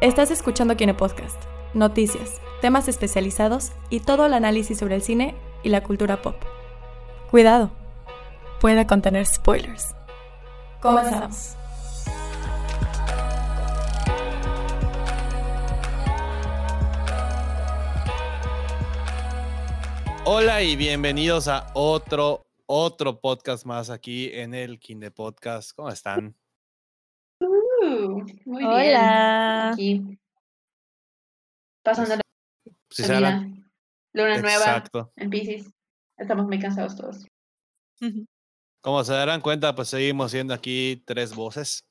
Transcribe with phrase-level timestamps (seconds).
[0.00, 1.42] Estás escuchando Kine Podcast,
[1.74, 6.36] noticias, temas especializados y todo el análisis sobre el cine y la cultura pop.
[7.32, 7.72] Cuidado,
[8.60, 9.96] puede contener spoilers.
[10.80, 11.56] Comenzamos.
[20.24, 25.72] Hola y bienvenidos a otro, otro podcast más aquí en el Kinde Podcast.
[25.74, 26.36] ¿Cómo están?
[27.80, 28.66] Uh, muy bien.
[28.70, 29.70] Hola.
[29.70, 30.18] Aquí.
[31.82, 33.50] Pasando la.
[34.14, 35.12] Luna nueva Exacto.
[35.16, 35.70] en Pisces.
[36.16, 37.26] Estamos muy cansados todos.
[38.80, 41.84] Como se darán cuenta, pues seguimos siendo aquí tres voces,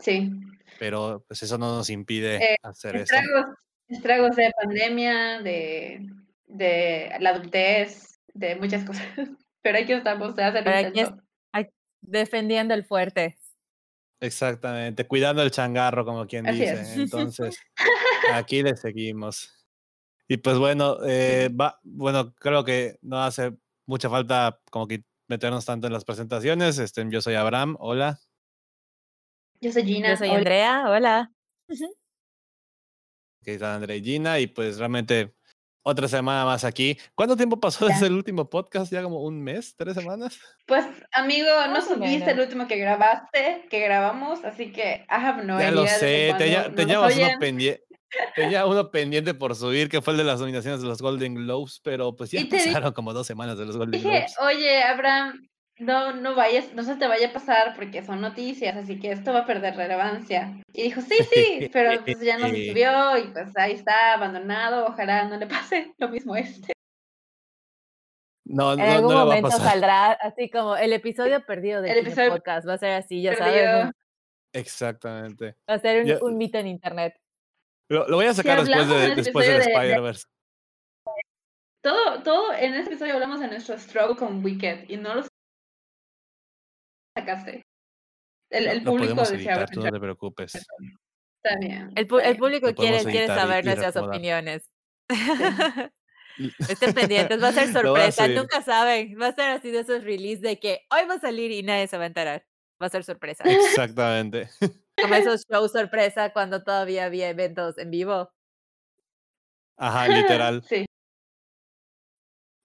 [0.00, 0.30] Sí.
[0.78, 3.14] pero pues eso no nos impide Eh, hacer esto.
[3.14, 3.56] Estragos,
[3.88, 6.06] estragos de pandemia, de,
[6.46, 9.06] de la adultez, de muchas cosas.
[9.62, 11.70] Pero aquí estamos, se hace el aquí
[12.02, 13.38] defendiendo el fuerte.
[14.24, 16.80] Exactamente, cuidando el changarro, como quien Así dice.
[16.80, 16.96] es.
[16.96, 17.58] Entonces,
[18.32, 19.52] aquí le seguimos.
[20.26, 23.52] Y pues bueno, eh, va, bueno, creo que no hace
[23.86, 26.78] mucha falta como que meternos tanto en las presentaciones.
[26.78, 28.18] Este, yo soy Abraham, hola.
[29.60, 30.10] Yo soy Gina.
[30.10, 30.38] Yo soy hola.
[30.38, 31.32] Andrea, hola.
[33.42, 35.34] que está Andrea y Gina, y pues realmente
[35.84, 36.98] otra semana más aquí.
[37.14, 37.94] ¿Cuánto tiempo pasó Ya.
[37.94, 38.90] desde el último podcast?
[38.92, 39.76] ¿Ya como un mes?
[39.76, 40.38] ¿Tres semanas?
[40.66, 45.58] Pues, amigo, no subiste el último que grabaste, que grabamos, así que I have no
[45.60, 47.84] ya idea lo desde sé, teníamos uno pendiente.
[48.36, 51.80] Tenía uno pendiente por subir, que fue el de las nominaciones de los Golden Globes,
[51.82, 54.34] pero pues ya te pasaron como dos semanas de los Golden Dije, Globes.
[54.40, 55.48] oye, Abraham,
[55.78, 59.32] no, no vayas, no se te vaya a pasar porque son noticias, así que esto
[59.32, 60.60] va a perder relevancia.
[60.72, 64.86] Y dijo, sí, sí, pero pues ya no se subió y pues ahí está abandonado,
[64.86, 66.72] ojalá no le pase lo mismo a este.
[68.46, 69.70] No, En no, algún no le va a momento pasar.
[69.70, 72.68] saldrá así como el episodio perdido de El Kine episodio Podcast.
[72.68, 73.64] Va a ser así, ya perdido.
[73.64, 73.92] sabes.
[74.52, 75.56] Exactamente.
[75.68, 77.16] Va a ser un, mito en internet.
[77.90, 80.24] Lo, lo voy a sacar después, de, después del de- de- Spider-Verse.
[81.82, 85.22] Todo, todo, en este episodio hablamos de nuestro struggle con Wicked y no lo
[87.14, 87.62] sacaste.
[88.50, 90.54] El, el público editar, tú no "Bueno, te preocupes.
[90.54, 91.92] está bien.
[91.96, 92.36] El, pu- está el bien".
[92.38, 94.70] público quiere, saber nuestras opiniones.
[96.68, 98.28] Estén pendientes, va a ser a sorpresa.
[98.28, 99.16] Nunca saben.
[99.20, 101.86] Va a ser así de esos release de que hoy va a salir y nadie
[101.86, 102.44] se va a enterar.
[102.82, 103.44] Va a ser sorpresa.
[103.44, 104.50] Exactamente.
[105.00, 108.30] Como esos shows sorpresa cuando todavía había eventos en vivo.
[109.76, 110.62] Ajá, literal.
[110.68, 110.86] Sí.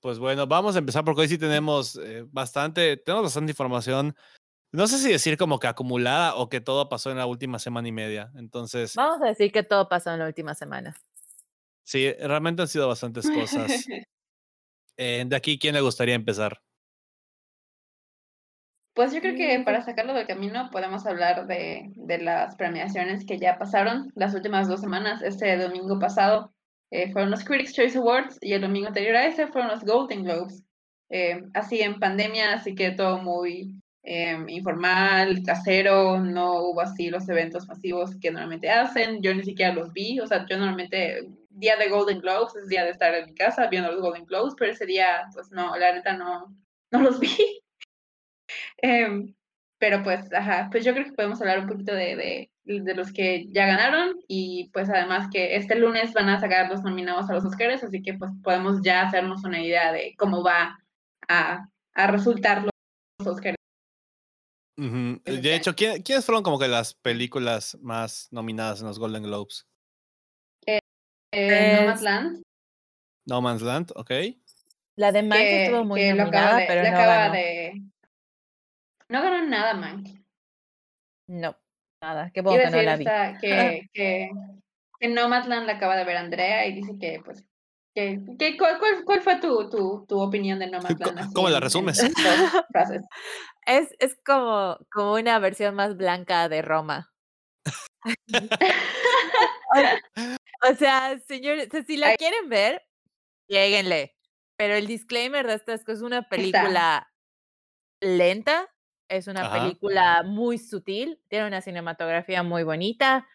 [0.01, 4.15] Pues bueno, vamos a empezar porque hoy sí tenemos eh, bastante, tenemos bastante información.
[4.71, 7.87] No sé si decir como que acumulada o que todo pasó en la última semana
[7.87, 8.31] y media.
[8.35, 10.95] Entonces, Vamos a decir que todo pasó en la última semana.
[11.83, 13.85] sí, realmente han sido bastantes cosas.
[15.01, 16.61] Eh, de aquí, ¿quién le gustaría empezar?
[18.93, 23.25] Pues yo creo que Mm, para sacarlo del camino podemos hablar de, de las premiaciones
[23.25, 25.21] que ya pasaron las últimas dos semanas.
[25.21, 26.53] Este domingo pasado
[26.91, 30.25] eh, fueron los Critics' Choice Awards y el domingo anterior a ese fueron los Golden
[30.25, 30.63] Globes.
[31.09, 37.27] Eh, así en pandemia, así que todo muy eh, informal, casero, no hubo así los
[37.29, 39.21] eventos masivos que normalmente hacen.
[39.21, 42.83] Yo ni siquiera los vi, o sea, yo normalmente, día de Golden Globes es día
[42.83, 45.93] de estar en mi casa viendo los Golden Globes, pero ese día, pues no, la
[45.93, 46.55] neta no,
[46.91, 47.35] no los vi.
[48.77, 49.33] Em,
[49.77, 53.11] pero pues, ajá, pues yo creo que podemos hablar un poquito de, de, de los
[53.13, 57.33] que ya ganaron y pues además que este lunes van a sacar los nominados a
[57.33, 60.79] los Oscars, así que pues podemos ya hacernos una idea de cómo va
[61.27, 63.58] a, a resultar los Oscars.
[64.79, 69.67] De hecho, ¿quién- ¿quiénes fueron como que las películas más nominadas en los Golden Globes?
[70.65, 70.79] Eh,
[71.31, 72.41] Es- Nomadland,
[73.25, 74.11] No Man's Land, ok.
[74.95, 77.33] La de Mank estuvo muy que lo acaba nominada, de, pero no acaba ganó.
[77.33, 77.81] de...
[79.09, 80.03] No ganó nada, man.
[81.27, 81.55] No,
[82.01, 82.31] nada.
[82.33, 83.05] Qué bueno que no la vi.
[83.05, 84.29] esta- que, que,
[84.99, 87.45] que Nomadland la acaba de ver Andrea y dice que, pues,
[88.37, 91.33] que- ¿cuál, cuál, cuál fue tu, tu, tu opinión de Nomadland?
[91.33, 91.99] cómo la resumes?
[93.65, 97.09] Es, es como, como una versión más blanca de Roma.
[100.61, 102.85] O sea, señores, o sea, si la quieren ver,
[103.47, 104.17] lléguenle.
[104.57, 107.09] Pero el disclaimer de esto es que es una película
[108.01, 108.69] lenta,
[109.09, 109.53] es una Ajá.
[109.53, 113.25] película muy sutil, tiene una cinematografía muy bonita,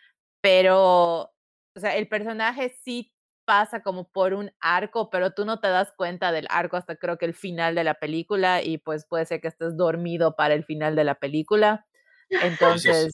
[0.42, 1.32] pero,
[1.74, 3.13] o sea, el personaje sí
[3.44, 7.18] pasa como por un arco, pero tú no te das cuenta del arco hasta creo
[7.18, 10.64] que el final de la película y pues puede ser que estés dormido para el
[10.64, 11.86] final de la película.
[12.30, 13.12] Entonces,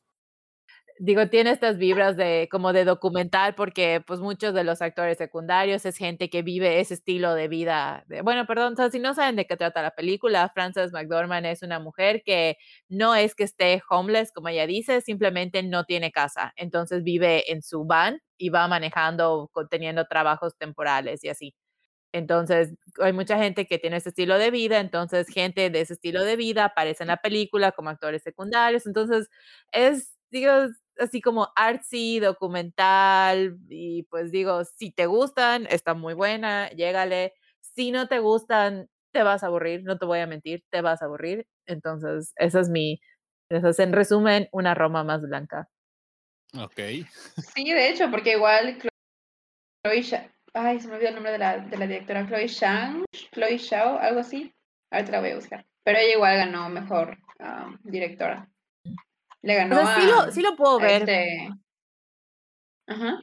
[1.00, 5.86] digo, tiene estas vibras de como de documental porque pues muchos de los actores secundarios
[5.86, 8.04] es gente que vive ese estilo de vida.
[8.22, 12.22] bueno, perdón, si no saben de qué trata la película, Frances McDormand es una mujer
[12.24, 12.58] que
[12.90, 16.52] no es que esté homeless, como ella dice, simplemente no tiene casa.
[16.56, 21.54] Entonces vive en su van y va manejando, teniendo trabajos temporales y así.
[22.12, 26.24] Entonces, hay mucha gente que tiene ese estilo de vida, entonces gente de ese estilo
[26.24, 29.28] de vida aparece en la película como actores secundarios, entonces
[29.72, 30.50] es, digo,
[31.00, 37.90] así como artsy, documental, y pues digo, si te gustan, está muy buena, llégale, si
[37.90, 41.06] no te gustan, te vas a aburrir, no te voy a mentir, te vas a
[41.06, 43.00] aburrir, entonces esa es mi,
[43.48, 45.68] esa es en resumen, una Roma más blanca.
[46.58, 46.80] Ok.
[47.54, 48.90] Sí, de hecho, porque igual Chlo-
[49.84, 52.26] Chloe Ay, se me olvidó el nombre de la, de la directora.
[52.26, 54.52] Chloe Shang, Chloe Shao, algo así.
[54.90, 55.64] Ahorita la voy a buscar.
[55.84, 58.50] Pero ella igual ganó mejor ah, directora.
[59.42, 61.48] Le O ganó sea, sí a, lo, sí lo puedo ver, este-
[62.86, 63.22] Ajá.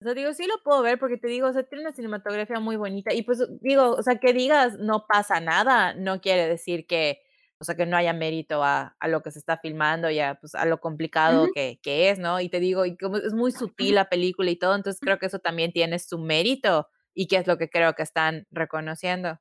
[0.00, 2.58] O sea, digo, sí lo puedo ver porque te digo, o sea, tiene una cinematografía
[2.58, 6.86] muy bonita y pues digo, o sea, que digas no pasa nada, no quiere decir
[6.88, 7.20] que,
[7.58, 10.34] o sea, que no haya mérito a, a lo que se está filmando y a,
[10.40, 11.52] pues, a lo complicado Ujú.
[11.52, 12.40] que, que es, ¿no?
[12.40, 15.26] Y te digo, y como es muy sutil la película y todo, entonces creo que
[15.26, 19.38] eso también tiene su mérito y que es lo que creo que están reconociendo.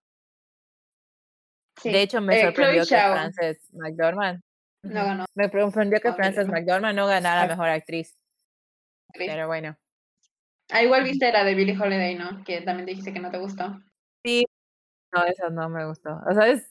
[1.81, 1.89] Sí.
[1.89, 4.41] De hecho, me Eh, sorprendió que Frances McDormand,
[4.83, 5.25] no ganó.
[5.35, 6.53] me sorprendió que No, Frances no.
[6.53, 7.47] McDormand no ganara.
[7.47, 8.13] Mejor Actriz,
[9.09, 9.29] actriz.
[9.29, 9.77] pero bueno.
[10.69, 12.43] Ah, igual viste la de Billie Holiday, ¿no?
[12.45, 13.79] Que también dijiste que no te gustó.
[14.23, 14.45] Sí,
[15.13, 16.19] no, esa no me gustó.
[16.29, 16.63] O sea, es,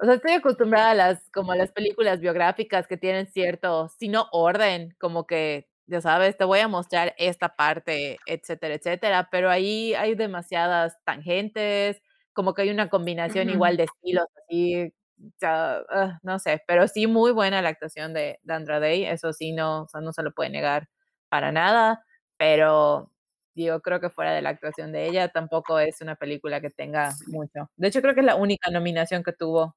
[0.00, 4.08] o sea, estoy acostumbrada a las, como a las películas biográficas que tienen cierto, si
[4.08, 9.50] no orden, como que, ya sabes, te voy a mostrar esta parte, etcétera, etcétera, pero
[9.50, 12.02] ahí hay demasiadas tangentes,
[12.34, 14.94] como que hay una combinación igual de estilos, así,
[15.42, 19.52] ah, no sé, pero sí muy buena la actuación de, de Andra Day, eso sí,
[19.52, 20.88] no, o sea, no se lo puede negar
[21.28, 22.04] para nada,
[22.36, 23.12] pero
[23.58, 27.10] Digo, creo que fuera de la actuación de ella, tampoco es una película que tenga
[27.26, 27.68] mucho.
[27.74, 29.62] De hecho, creo que es la única nominación que tuvo.
[29.64, 29.74] O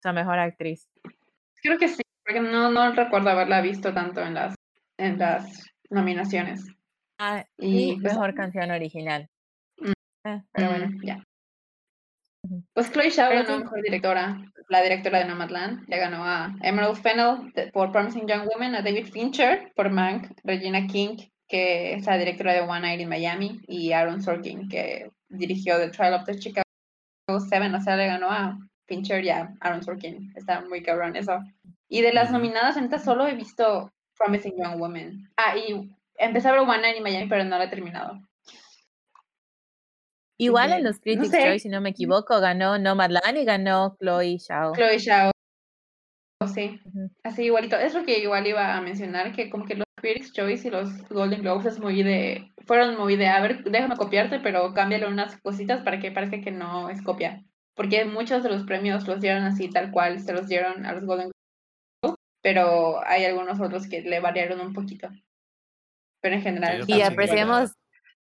[0.00, 0.88] sea, mejor actriz.
[1.62, 4.54] Creo que sí, porque no, no recuerdo haberla visto tanto en las,
[4.96, 6.64] en las nominaciones.
[7.18, 9.28] Ah, Y, y pues, mejor canción original.
[9.76, 9.92] Mm,
[10.24, 10.86] Eh, pero bueno.
[10.86, 11.22] Mm, ya.
[12.72, 14.38] Pues Chloe Zhao ganó mejor directora,
[14.68, 15.86] la directora de Nomadland.
[15.88, 20.86] Ya ganó a Emerald Fennell por Promising Young Woman, a David Fincher por Mank, Regina
[20.86, 21.16] King,
[21.48, 25.90] que es la directora de One Night in Miami, y Aaron Sorkin, que dirigió The
[25.90, 26.64] Trial of the Chicago
[27.48, 27.74] Seven.
[27.74, 30.32] O sea, le ganó a Fincher y a Aaron Sorkin.
[30.34, 31.38] Está muy cabrón eso.
[31.88, 35.30] Y de las nominadas, ahorita solo he visto Promising Young Woman.
[35.36, 38.18] Ah, y empecé a ver One Night in Miami, pero no la he terminado.
[40.40, 43.94] Igual en los no Critics' sé, Choice, si no me equivoco, ganó Nomadland y ganó
[44.00, 44.72] Chloe Zhao.
[44.74, 45.30] Chloe Zhao,
[46.54, 46.80] sí.
[47.22, 47.76] Así igualito.
[47.76, 51.06] Es lo que igual iba a mencionar, que como que los Critics' Choice y los
[51.10, 55.38] Golden Globes es muy de, fueron muy de, a ver, déjame copiarte, pero cámbiale unas
[55.42, 57.44] cositas para que parezca que no es copia.
[57.74, 61.04] Porque muchos de los premios los dieron así, tal cual, se los dieron a los
[61.04, 61.30] Golden
[62.02, 65.10] Globes, pero hay algunos otros que le variaron un poquito.
[66.22, 67.74] Pero en general está Y apreciamos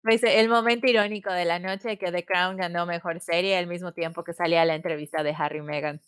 [0.02, 3.92] pues, el momento irónico de la noche que The Crown ganó mejor serie al mismo
[3.92, 6.00] tiempo que salía la entrevista de Harry y Meghan.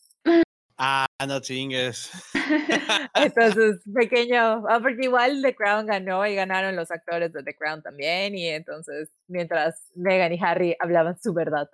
[0.83, 2.11] Ah, no chingues.
[3.15, 7.83] Entonces, pequeño, ah, porque igual The Crown ganó y ganaron los actores de The Crown
[7.83, 11.69] también, y entonces, mientras Meghan y Harry hablaban su verdad.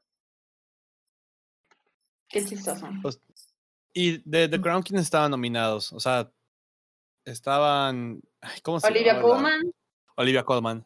[2.28, 2.88] Qué chistoso.
[3.02, 3.20] Pues,
[3.94, 4.62] y de The Mm.
[4.62, 5.92] Crown, ¿quiénes estaban nominados?
[5.92, 6.30] O sea,
[7.24, 8.20] estaban.
[8.62, 9.62] ¿Cómo se Olivia Colman,
[10.16, 10.84] Olivia Colman.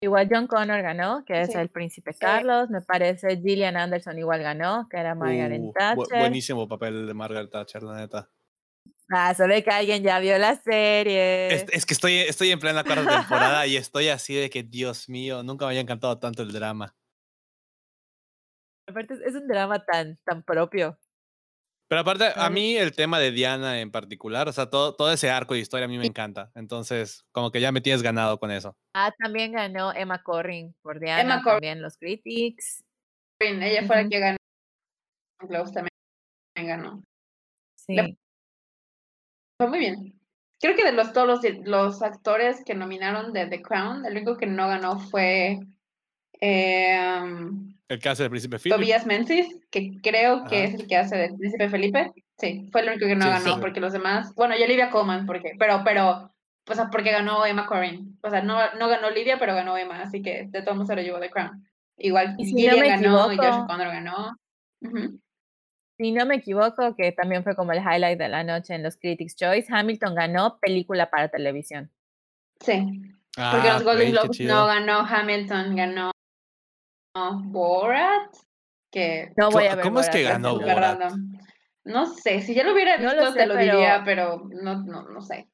[0.00, 1.58] Igual John Connor ganó, que es Sí.
[1.58, 6.20] el príncipe Carlos, me parece Gillian Anderson igual ganó, que era Margaret Uh, bu- Thatcher.
[6.20, 8.30] buenísimo papel de Margaret Thatcher, la neta.
[9.10, 11.48] Ah, se ve que alguien ya vio la serie.
[11.52, 15.08] Es, es que estoy, estoy en plena cuarta temporada y estoy así de que, Dios
[15.08, 16.94] mío, nunca me había encantado tanto el drama.
[18.86, 20.96] Aparte, es- es un drama tan, tan propio.
[21.88, 25.30] Pero aparte, a mí el tema de Diana en particular, o sea, todo, todo ese
[25.30, 26.52] arco de historia a mí me encanta.
[26.54, 28.76] Entonces, como que ya me tienes ganado con eso.
[28.94, 31.54] Ah, también ganó Emma Corrin por Diana, Emma Corrin.
[31.54, 32.84] también los Critics.
[33.40, 34.36] ella fue la que ganó.
[35.40, 35.90] Globes también
[36.56, 37.02] ganó.
[37.74, 37.96] Sí.
[39.56, 40.20] Fue muy bien.
[40.60, 44.36] Creo que de los todos los, los actores que nominaron de The Crown, el único
[44.36, 45.60] que no ganó fue
[46.40, 48.76] eh, um, El caso del príncipe Philip.
[48.76, 50.64] Tobias Menzies, que creo que Ajá.
[50.66, 52.12] es el que hace del príncipe Felipe.
[52.38, 53.60] Sí, fue el único que no Sí, ganó, sí.
[53.60, 56.32] porque los demás, bueno, y Olivia Colman, porque, pero, pero,
[56.68, 58.16] o sea, porque ganó Emma Corrin.
[58.22, 60.96] O sea, no, no ganó Olivia, pero ganó Emma, así que de todos modos se
[60.96, 61.64] lo llevó The Crown.
[61.96, 64.36] Igual Y si no Gillian ganó y Josh equivoco- O'Connor ganó.
[65.98, 68.96] Si no me equivoco, que también fue como el highlight de la noche en los
[68.96, 71.90] Critics' Choice, Hamilton ganó película para televisión.
[72.60, 73.00] Sí,
[73.34, 76.12] porque Ah, los Golden Globes no ganó Hamilton, ganó
[77.14, 78.34] Borat,
[78.92, 80.78] que No voy a ver ¿cómo es que ganó Borat?
[81.00, 81.32] random.
[81.84, 84.82] No sé, si ya lo hubiera No visto lo te lo pero- diría, pero no,
[84.84, 85.48] no, no sé.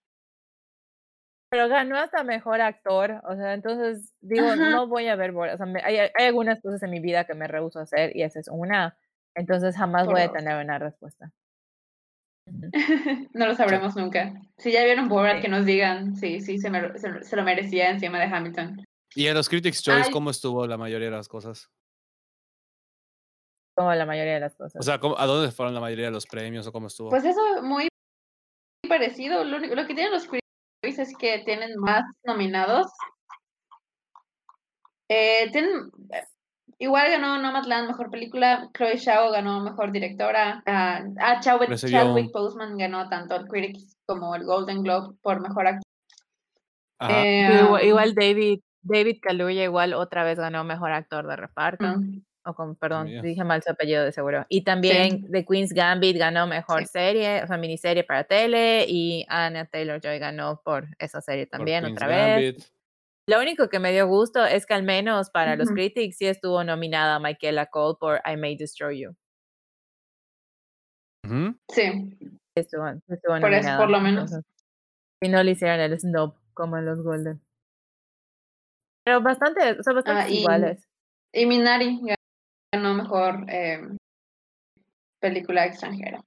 [1.51, 4.57] Pero ganó hasta mejor actor, o sea, entonces digo, Ajá.
[4.71, 7.25] no voy a ver Borat, o sea, me- hay, hay algunas cosas en mi vida
[7.25, 8.99] que me rehúso a hacer y esa es una,
[9.37, 11.31] entonces jamás Por voy a tener una respuesta.
[13.33, 14.35] No lo sabremos nunca.
[14.59, 15.43] Si ya vieron Borat, Sí.
[15.43, 18.85] que nos digan, sí, sí, se, me- se- se lo merecía encima de Hamilton.
[19.15, 20.11] Y en los Critics' Choice, Ay.
[20.13, 21.71] ¿cómo estuvo la mayoría de las cosas?
[23.77, 24.81] Como la mayoría de las cosas.
[24.81, 27.11] O sea, ¿cómo- ¿a dónde fueron la mayoría de los premios o cómo estuvo?
[27.11, 27.89] Pues eso muy
[28.89, 29.43] parecido.
[29.45, 32.87] Lo, único- lo que tienen los Critics es que tienen más nominados.
[35.09, 36.25] Eh, tienen, eh,
[36.79, 42.33] igual ganó Nomadland mejor película, Chloe Zhao ganó mejor directora, ah, ah, Chadwick, Recibió Chadwick
[42.33, 45.83] Boseman ganó tanto el Critics como el Golden Globe por mejor actor.
[47.11, 51.85] Eh, igual David, David Kaluuya igual otra vez ganó mejor actor de reparto.
[51.99, 54.45] mm, O con, perdón, dije mal su apellido de seguro.
[54.51, 56.89] Y también The Queen's Gambit ganó mejor Sí.
[56.89, 58.85] serie, o sea, miniserie para tele.
[58.87, 62.55] Y Anna Taylor Joy ganó por esa serie por también Queen's otra vez.
[62.55, 62.65] Gambit.
[63.27, 66.63] Lo único que me dio gusto es que al menos para los critics sí estuvo
[66.65, 69.17] nominada Michaela Cole por I May Destroy You.
[71.71, 72.19] Sí,
[72.55, 73.79] Estuvo, estuvo Por eso, nominada.
[73.79, 74.25] por lo menos.
[74.33, 74.45] entonces,
[75.23, 77.41] Y no le hicieron el snob como en los Golden.
[79.05, 80.89] Pero bastante, o sea, bastante Ah, y- iguales.
[81.33, 82.01] y Minari
[82.73, 83.81] ganó mejor eh,
[85.21, 86.23] película extranjera.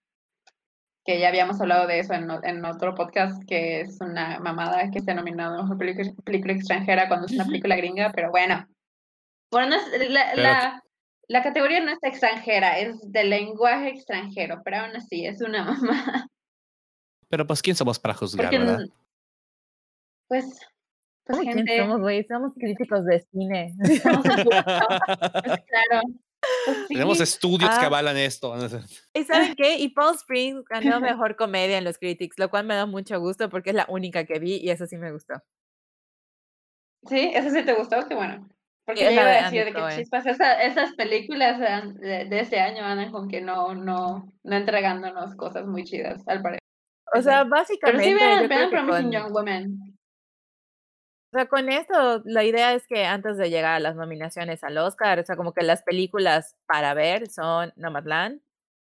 [1.05, 4.99] Que ya habíamos hablado de eso en, en otro podcast, que es una mamada que
[4.99, 8.67] esté nominado a mejor película, película extranjera cuando es una película gringa, pero bueno.
[9.51, 10.83] Bueno, no es- la, la,
[11.29, 16.27] la categoría no es extranjera, es de lenguaje extranjero, pero aún así es una mamada.
[17.29, 18.79] Pero pues, ¿quién somos para juzgar, Porque, verdad?
[20.27, 20.59] pues,
[21.27, 22.23] pues ¿Cómo quién gente, somos, güey?
[22.23, 23.75] Somos críticos de cine.
[24.01, 26.01] somos pues claro.
[26.65, 27.23] Pues Tenemos sí.
[27.23, 27.87] estudios que Ah.
[27.87, 28.53] avalan esto.
[29.13, 29.77] ¿Y saben qué?
[29.79, 33.49] Y Paul Springs ganó mejor comedia en los critics, lo cual me da mucho gusto
[33.49, 35.33] porque es la única que vi y eso sí me gustó.
[37.07, 38.47] Sí, eso sí te gustó, qué bueno.
[38.85, 39.97] Porque la iba a decir de que Cohen.
[39.99, 41.59] chispas, esa- esas películas
[41.99, 46.41] de, de este año andan con que no, no, no entregándonos cosas muy chidas, al
[46.41, 46.59] parecer.
[47.13, 49.86] O sea, Pero básicamente, sí vean, yo vean que Promising con, Young Women.
[51.37, 54.75] O sea, con esto, la idea es que antes de llegar a las nominaciones al
[54.79, 58.41] Oscar, o sea, como que las películas para ver son Nomadland,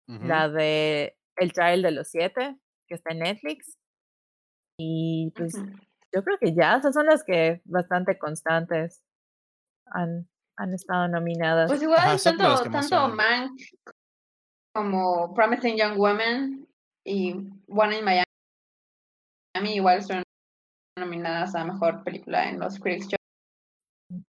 [0.07, 3.77] la de El Trial de los Siete, que está en Netflix,
[4.79, 5.61] y pues
[6.11, 9.03] yo creo que ya, esas son las que bastante constantes
[9.85, 10.27] han,
[10.57, 11.69] han estado nominadas.
[11.69, 13.09] Pues igual Ajá, tanto, tanto.
[13.09, 13.61] Mank
[14.73, 16.67] como Promising Young Women
[17.05, 17.33] y
[17.67, 20.23] One in Miami igual son
[20.99, 23.07] nominadas a mejor película en los Critics'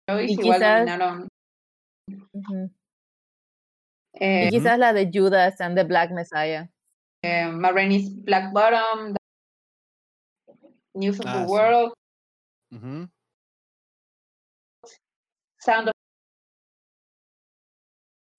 [0.09, 0.25] Choice.
[0.33, 1.29] Y Igual quizás- nominaron
[4.15, 6.69] eh, Y quizás la de Judas and the Black Messiah.
[7.25, 9.15] eh, Ma Rainey's Black Bottom,
[10.95, 11.51] News of Ah, the sí.
[11.51, 11.93] World,
[12.73, 13.09] Ujú.
[15.61, 15.93] Sound of...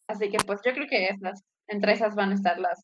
[0.10, 2.84] Así que pues yo creo que esas, entre esas van a estar las...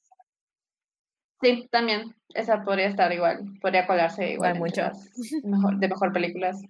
[1.42, 4.92] Sí, también, esa podría estar igual, podría colarse igual hay mucho.
[5.44, 6.62] mejor, de mejor películas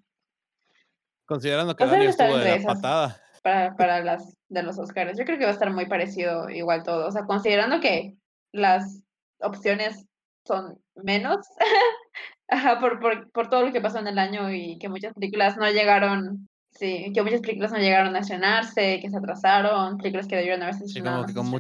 [1.30, 3.22] Considerando que el año debe estar estuvo de la patada.
[3.44, 5.16] para, para las de los Oscars.
[5.16, 8.16] Yo creo que va a estar muy parecido igual todo, o sea, considerando que
[8.52, 9.04] las
[9.40, 10.08] opciones
[10.44, 11.38] son menos,
[12.50, 15.56] ajá, por, por, por todo lo que pasó en el año y que muchas películas
[15.58, 16.49] no llegaron,
[16.80, 20.80] sí, que muchas películas no llegaron a estrenarse, que se atrasaron, películas que debieron haberse
[20.82, 21.56] Sí, estrenado como no que se con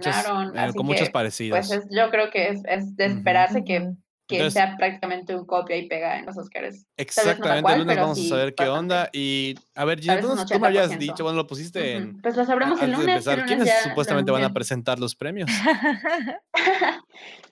[0.45, 1.57] estrenaron, eh, con muchos que, parecidos.
[1.59, 3.97] pues es- yo creo que es, es de esperarse que, Ujú.
[4.27, 6.85] que Entonces- sea prácticamente un copia y pega en los Oscars.
[6.97, 8.93] Exactamente, el cual, lunes pero vamos a sí saber qué bastante.
[8.95, 9.09] onda.
[9.11, 10.27] Y a ver, Gina, tú,
[10.59, 10.97] me habías 80%.
[10.99, 12.21] dicho, bueno, lo pusiste en, Ujú.
[12.21, 13.07] Pues lo sabremos el de lunes.
[13.07, 13.37] el empezar.
[13.39, 15.49] lunes ¿Quiénes ya supuestamente van a presentar los premios?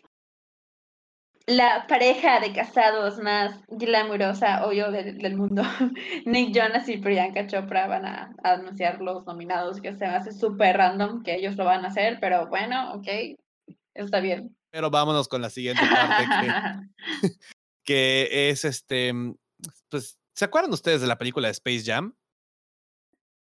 [1.48, 5.64] La pareja de casados más glamurosa, obvio, del, del mundo.
[6.26, 10.34] Nick Jonas y Priyanka Chopra van a, a anunciar los nominados, que se me hace
[10.34, 13.08] súper random que ellos lo van a hacer, pero bueno, ok,
[13.94, 14.58] está bien.
[14.72, 17.30] Pero vámonos con la siguiente parte, que,
[17.86, 19.14] que es este.
[19.90, 22.14] Pues, ¿se acuerdan ustedes de la película de Space Jam?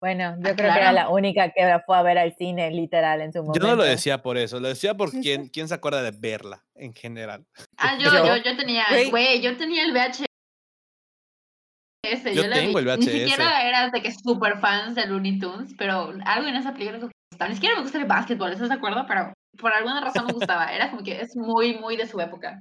[0.00, 3.22] Bueno, yo Ah, creo que era la única que fue a ver al cine, literal,
[3.22, 3.66] en su Yo momento.
[3.66, 6.92] no lo decía por eso, lo decía por quién, quién se acuerda de verla en
[6.94, 7.46] general.
[7.78, 8.26] ah, yo, Yo.
[8.26, 9.40] yo, yo tenía, Güey.
[9.40, 10.26] yo tenía el VHS.
[12.34, 12.66] Yo la vi.
[12.66, 13.04] tengo el Ni VHS.
[13.10, 17.04] siquiera eras de que super fans de Looney Tunes, pero algo en esa película me
[17.30, 17.48] gustaba.
[17.48, 19.04] Ni siquiera me gusta el básquetbol, ¿estás de acuerdo?
[19.08, 20.66] Pero por alguna razón me gustaba.
[20.74, 22.60] Era como que es muy, muy de su época.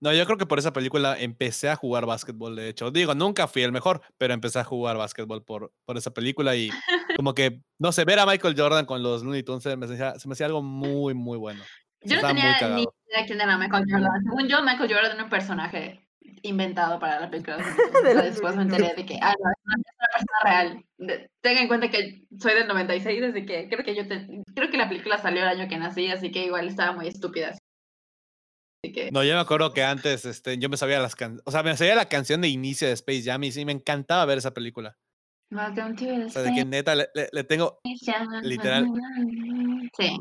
[0.00, 2.90] No, yo creo que por esa película empecé a jugar básquetbol, de hecho.
[2.90, 6.70] Digo, nunca fui el mejor, pero empecé a jugar básquetbol por, por esa película y
[7.16, 10.18] como que, no sé, ver a Michael Jordan con los Looney Tunes se me hacía,
[10.18, 11.62] se me hacía algo muy, muy bueno.
[12.02, 14.22] Yo no tenía ni idea quién era Michael Jordan.
[14.24, 16.06] Según yo, Michael Jordan era un personaje
[16.42, 17.56] inventado para la película.
[17.56, 20.84] de Después me enteré de que, ah, no, es una, es una persona real.
[20.98, 24.70] De- Tenga en cuenta que soy del 96, desde que creo que yo te- creo
[24.70, 27.56] que la película salió el año que nací, así que igual estaba muy estúpida.
[28.92, 31.62] Que, No, yo me acuerdo que antes este, yo me sabía las canciones, o sea,
[31.62, 34.52] me sabía la canción de inicio de Space Jam y sí, me encantaba ver esa
[34.54, 34.96] película.
[35.50, 37.80] Welcome to the O sea, de que neta le, le- le tengo,
[38.42, 38.86] literal.
[39.96, 40.16] Sí.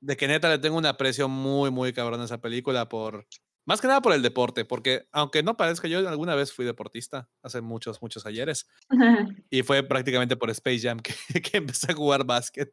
[0.00, 3.26] de que neta le tengo un aprecio muy, muy cabrón a esa película por,
[3.66, 7.28] más que nada por el deporte, porque aunque no parezca, yo alguna vez fui deportista,
[7.42, 8.66] hace muchos, muchos ayeres,
[9.50, 11.12] y fue prácticamente por Space Jam que,
[11.42, 12.70] que empecé a jugar básquet.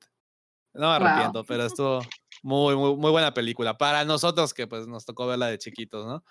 [0.74, 1.08] No me Wow.
[1.08, 2.00] arrepiento, pero estuvo
[2.44, 3.78] muy, muy, muy buena película.
[3.78, 6.24] Para nosotros que pues nos tocó verla de chiquitos, ¿no?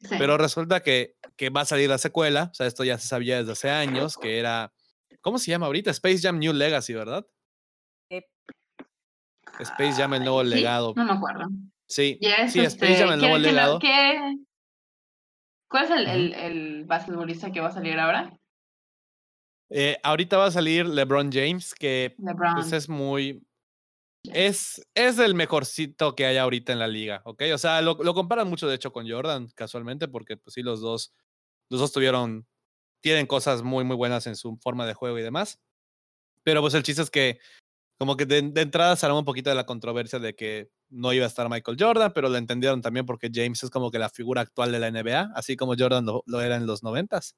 [0.00, 0.16] Sí.
[0.18, 3.38] Pero resulta que, que va a salir la secuela, o sea, esto ya se sabía
[3.38, 4.72] desde hace años, que era,
[5.20, 5.90] ¿cómo se llama ahorita?
[5.92, 7.24] Space Jam New Legacy, ¿verdad?
[8.10, 8.20] Sí.
[9.60, 10.92] Space Jam el nuevo sí, legado.
[10.96, 11.46] No me acuerdo.
[11.86, 13.78] Sí, Y es, sí, Space este, Jam el ¿quién- nuevo legado.
[13.78, 14.36] qué-
[15.68, 18.36] ¿Cuál es el, el, el basquetbolista que va a salir ahora?
[19.70, 22.54] Eh, ahorita va a salir LeBron James, que LeBron.
[22.56, 23.42] pues es muy,
[24.24, 27.42] es, es el mejorcito que hay ahorita en la liga, ¿ok?
[27.54, 30.80] O sea, lo, lo comparan mucho de hecho con Jordan, casualmente, porque pues sí, los
[30.80, 31.12] dos,
[31.70, 32.46] los dos tuvieron,
[33.00, 35.60] tienen cosas muy, muy buenas en su forma de juego y demás.
[36.44, 37.38] Pero pues el chiste es que
[37.98, 41.12] como que de, de entrada se armó un poquito de la controversia de que no
[41.12, 44.10] iba a estar Michael Jordan, pero lo entendieron también porque James es como que la
[44.10, 47.36] figura actual de la NBA, así como Jordan lo, lo era en los noventas.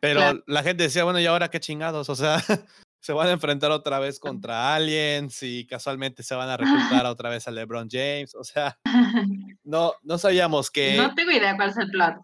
[0.00, 0.42] Pero Claro.
[0.46, 2.08] la gente decía, bueno, ¿y ahora qué chingados?
[2.08, 2.36] O sea,
[3.04, 6.56] se van a enfrentar otra vez contra aliens y casualmente se van a
[7.02, 8.34] reclutar otra vez a LeBron James.
[8.34, 8.78] O sea,
[9.64, 12.14] no, no sabíamos que No tengo idea cuál es el plot.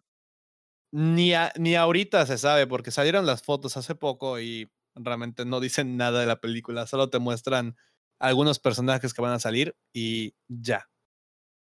[0.92, 5.60] ni, a- ni ahorita se sabe porque salieron las fotos hace poco y realmente no
[5.60, 7.76] dicen nada de la película, solo te muestran
[8.18, 10.88] algunos personajes que van a salir y ya.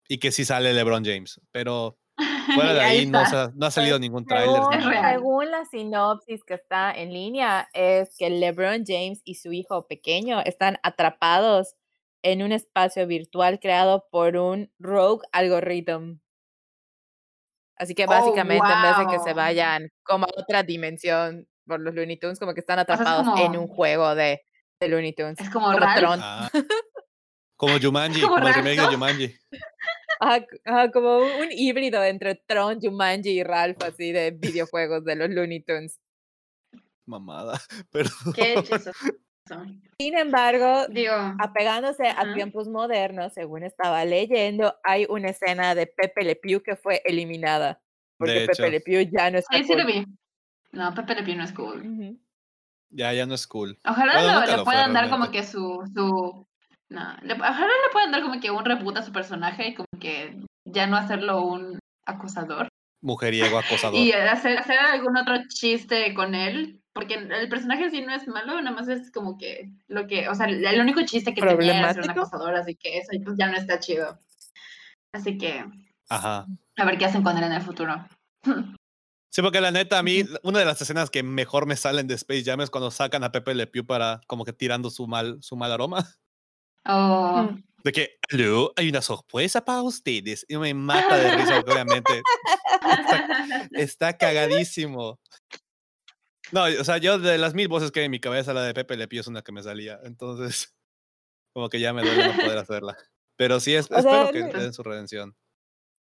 [0.08, 1.98] Y que sí sale LeBron James, pero
[2.56, 4.62] fuera de ahí ahí no, ha salido Pues, ningún tráiler.
[4.72, 9.88] Según, según la sinopsis que está en línea, es que LeBron James y su hijo
[9.88, 11.76] pequeño están atrapados
[12.24, 16.20] en un espacio virtual creado por un rogue algoritmo.
[17.78, 21.80] Así que Oh, básicamente en vez de que se vayan como a otra dimensión por
[21.80, 24.42] los Looney Tunes, como que están es atrapados en un juego de,
[24.80, 25.40] de Looney Tunes.
[25.40, 25.80] Es como como.
[25.96, 26.20] Tron.
[26.22, 26.50] Ah.
[27.56, 28.88] Como Jumanji, como como el remake de.
[28.88, 29.36] Jumanji.
[30.22, 35.62] Ajá, como un híbrido entre Tron, Jumanji y Ralph, así de videojuegos de los Looney
[35.64, 36.00] Tunes.
[37.06, 37.60] Mamada.
[37.92, 38.92] Pero Qué chistoso.
[40.00, 46.24] Sin embargo, Digo, apegándose a tiempos modernos, según estaba leyendo, hay una escena de Pepe
[46.24, 47.82] Le Pew que fue eliminada.
[48.18, 48.70] Porque De Pepe hecho.
[48.70, 49.94] Le Pew ya no está sí, sí lo cool.
[49.94, 50.06] vi.
[50.72, 52.18] No, Pepe Le Pew no es cool.
[52.92, 53.78] Ya, ya no es cool.
[53.84, 56.48] Ojalá Bueno, lo- lo puedan dar como que su, su
[56.92, 59.88] no, le- ojalá le puedan dar como que un reboot a su personaje y como
[60.00, 62.68] que ya no hacerlo un acosador
[63.02, 64.00] Mujeriego, acosador.
[64.00, 68.62] y hacer, hacer algún otro chiste con él porque el personaje sí no es malo,
[68.62, 71.94] nada más es como que lo que, o sea, el único chiste que tenía era
[71.94, 74.20] ser un acosador, así que eso pues, ya no está chido.
[75.14, 75.66] Así que
[76.10, 76.46] Ajá.
[76.78, 78.06] a ver qué hacen con él en el futuro.
[79.34, 82.16] Sí, porque la neta, a mí, una de las escenas que mejor me salen de
[82.16, 85.38] Space Jam es cuando sacan a Pepe Le Pew para como que tirando su mal,
[85.42, 86.06] su mal aroma.
[86.86, 87.64] Oh, Mm.
[87.84, 90.46] De que, "Aló, hay una sorpresa para ustedes.
[90.48, 92.22] Y me mata de risa, porque obviamente
[93.72, 95.20] está cagadísimo.
[96.52, 98.74] No, o sea, yo de las mil voces que hay en mi cabeza, la de
[98.74, 100.00] Pepe Le Pew es una que me salía.
[100.04, 100.76] Entonces,
[101.56, 102.98] como que ya me duele no poder hacerla.
[103.38, 105.36] Pero sí, es- espero sea, que no- le den su redención.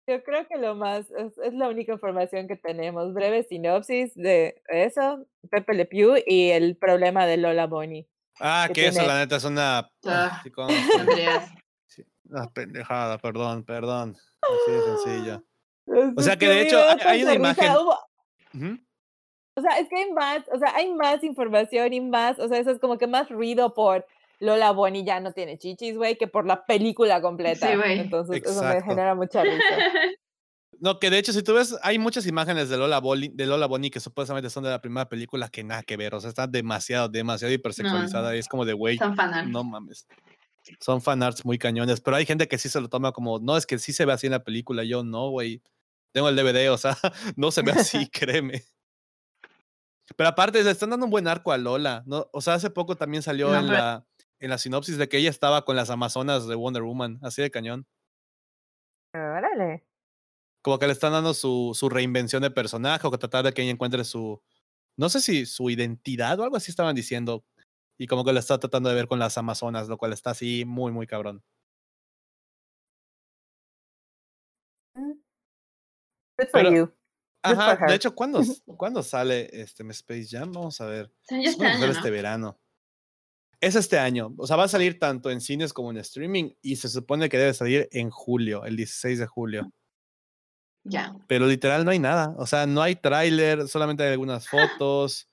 [0.08, 3.12] Yo creo que lo más, es, es la única información que tenemos.
[3.12, 8.08] Breve sinopsis de eso, Pepe Le Pew y el problema de Lola Bonnie.
[8.40, 9.88] Ah, que eso, la neta, es una.
[10.06, 10.52] Ah, sí.
[10.98, 11.50] Andreas.
[11.86, 14.16] Sí, una pendejada, perdón, perdón.
[14.42, 15.44] Así de sencillo.
[16.16, 17.72] O sea, que de hecho hay- hay una imagen-.
[19.56, 22.58] O sea, es que hay más, o sea, hay más información y más, o sea,
[22.58, 24.06] eso es como que más ruido por
[24.38, 27.74] Lola Bonnie ya no tiene chichis, güey, que por la película completa.
[27.74, 27.98] güey.
[27.98, 28.84] Entonces, eso me Exacto.
[28.90, 29.56] genera mucha risa.
[30.80, 33.66] No, que de hecho, si tú ves, hay muchas imágenes de Lola, Boli- de Lola
[33.66, 36.14] Bonnie que supuestamente son de la primera película que nada que ver.
[36.14, 38.36] O sea, está demasiado, demasiado hipersexualizada.
[38.36, 38.96] Y es como de, güey,
[39.50, 40.06] no mames.
[40.80, 42.00] Son fanarts muy cañones.
[42.00, 44.12] Pero hay gente que sí se lo toma como, no, es que sí se ve
[44.12, 44.84] así en la película.
[44.84, 45.62] Yo no, güey.
[46.12, 46.96] Tengo el DVD, o sea,
[47.36, 48.62] no se ve así, créeme.
[50.16, 52.02] Pero aparte, le están dando un buen arco a Lola.
[52.06, 52.28] ¿no?
[52.32, 54.06] O sea, hace poco también salió No, en, pero- la,
[54.40, 57.50] en la sinopsis de que ella estaba con las Amazonas de Wonder Woman, así de
[57.50, 57.86] cañón.
[59.14, 59.84] Órale.
[60.68, 63.62] Como que le están dando su, su reinvención de personaje o que tratar de que
[63.62, 64.42] ella encuentre su,
[64.98, 67.42] no sé si su identidad o algo así estaban diciendo.
[67.96, 70.66] Y como que lo está tratando de ver con las Amazonas, lo cual está así
[70.66, 71.42] muy, muy cabrón.
[74.94, 75.16] Good
[76.36, 76.84] for Pero- you.
[76.84, 76.92] Good
[77.44, 78.42] Ajá, for de hecho, ¿cuándo,
[78.76, 80.52] ¿cuándo sale este Space Jam?
[80.52, 81.10] Vamos a ver.
[81.28, 82.60] Este este verano.
[83.58, 84.34] Es este año.
[84.36, 87.38] O sea, va a salir tanto en cines como en streaming y se supone que
[87.38, 89.72] debe salir en julio, el 16 de julio.
[90.88, 91.14] Ya.
[91.26, 92.34] Pero literal no hay nada.
[92.38, 94.48] O sea, no hay tráiler, solamente hay algunas
[94.82, 95.28] fotos.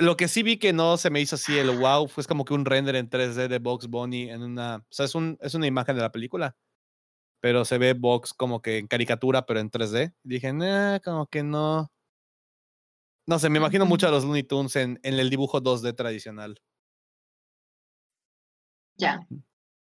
[0.00, 2.54] Lo que sí vi que no se me hizo así el wow fue como que
[2.54, 4.76] un render en 3D de Box Bunny en una.
[4.76, 6.56] O sea, es, un, es una imagen de la película.
[7.40, 10.12] Pero se ve Box como que en caricatura, pero en 3D.
[10.24, 11.90] Y dije, nah, como que no.
[13.26, 16.60] No sé, me imagino mucho a los Looney Tunes en, en el dibujo 2D tradicional.
[18.96, 19.20] Ya.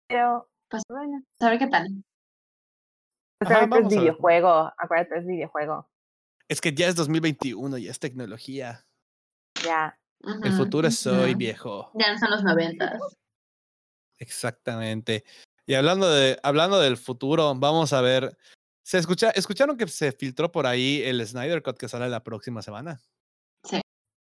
[0.07, 1.21] Pero, Pues- bueno.
[1.39, 1.87] A ver qué tal.
[3.41, 4.73] Ajá, ahorita es videojuego.
[4.77, 5.89] Acuérdate, es videojuego.
[6.47, 8.85] Es que ya es 2021, ya es tecnología.
[9.63, 9.97] Ya.
[10.43, 11.37] El futuro es hoy, ujú.
[11.37, 11.91] viejo.
[11.93, 12.99] Ya no son los noventas.
[14.17, 15.23] Exactamente.
[15.67, 18.37] Y hablando de hablando del futuro, vamos a ver.
[18.83, 22.61] ¿Se escucha, escucharon que se filtró por ahí el Snyder Cut que sale la próxima
[22.61, 22.99] semana?
[23.63, 23.81] Sí.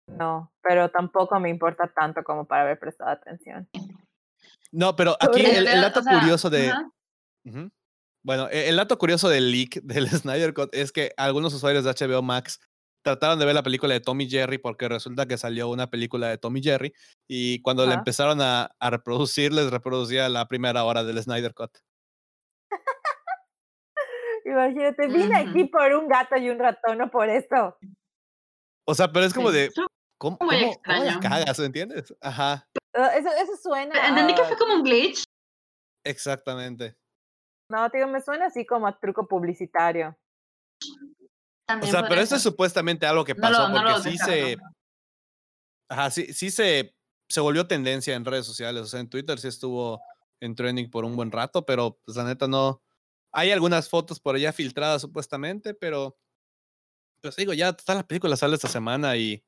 [0.08, 3.68] No, pero tampoco me importa tanto como para haber prestado atención.
[4.72, 6.70] No, pero aquí el, O dato sea, curioso de.
[6.70, 6.90] ajá.
[7.44, 7.70] Ujú.
[8.28, 11.90] Bueno, e- el dato curioso del leak del Snyder Cut es que algunos usuarios de
[11.92, 12.60] HBO Max
[13.02, 16.36] trataron de ver la película de Tommy Jerry porque resulta que salió una película de
[16.36, 16.92] Tommy Jerry
[17.26, 21.70] y cuando la empezaron a, a reproducir les reproducía la primera hora del Snyder Cut.
[24.44, 27.78] Imagínate, vine aquí por un gato y un ratón, no por esto.
[28.86, 29.56] O sea, pero es como Sí.
[29.56, 29.88] de, ¿cómo,
[30.18, 31.20] cómo- cómo la extraño.
[31.20, 31.58] cagas?
[31.60, 32.14] ¿Entiendes?
[32.20, 34.08] Ajá, Eso, eso suena.
[34.08, 35.22] Entendí que fue como un glitch.
[36.04, 36.96] exactamente.
[37.68, 40.16] No, tío, me suena así como a truco publicitario.
[40.80, 41.26] O
[41.66, 43.98] También sea, podría pero esto es supuestamente algo que No pasó lo- no porque lo
[44.00, 44.56] sí se,
[45.90, 46.94] ajá, sí, sí se,
[47.28, 48.82] se volvió tendencia en redes sociales.
[48.82, 50.00] O sea, en Twitter sí estuvo
[50.40, 52.82] en trending por un buen rato, pero pues la neta no.
[53.32, 56.18] Hay algunas fotos por allá filtradas supuestamente, pero
[57.20, 59.44] pues digo, ya toda la película sale esta semana y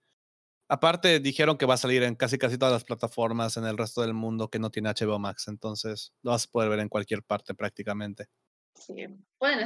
[0.71, 4.03] aparte dijeron que va a salir en casi casi todas las plataformas en el resto
[4.03, 7.23] del mundo que no tiene HBO Max, entonces lo vas a poder ver en cualquier
[7.25, 8.29] parte prácticamente.
[8.77, 9.07] Sí.
[9.39, 9.65] Pueden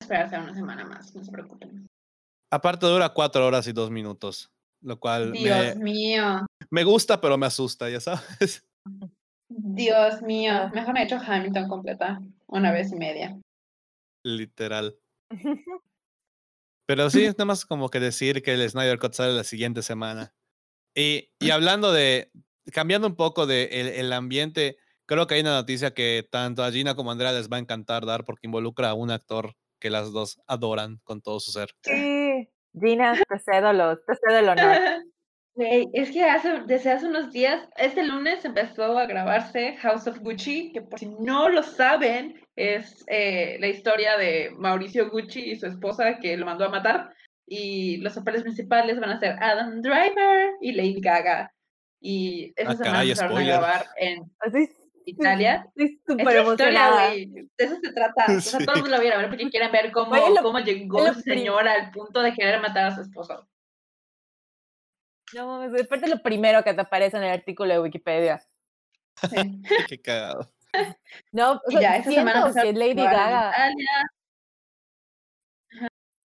[0.00, 1.86] esperarse una semana más, no se preocupen.
[2.52, 6.46] Aparte dura cuatro horas y dos minutos, lo cual Dios me, mío.
[6.70, 8.62] me gusta, pero me asusta, ya sabes.
[9.48, 10.70] Dios mío.
[10.74, 13.40] Mejor me he hecho Hamilton completa una vez y media.
[14.24, 14.98] Literal.
[16.86, 19.82] Pero sí, es nada más como que decir que el Snyder Cut sale la siguiente
[19.82, 20.34] semana.
[20.94, 22.30] Y, y hablando de,
[22.72, 24.76] cambiando un poco de el, el ambiente,
[25.06, 27.60] creo que hay una noticia que tanto a Gina como a Andrea les va a
[27.60, 31.70] encantar dar porque involucra a un actor que las dos adoran con todo su ser.
[31.82, 32.48] Sí,
[32.80, 34.76] Gina, te cedo, los, te cedo el honor.
[35.54, 40.18] Güey, es que hace, desde hace unos días, este lunes empezó a grabarse House of
[40.20, 45.56] Gucci, que por si no lo saben, es eh, la historia de Mauricio Gucci y
[45.56, 47.14] su esposa que lo mandó a matar.
[47.54, 51.52] Y los papeles principales van a ser Adam Driver y Lady Gaga.
[52.00, 54.22] Y esa Ah, semana empezaron a grabar en
[55.04, 55.66] Italia.
[55.76, 57.26] estoy Es súper la historia, güey.
[57.26, 58.24] De eso se trata.
[58.34, 58.64] O sea, Sí.
[58.64, 61.10] todos lo vieron a ver porque quieren ver cómo, es lo- cómo llegó es lo
[61.12, 63.46] ese prim- señor al punto de querer matar a su esposo.
[65.34, 68.38] No mames, aparte lo primero que te aparece en el artículo de Wikipedia.
[69.28, 69.36] Sí.
[69.90, 70.50] Qué cagado.
[71.32, 74.10] No, o sea, ya, esta semana que Lady Gaga, Italia.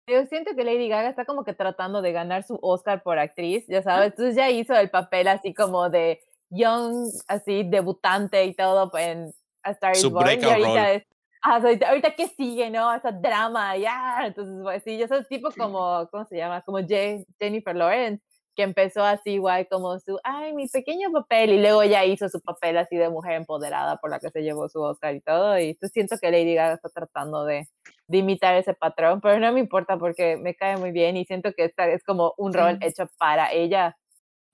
[0.07, 3.65] Yo siento que Lady Gaga está como que tratando de ganar su Oscar por actriz,
[3.67, 8.89] ya sabes, entonces ya hizo el papel así como de young, así debutante y todo
[8.97, 11.03] en A Star is Su Born, y ahorita es,
[11.41, 12.93] ah, ahorita, ahorita qué sigue, ¿no?
[12.93, 16.61] Esa drama, ya, entonces pues sí, ya sabes, tipo como, ¿cómo se llama?
[16.61, 18.23] Como Je- Jennifer Lawrence,
[18.57, 22.41] que empezó así igual como su, ay, mi pequeño papel, y luego ya hizo su
[22.41, 25.75] papel así de mujer empoderada por la que se llevó su Oscar y todo, y
[25.75, 27.67] pues siento que Lady Gaga está tratando de,
[28.07, 31.53] de imitar ese patrón, pero no me importa porque me cae muy bien y siento
[31.53, 32.87] que esta es como un rol Sí.
[32.87, 33.95] hecho para ella.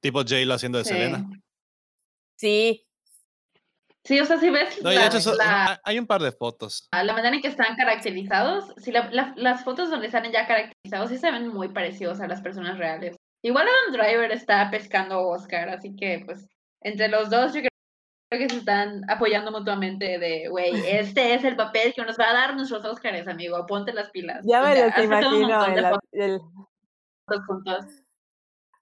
[0.02, 0.90] Tipo J-Lo haciendo de Sí.
[0.90, 1.26] Selena.
[2.38, 2.86] Sí,
[4.06, 6.06] Sí, o sea, si ves No, y de la, hecho, so- la- ha- hay un
[6.06, 6.90] par de fotos.
[6.92, 11.10] la manera en que están caracterizados, si la- la- las fotos donde salen ya caracterizados
[11.10, 13.16] sí se ven muy parecidos a las personas reales.
[13.44, 16.48] Igual Adam Driver está pescando Oscar, así que pues
[16.82, 17.70] entre los dos yo creo
[18.48, 22.34] que se están apoyando mutuamente de, güey, este es el papel que nos va a
[22.34, 24.44] dar nuestros Oscars, amigo, ponte las pilas.
[24.46, 26.40] ya me los imagino en la, el-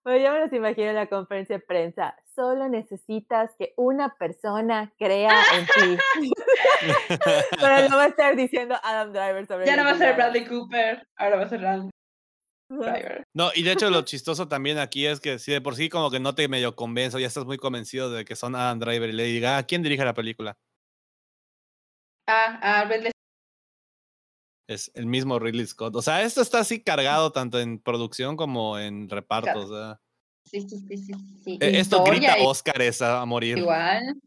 [0.04, 2.16] bueno, ya me los imagino en la conferencia de prensa.
[2.34, 5.98] solo necesitas que una persona crea en ti.
[7.60, 10.16] Pero no va a estar diciendo Adam Driver sobre Ya no va a ser.
[10.16, 11.90] Bradley Cooper, ahora va a ser Adam
[12.80, 13.24] Driver.
[13.34, 16.10] No, y de hecho lo chistoso también aquí es que si de por sí como
[16.12, 19.14] que no te medio convenzo, ya estás muy convencido de que son Adam Driver y
[19.14, 20.58] Lady Gaga, ¿quién dirige la película?
[22.28, 23.12] Ah, ah, Ridley
[24.70, 25.96] Es el mismo Ridley Scott.
[25.96, 29.60] O sea, esto está así cargado tanto en producción como en reparto.
[29.60, 30.00] o sea,
[30.46, 31.58] Sí, sí, sí, sí, sí.
[31.62, 33.58] eh, esto grita Oscars a, a morir.
[33.58, 34.20] Igual.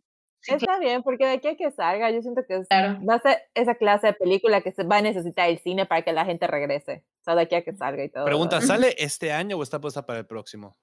[0.46, 2.98] Está bien, porque de aquí a que salga, yo siento que es- Claro.
[3.04, 6.02] va a ser esa clase de película que se va a necesitar el cine para
[6.02, 7.04] que la gente regrese.
[7.20, 8.24] O sea, de aquí a que salga y todo.
[8.24, 8.60] Pregunta.
[8.60, 10.76] ¿sale este año o está puesta para el próximo?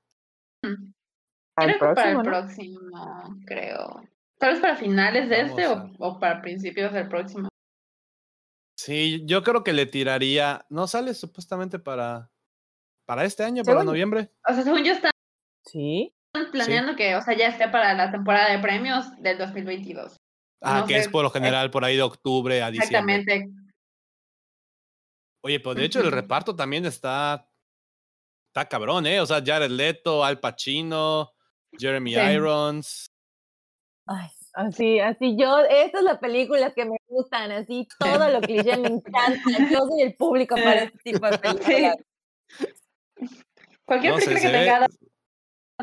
[1.54, 2.90] Para el Creo que para el próximo, ¿no?
[2.90, 4.04] próximo, creo.
[4.40, 5.68] Tal vez para finales de este
[6.00, 7.48] o, para principios del próximo.
[8.78, 10.66] Sí, yo creo que le tiraría.
[10.70, 12.32] No sale supuestamente para,
[13.06, 14.32] para este año, para noviembre.
[14.50, 15.12] O sea, según yo están
[15.66, 16.16] Sí.
[16.52, 20.18] Planeando que, o sea, ya esté para la temporada de premios del 2022.
[20.62, 23.16] Ah, No que sé, es por lo general por ahí de octubre a diciembre.
[23.16, 23.50] Exactamente.
[25.44, 27.48] Oye, pues de hecho el reparto también está.
[28.50, 29.22] Está cabrón, ¿eh?
[29.22, 31.32] O sea, Jared Leto, Al Pacino,
[31.80, 32.20] Jeremy Sí.
[32.20, 33.08] Irons.
[34.06, 38.76] Ay, así, así yo, estas son las películas que me gustan, así todo lo cliché
[38.78, 39.42] me encanta.
[39.72, 41.96] Yo soy el público para este tipo de películas.
[43.86, 44.88] Cualquier No película se que tenga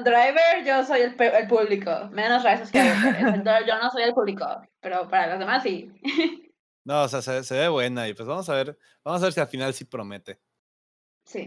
[0.04, 1.90] Driver, yo soy el, el público.
[2.11, 3.16] Menos Rise Skywalker.
[3.34, 4.46] Entonces, yo no soy el público.
[4.80, 5.90] Pero para los demás sí.
[6.84, 9.34] No, o sea, se, se ve buena y pues vamos a ver, vamos a ver
[9.34, 10.40] si al final sí promete.
[11.26, 11.46] Sí.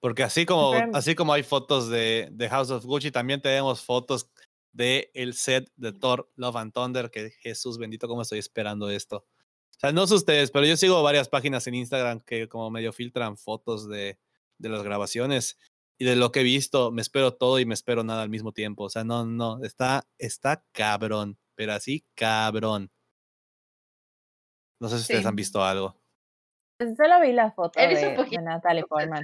[0.00, 4.30] Porque así como, así como hay fotos de, de House of Gucci, también tenemos fotos
[4.70, 9.26] de el set de Thor Love and Thunder, que Jesús bendito, cómo estoy esperando esto.
[9.76, 12.92] O sea, no sé ustedes, pero yo sigo varias páginas en Instagram que como medio
[12.92, 14.20] filtran fotos de,
[14.58, 15.58] de las grabaciones
[16.02, 18.50] y de lo que he visto, me espero todo y me espero nada al mismo
[18.50, 18.82] tiempo.
[18.82, 22.90] O sea, no, no, está, está cabrón, pero así cabrón.
[24.80, 25.96] No sé si ustedes han visto algo.
[26.80, 28.42] Solo vi la foto He visto de, un de poquito.
[28.42, 29.22] Natalie Portman.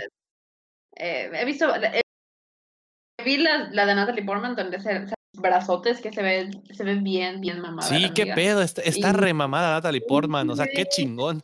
[0.94, 1.74] Eh, he visto.
[1.74, 2.00] eh,
[3.24, 7.02] vi la, la de Natalie Portman donde se, se- brazotes que se ven, se ven
[7.02, 7.88] bien, bien mamadas.
[7.88, 11.42] Sí, qué pedo, está, está Y- remamada Natalie Portman, o sea, qué chingón.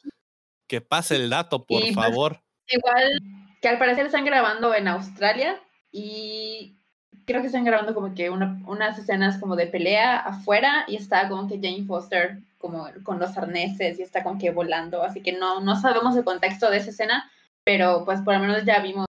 [0.68, 2.40] Que pase el dato, por Y, pues, favor.
[2.68, 3.20] Igual
[3.64, 5.58] que al parecer están grabando en Australia
[5.90, 6.76] y
[7.24, 11.30] creo que están grabando como que una- unas escenas como de pelea afuera y está
[11.30, 15.32] como que Jane Foster como con los arneses y está como que volando, así que
[15.32, 17.30] no, no sabemos el contexto de esa escena,
[17.64, 19.06] pero pues por lo menos ya vimos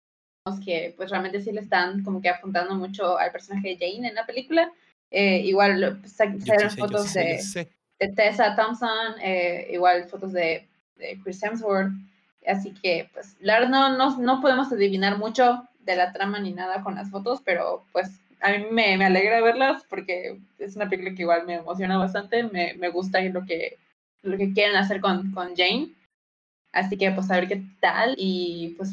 [0.63, 4.15] que pues realmente sí le están como que apuntando mucho al personaje de Jane en
[4.15, 4.71] la película.
[5.11, 10.65] Eh, igual pues, salieron sé, fotos sé, de, de Tessa Thompson, eh, igual fotos de,
[10.95, 11.91] de Chris Hemsworth.
[12.47, 16.53] Así que, pues, la verdad no, no, no podemos adivinar mucho de la trama ni
[16.53, 20.89] nada con las fotos, pero pues a mí me, me alegra verlas porque es una
[20.89, 23.77] película que igual me emociona bastante, me, me gusta lo que,
[24.21, 25.93] lo que quieren hacer con, con Jane.
[26.71, 28.15] Así que, pues, a ver qué tal.
[28.17, 28.91] Y pues,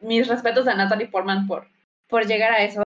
[0.00, 1.66] mis respetos a Natalie Portman por,
[2.08, 2.83] por llegar a eso.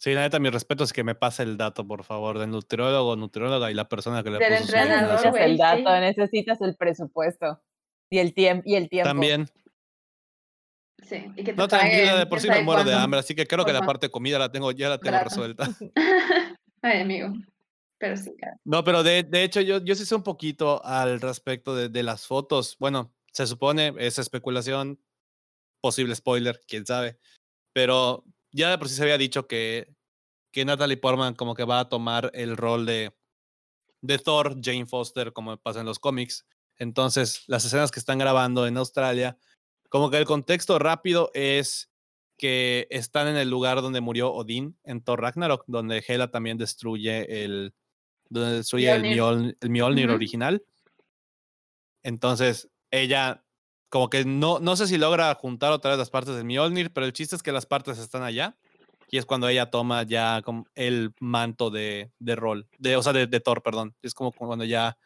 [0.00, 3.16] Sí, la neta, mi respeto es que me pase el dato, por favor, del nutriólogo,
[3.16, 4.72] nutrióloga y la persona que le Del puso.
[4.74, 6.00] Necesitas el dato, sí.
[6.00, 7.60] necesitas el presupuesto
[8.08, 9.10] y el, tiempo y el tiempo.
[9.10, 9.46] También.
[11.02, 13.04] Sí, y que te No, tranquila, de por sí me muero de cuánto.
[13.04, 15.68] hambre, así que creo que la parte de comida la tengo, ya la tengo resuelta.
[16.82, 17.34] Ay, amigo.
[17.98, 18.56] Pero sí, claro.
[18.64, 22.02] No, pero de, de hecho yo, yo sí sé un poquito al respecto de, de
[22.02, 22.76] las fotos.
[22.78, 24.98] Bueno, se supone, es especulación,
[25.82, 27.18] posible spoiler, quién sabe.
[27.74, 29.94] Pero ya de por sí se había dicho que,
[30.52, 33.12] que Natalie Portman como que va a tomar el rol de,
[34.00, 36.46] de Thor, Jane Foster, como pasa en los cómics.
[36.78, 39.38] Entonces, las escenas que están grabando en Australia,
[39.88, 41.90] como que el contexto rápido es
[42.38, 47.44] que están en el lugar donde murió Odín en Thor Ragnarok, donde Hela también destruye
[47.44, 47.74] el,
[48.30, 49.58] donde destruye el Mjolnir.
[49.60, 50.14] El Mjolnir Ujú.
[50.14, 50.64] original.
[52.02, 53.44] Entonces, ella
[53.90, 57.04] como que no, no sé si logra juntar otra vez las partes del Mjolnir, pero
[57.06, 58.56] el chiste es que las partes están allá.
[59.12, 63.12] Y es cuando ella toma ya como el manto de, de rol, de, o sea,
[63.12, 63.94] de, de Thor, perdón.
[64.02, 64.96] Es como cuando ya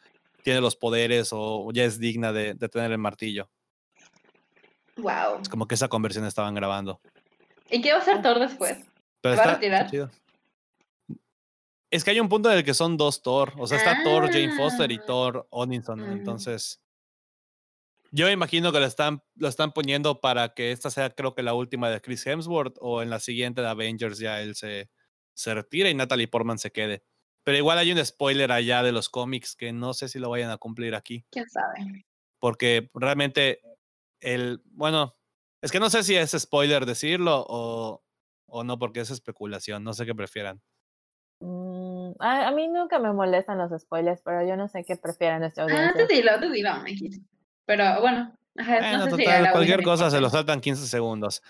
[0.43, 3.49] tiene los poderes o ya es digna de, de tener el martillo.
[4.97, 5.41] Wow.
[5.41, 7.01] Es como que esa conversión estaban grabando.
[7.71, 8.79] ¿Y qué va a hacer Thor después?
[9.23, 9.91] Pero ¿Se va a retirar?
[11.91, 13.55] Es que hay un punto en el que son dos Thor.
[13.57, 15.03] O sea, está Thor Jane Foster y Ah.
[15.07, 16.01] Thor Odinson.
[16.01, 16.13] Mm.
[16.13, 16.81] Entonces,
[18.15, 21.55] yo imagino que lo están, lo están poniendo para que esta sea, creo que la
[21.55, 24.91] última de Chris Hemsworth o en la siguiente de Avengers ya él se,
[25.35, 27.05] se retira y Natalie Portman se quede.
[27.43, 30.51] Pero igual hay un spoiler allá de los cómics que no sé si lo vayan
[30.51, 32.07] a cumplir aquí ¿Quién sabe?
[32.39, 33.61] porque realmente
[34.21, 35.15] el, bueno,
[35.61, 38.05] Es que no sé si es spoiler decirlo o,
[38.47, 39.83] o no, porque es especulación.
[39.83, 40.63] No sé qué prefieran.
[41.41, 45.41] Mm, a, a mí nunca me molestan los spoilers, pero yo no sé qué prefieren
[45.41, 46.07] nuestra Ah, audiencia.
[46.07, 47.21] tú dilo, tú dilo, X.
[47.67, 50.87] Pero bueno, ajá, Bueno, no sé si total, la cualquier cosa se lo saltan 15
[50.87, 51.43] segundos.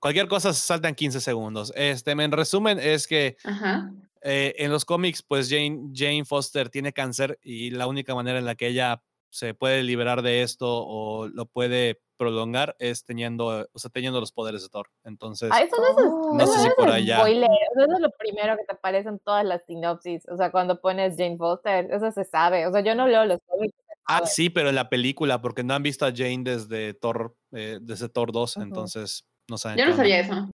[0.00, 1.72] Cualquier cosa se saltan 15 segundos.
[1.74, 3.90] Este, en resumen, es que Ajá.
[4.22, 8.44] eh, en los cómics, pues Jane, Jane Foster tiene cáncer y la única manera en
[8.44, 13.78] la que ella se puede liberar de esto o lo puede prolongar es teniendo, o
[13.78, 14.88] sea, teniendo los poderes de Thor.
[15.04, 16.36] Entonces, Ah, eso no es.
[16.36, 17.18] No eso sé si es por allá.
[17.18, 20.28] spoiler, eso es lo primero que te aparece en todas las sinopsis.
[20.28, 22.66] O sea, cuando pones Jane Foster, eso se sabe.
[22.66, 23.74] O sea, yo no leo los cómics.
[24.08, 27.78] Ah, sí, pero en la película, porque no han visto a Jane desde Thor, eh,
[27.80, 28.64] desde Thor 2, Ujú.
[28.64, 29.78] entonces no saben.
[29.78, 30.50] Yo no sabía eso.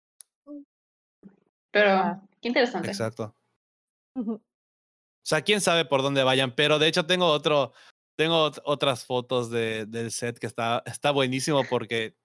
[1.71, 2.23] Pero, Ah.
[2.41, 2.89] qué interesante.
[2.89, 3.35] Exacto.
[4.17, 4.41] O
[5.25, 7.73] sea, quién sabe por dónde vayan, pero de hecho tengo otro,
[8.19, 12.17] tengo ot- otras fotos de, del set que está, está buenísimo porque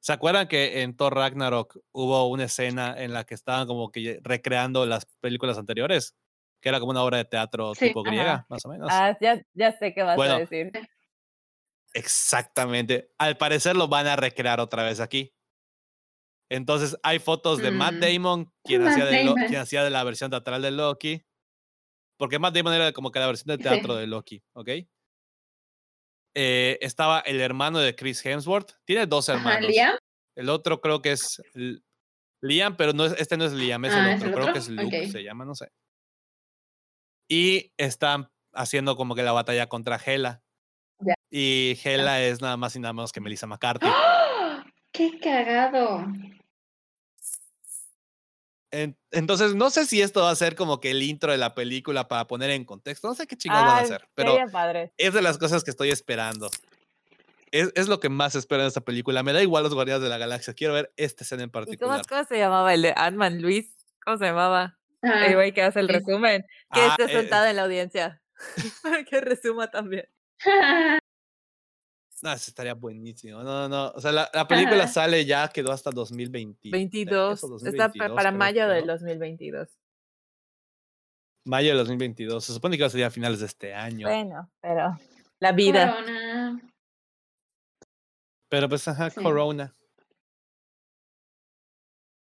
[0.00, 4.20] ¿se acuerdan que en Thor Ragnarok hubo una escena en la que estaban como que
[4.22, 6.14] recreando las películas anteriores?
[6.62, 8.10] Que era como una obra de teatro Sí, tipo ajá.
[8.10, 8.88] griega, más o menos.
[8.90, 10.34] Ah, ya, ya sé qué vas Bueno.
[10.34, 10.70] a decir.
[11.92, 13.10] Exactamente.
[13.18, 15.34] Al parecer lo van a recrear otra vez aquí.
[16.50, 18.00] Entonces hay fotos de Matt Mm.
[18.00, 19.34] Damon, quien Matt hacía, de Damon.
[19.48, 21.22] quien hacía de la versión teatral de Loki.
[22.18, 23.68] Porque Matt Damon era como que la versión de Sí.
[23.68, 24.68] teatro de Loki, ¿ok?
[26.34, 28.72] Eh, estaba el hermano de Chris Hemsworth.
[28.84, 29.70] Tiene dos Ajá, hermanos.
[29.70, 29.96] Liam.
[30.36, 31.42] El otro creo que es
[32.40, 34.28] Liam, pero no es, este no es Liam, es Ah, el ¿es otro.
[34.28, 34.52] el creo otro?
[34.54, 35.12] que es Luke, Ok.
[35.12, 35.68] se llama, no sé.
[37.34, 40.42] Y están haciendo como que la batalla contra Hela.
[41.30, 43.86] Y Hela es nada más y nada menos que Melissa McCarthy.
[43.88, 44.62] ¡Ah!
[44.92, 46.04] ¡Qué cagado!
[48.70, 51.54] En- entonces, no sé si esto va a ser como que el intro de la
[51.54, 53.08] película para poner en contexto.
[53.08, 54.36] No sé qué chingados van a hacer, pero
[54.98, 56.50] es de las cosas que estoy esperando.
[57.50, 59.22] Es, es lo que más espero en esta película.
[59.22, 60.52] Me da igual los Guardianes de la Galaxia.
[60.52, 62.02] Quiero ver esta escena en ¿Y cómo, particular.
[62.06, 63.74] cómo se llamaba el de Ant-Man, Luis?
[64.04, 64.78] ¿Cómo se llamaba?
[65.02, 66.42] Ah, El güey que hace el resumen.
[66.72, 68.22] Que Ah, esté eh, sentado en la audiencia.
[68.82, 70.08] Para que resuma también.
[72.24, 73.42] No, eso estaría buenísimo.
[73.42, 73.88] No, no, no.
[73.96, 74.86] O sea, la, la película Ajá.
[74.92, 77.42] sale ya, quedó hasta 2023 22.
[77.42, 78.92] o Está pa- 2022, para creo, mayo del ¿no?
[78.92, 79.68] 2022.
[81.46, 82.44] Mayo de 2022.
[82.44, 84.06] Se supone que va a salir a finales de este año.
[84.06, 84.96] Bueno, pero
[85.40, 85.96] la vida.
[85.96, 86.62] Corona.
[88.48, 89.20] Pero pues, ajá, Sí.
[89.20, 89.74] Corona.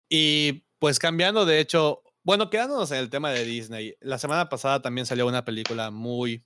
[0.08, 4.80] Y pues cambiando, de hecho, bueno, quedándonos en el tema de Disney, la semana pasada
[4.80, 6.44] también salió una película muy,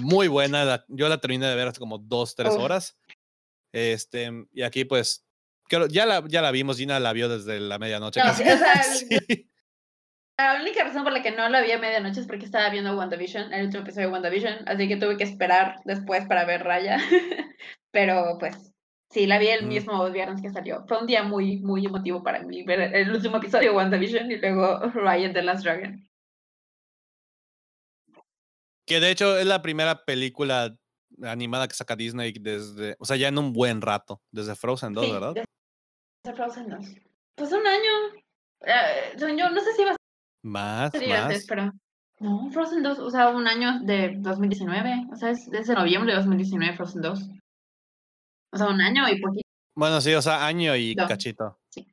[0.00, 0.64] muy buena.
[0.64, 2.58] la- yo la terminé de ver hace como dos, tres Uf.
[2.62, 2.98] horas.
[3.72, 5.24] Este, y aquí pues,
[5.88, 8.18] ya la, ya la vimos, Gina la vio desde la medianoche.
[8.18, 8.42] No, casi.
[8.42, 9.48] o sea, Sí.
[10.36, 12.96] La única razón por la que no la vi a medianoche es porque estaba viendo
[12.96, 16.98] WandaVision, el último episodio de WandaVision, así que tuve que esperar después para ver Raya.
[17.92, 18.71] Pero pues
[19.12, 19.68] sí, la vi el Mm.
[19.68, 20.84] mismo viernes que salió.
[20.88, 24.36] Fue un día muy, muy emotivo para mí ver el último episodio de WandaVision y
[24.38, 24.80] luego
[25.26, 26.02] and the Last Dragon.
[28.86, 30.74] Que de hecho es la primera película
[31.22, 35.04] animada que saca Disney desde, o sea, ya en un buen rato, desde Frozen 2,
[35.06, 35.34] Sí, ¿verdad?
[36.24, 36.86] desde Frozen 2.
[37.36, 38.22] Pues un año.
[38.64, 39.96] Eh, yo, no sé si iba a
[40.44, 41.46] Más, antes, más.
[41.48, 41.72] pero.
[42.20, 45.06] No, Frozen 2, o sea, un año de 2019.
[45.12, 47.20] O sea, es desde noviembre de 2019 Frozen 2.
[48.52, 49.48] O sea, un año y poquito.
[49.74, 51.58] Bueno, sí, o sea, año y cachito.
[51.70, 51.86] sí.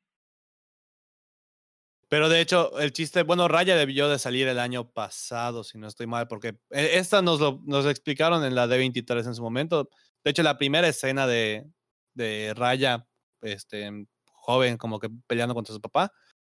[2.09, 5.87] Pero de hecho, el chiste, bueno, Raya debió de salir el año pasado, si no
[5.87, 9.89] estoy mal, porque eh, esta nos lo, nos explicaron en la D23 en su momento.
[10.23, 11.69] De hecho, la primera escena de,
[12.15, 13.07] de Raya,
[13.41, 16.11] este, joven, como que peleando contra su papá,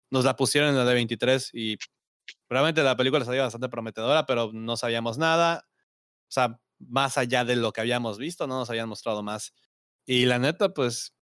[0.09, 1.77] nos la pusieron en la D23 y
[2.49, 5.67] realmente la película salió bastante prometedora, pero no sabíamos nada.
[6.29, 9.53] O sea, más allá de lo que habíamos visto, no nos habían mostrado más.
[10.05, 11.13] Y la neta, pues,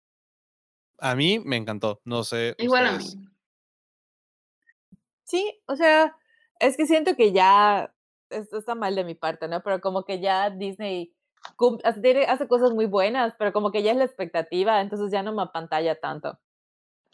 [0.98, 2.00] a mí me encantó.
[2.04, 2.54] No sé.
[2.58, 3.04] Igual a mí.
[5.24, 6.16] Sí, o sea,
[6.58, 7.94] es que siento que ya,
[8.30, 9.62] esto está mal de mi parte, ¿no?
[9.62, 11.14] Pero como que ya Disney
[11.56, 15.22] cum- hace, hace cosas muy buenas, pero como que ya es la expectativa, entonces ya
[15.22, 16.38] no me apantalla tanto.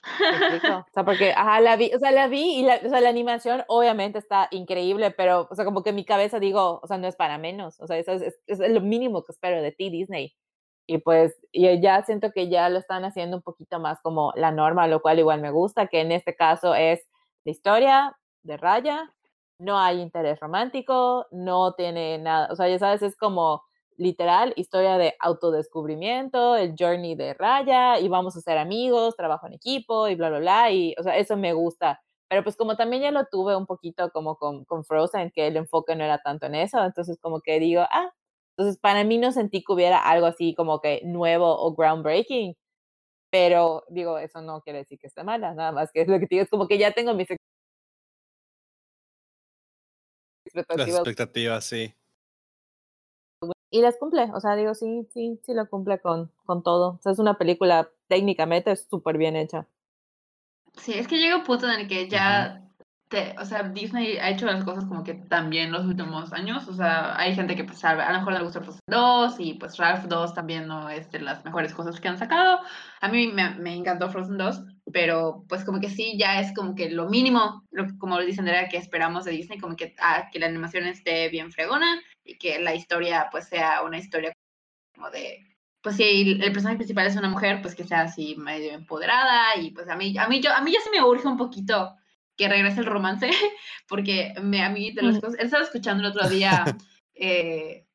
[0.03, 3.09] O sea, porque, ajá, la vi, o sea, la vi y la, o sea, la
[3.09, 6.97] animación obviamente está increíble, pero, o sea, como que en mi cabeza digo, o sea,
[6.99, 9.73] no es para menos, o sea, eso es, es, es lo mínimo que espero de
[9.73, 10.37] ti, Disney.
[10.87, 14.53] Y pues, y ya siento que ya lo están haciendo un poquito más como la
[14.53, 17.01] norma, lo cual igual me gusta, que en este caso es
[17.45, 19.13] la historia de Raya,
[19.59, 23.63] no hay interés romántico, no tiene nada, o sea, ya sabes, es como
[23.97, 29.55] literal historia de autodescubrimiento, el journey de Raya, y vamos a ser amigos, trabajo en
[29.55, 32.01] equipo, y bla, bla, bla, y, o sea, eso me gusta.
[32.29, 35.57] Pero pues como también ya lo tuve un poquito como con, con Frozen, que el
[35.57, 38.13] enfoque no era tanto en eso, entonces como que digo, ah,
[38.57, 42.57] entonces para mí no sentí que hubiera algo así como que nuevo o groundbreaking,
[43.31, 46.27] pero digo, eso no quiere decir que esté mala, nada más que es lo que
[46.29, 47.39] digo, es como que ya tengo mis Las
[50.47, 51.95] expectativas expectativas, sí.
[53.71, 56.95] y las cumple, o sea, digo, sí, sí, sí lo cumple con, con todo.
[56.95, 59.67] O sea, es una película técnicamente súper bien hecha.
[60.79, 62.66] Sí, es que llega un punto en el que ya,
[63.41, 66.67] o sea, Disney ha hecho las cosas como que también los últimos años.
[66.69, 69.55] O sea, hay gente que pues a, a lo mejor le gusta Frozen 2 y
[69.55, 72.61] pues Ralph 2 también no es de las mejores cosas que han sacado.
[73.01, 76.75] A mí me, me encantó Frozen 2, pero pues como que sí, ya es como
[76.75, 80.29] que lo mínimo, lo, como lo dice Andrea, que esperamos de Disney, como que, ah,
[80.33, 84.33] que la animación esté bien fregona y que la historia pues sea una historia
[84.95, 85.47] como de
[85.83, 89.71] pues si el personaje principal es una mujer, pues que sea así medio empoderada y
[89.71, 91.95] pues a mí, a mí, yo, a mí ya se me urge un poquito
[92.37, 93.31] que regrese el romance,
[93.89, 96.65] porque me, a mí de las cosas, estaba escuchando el otro día
[97.15, 97.87] eh,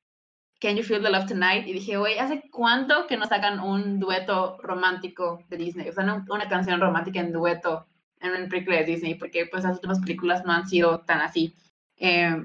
[0.60, 4.00] Can You Feel the Love Tonight y dije, güey, ¿hace cuánto que no sacan un
[4.00, 5.90] dueto romántico de Disney?
[5.90, 7.88] O sea, no- una canción romántica en dueto
[8.20, 11.56] en una película de Disney, porque pues las últimas películas no han sido tan así.
[11.98, 12.36] Eh,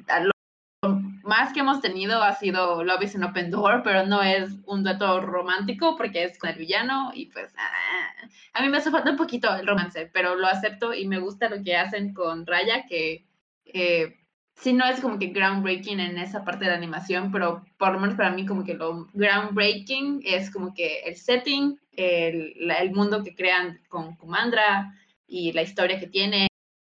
[1.27, 4.85] más que hemos tenido ha sido Love is an Open Door, pero no es un
[4.85, 9.11] dueto romántico porque es con el villano y pues ah, a mí me hace falta
[9.11, 12.87] un poquito el romance, pero lo acepto y me gusta lo que hacen con Raya,
[12.87, 13.27] que
[13.65, 14.17] eh,
[14.55, 18.01] sí no es como que groundbreaking en esa parte de la animación, pero por lo
[18.01, 23.23] menos para mí como que lo groundbreaking es como que el setting, el, el mundo
[23.23, 24.95] que crean con Kumandra
[25.27, 26.47] y la historia que tiene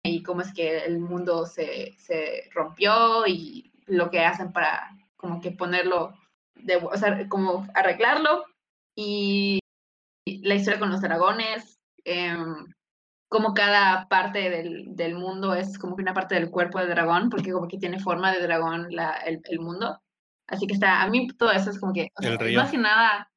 [0.03, 5.41] y cómo es que el mundo se, se rompió y lo que hacen para como
[5.41, 6.15] que ponerlo,
[6.55, 8.45] de, o sea, como arreglarlo
[8.97, 9.59] y
[10.27, 12.67] la historia con los dragones, em,
[13.29, 17.31] como cada parte del, del mundo es como que una parte del cuerpo del dragón,
[17.31, 20.01] porque como que tiene forma de dragón la, el, el mundo.
[20.49, 23.31] Así que está, a mí todo eso es como que, o sea, más que nada,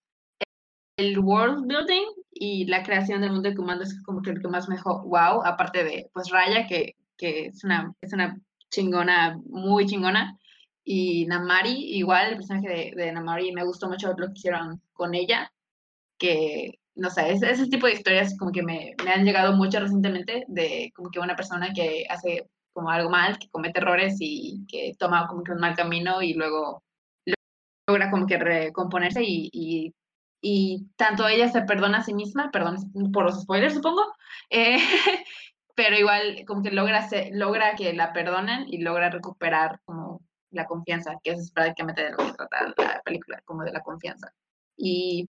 [0.97, 4.47] el world building y la creación del mundo de comando es como que lo que
[4.47, 8.39] más me dejó wow, aparte de pues Raya, que, que es, una, es una
[8.71, 10.37] chingona, muy chingona,
[10.83, 15.15] y Namari, igual el personaje de, de Namari, me gustó mucho lo que hicieron con
[15.15, 15.51] ella,
[16.17, 19.79] que no sé, es- ese tipo de historias como que me, me han llegado mucho
[19.79, 24.65] recientemente de como que una persona que hace como algo mal, que comete errores y
[24.67, 26.83] que toma como que un mal camino y luego
[27.87, 29.93] logra como que recomponerse y, y,
[30.41, 32.77] y tanto ella se perdona a sí misma, perdón
[33.11, 34.01] por los spoilers supongo,
[34.49, 34.77] eh,
[35.75, 40.02] pero igual como que logra, logra que la perdonen y logra recuperar como
[40.53, 44.31] la confianza, que es prácticamente de lo que trata la película, como de la confianza.
[44.77, 45.29] Y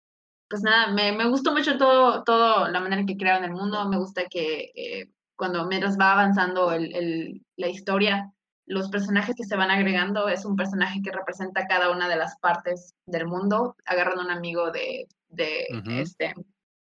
[0.50, 3.88] pues nada, me, me gustó mucho todo, todo la manera en que crearon el mundo,
[3.88, 8.34] me gusta que eh, cuando mientras va avanzando el, el, la historia,
[8.66, 12.38] los personajes que se van agregando es un personaje que representa cada una de las
[12.40, 15.92] partes del mundo, agarran un amigo de, de, Ujú.
[15.92, 16.34] este,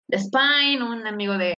[0.07, 1.55] de Spine, un amigo de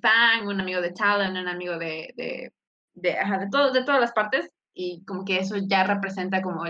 [0.00, 2.52] Fang, un amigo de Talon, un amigo de, de,
[2.94, 4.50] de, ajá, de, todo, de todas las partes,
[4.80, 6.64] y como que eso ya representa como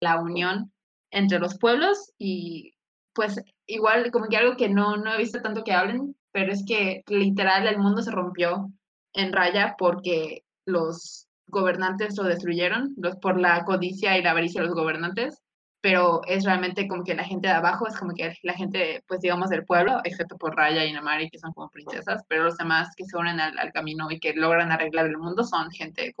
[0.00, 0.72] la unión
[1.10, 2.74] entre los pueblos y
[3.12, 6.64] pues igual como que algo que no, no he visto tanto que hablen, pero es
[6.64, 8.70] que literal el mundo se rompió
[9.14, 14.68] en raya porque los gobernantes lo destruyeron, los, por la codicia y la avaricia de
[14.68, 15.42] los gobernantes,
[15.80, 19.20] pero es realmente como que la gente de abajo es como que la gente, pues
[19.22, 22.94] digamos, del pueblo, excepto por Raya y Namari, que son como princesas, pero los demás
[22.96, 26.12] que se unen al, al camino y que logran arreglar el mundo son gente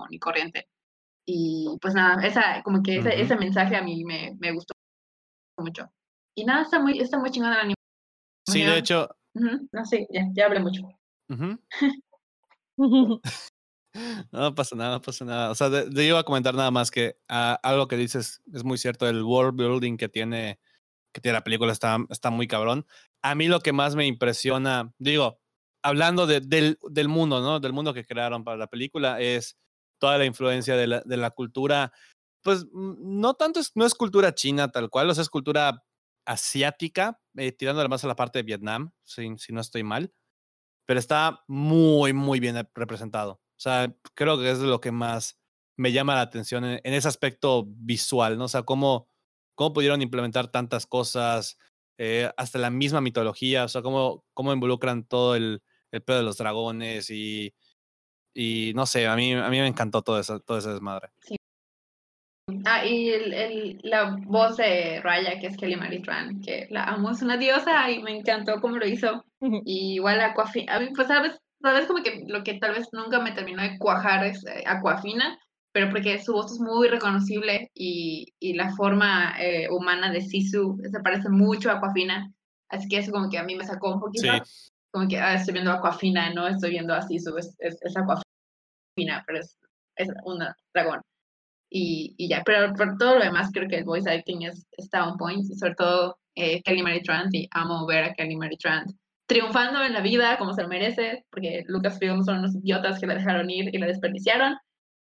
[0.00, 0.68] común y corriente.
[1.26, 3.22] Y pues nada, esa, como que ese, Ujú.
[3.22, 4.74] ese mensaje a mí me, me gustó
[5.58, 5.88] mucho.
[6.34, 7.76] Y nada, está muy, está muy chingona la animación.
[8.48, 10.82] Sí, de hecho, Ujú, No sé, ya, ya hablé mucho.
[11.28, 11.58] ujú.
[14.32, 15.50] No pasa nada, no pasa nada.
[15.50, 18.62] O sea, de- te iba a comentar nada más que ah, algo que dices es
[18.64, 20.60] muy cierto, el world building que tiene,
[21.12, 22.86] que tiene la película está, está muy cabrón.
[23.22, 25.40] A mí lo que más me impresiona, digo,
[25.82, 27.58] hablando de- del, del mundo, ¿no?
[27.58, 29.56] Del mundo que crearon para la película, es
[30.00, 31.92] toda la influencia de la, de la cultura,
[32.42, 35.84] pues mm, no tanto es, no es cultura china tal cual, o sea, es cultura
[36.26, 40.12] asiática, eh, tirándole más a la parte de Vietnam, si, si no estoy mal
[40.90, 43.34] pero está muy, muy bien representado.
[43.34, 45.38] O sea, creo que es lo que más
[45.76, 48.46] me llama la atención en, en ese aspecto visual, ¿no?
[48.46, 49.06] O sea, cómo,
[49.54, 51.58] cómo pudieron implementar tantas cosas,
[51.96, 56.24] eh, hasta la misma mitología, o sea, cómo, cómo involucran todo el, el pedo de
[56.24, 57.54] los dragones y,
[58.34, 61.10] y no sé, a mí, a mí me encantó todo, eso, todo ese desmadre.
[62.64, 66.84] Ah, y el, el- la voz de Raya, que es Kelly Marie Tran, que la
[66.84, 69.24] amo, es una diosa y me encantó cómo lo hizo.
[69.64, 73.20] Y igual Aquafina, a mí, pues sabes, sabes como que lo que tal vez nunca
[73.20, 75.38] me terminó de cuajar es eh, Aquafina,
[75.72, 80.76] pero porque su voz es muy reconocible y, y la forma eh, humana de Sisu
[80.90, 82.32] se parece mucho a Aquafina.
[82.68, 84.32] Así que eso como que a mí me sacó un poquito.
[84.44, 84.69] Sí.
[84.92, 86.48] Como que ah, estoy viendo Aquafina, ¿no?
[86.48, 89.56] Estoy viendo así, su, es, es, Aquafina, pero es,
[89.96, 91.00] es una dragón.
[91.70, 95.06] Y, y ya, pero por todo lo demás creo que el voice acting es, está
[95.08, 98.56] on point, y sobre todo eh, Kelly Mary Trant, y amo ver a Kelly Mary
[98.56, 98.90] Trant
[99.30, 103.14] triunfando en la vida como se lo merece, porque Lucasfilm son unos idiotas que la
[103.14, 104.56] dejaron ir y la desperdiciaron,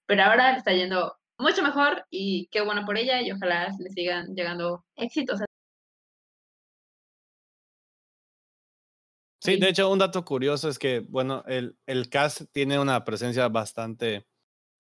[0.06, 3.90] pero ahora le está yendo mucho mejor y qué bueno por ella y ojalá le
[3.92, 5.40] sigan llegando éxitos.
[9.42, 13.48] Sí, de hecho, un dato curioso es que, bueno, el, el cast tiene una presencia
[13.48, 14.28] bastante,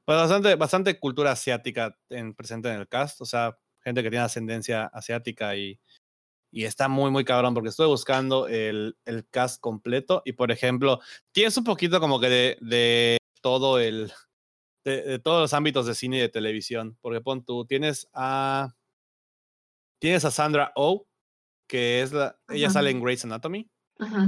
[0.05, 4.25] pues bastante, bastante cultura asiática en, presente en el cast, o sea, gente que tiene
[4.25, 5.79] ascendencia asiática y,
[6.51, 10.99] y está muy, muy cabrón porque estoy buscando el, el cast completo y, por ejemplo,
[11.31, 14.11] tienes un poquito como que de, de todo el,
[14.85, 18.75] de, de, todos los ámbitos de cine y de televisión, porque pon tú, tienes a,
[20.01, 21.07] tienes a Sandra Oh,
[21.67, 22.75] que es la, ella Ajá.
[22.75, 23.69] sale en Grey's Anatomy.
[23.99, 24.27] Ajá.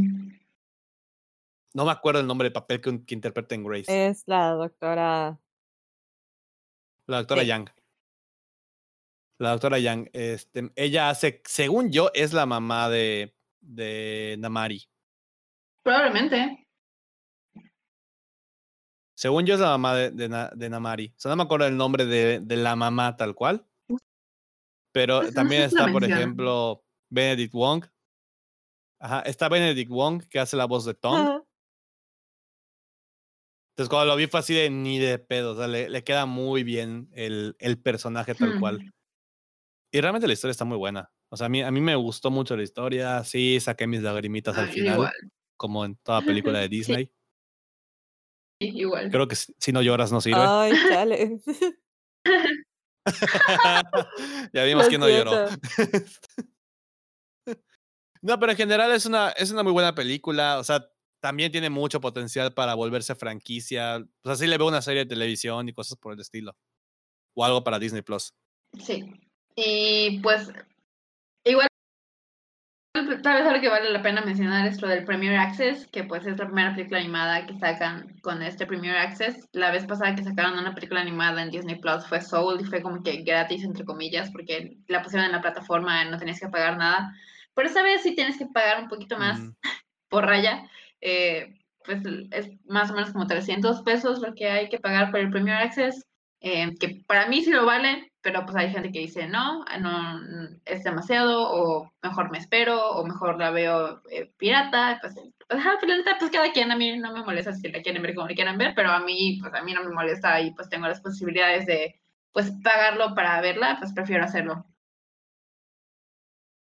[1.74, 4.08] No me acuerdo el nombre del papel que, que interpreta en Grace.
[4.10, 5.40] Es la doctora.
[7.08, 7.48] La doctora sí.
[7.48, 7.72] Yang.
[9.40, 10.10] La doctora Yang.
[10.14, 14.84] Este, ella hace, según yo, es la mamá de, de Namari.
[15.84, 16.68] Probablemente.
[19.16, 21.14] Según yo, es la mamá de, de, Na- de Namari.
[21.16, 23.66] O sea, no me acuerdo el nombre de, de la mamá tal cual.
[24.94, 27.86] Pero Pues, no también sé si la está, por ejemplo, Benedict Wong.
[29.04, 31.16] Ajá, está Benedict Wong, que hace la voz de Tom.
[31.16, 31.44] Ajá.
[33.74, 35.54] Entonces, cuando lo vi fue así de ni de pedo.
[35.54, 38.60] O sea, le, le queda muy bien el, el personaje tal Hmm.
[38.60, 38.94] cual.
[39.94, 41.10] Y realmente la historia está muy buena.
[41.32, 43.24] O sea, a mí, a mí me gustó mucho la historia.
[43.24, 45.14] Sí, saqué mis lagrimitas al final, igual.
[45.58, 46.70] como en toda película de.
[46.70, 47.12] Disney.
[48.62, 49.10] Sí, igual.
[49.10, 50.42] Creo que si, no lloras no sirve.
[50.42, 51.40] Ay, chale.
[54.54, 55.48] ya vimos Lo quién no lloró.
[58.22, 60.60] No, pero en general es una, es una muy buena película.
[60.60, 60.88] O sea,
[61.22, 63.98] también tiene mucho potencial para volverse franquicia.
[63.98, 66.56] O sea, sí le veo una serie de televisión y cosas por el estilo.
[67.36, 68.34] O algo para Disney Plus.
[68.80, 69.04] Sí.
[69.56, 70.52] Y pues,
[71.46, 71.68] igual,
[72.94, 76.26] tal vez algo que vale la pena mencionar es lo del Premier Access, que pues
[76.26, 79.48] es la primera película animada que sacan con este Premier Access.
[79.54, 82.82] La vez pasada que sacaron una película animada en Disney Plus fue Soul y fue
[82.82, 86.78] como que gratis, entre comillas, porque la pusieron en la plataforma, no tenías que pagar
[86.78, 87.14] nada.
[87.56, 89.56] Pero esta vez sí tienes que pagar un poquito más Ujú.
[90.10, 90.70] por raya.
[91.02, 95.20] eh, pues es más o menos como 300 pesos lo que hay que pagar por
[95.20, 96.06] el Premier Access,
[96.42, 99.78] eh, que para mí sí lo vale, pero pues hay gente que dice no, ah,
[99.80, 105.60] no, es demasiado, o mejor me espero, o mejor la veo eh, pirata, pues, pues,
[105.60, 108.28] ajá, pues, pues cada quien, a mí no me molesta si la quieren ver como
[108.28, 110.88] la quieran ver, pero a mí, pues a mí no me molesta y pues tengo
[110.88, 112.00] las posibilidades de
[112.32, 114.66] pues pagarlo para verla, pues prefiero hacerlo.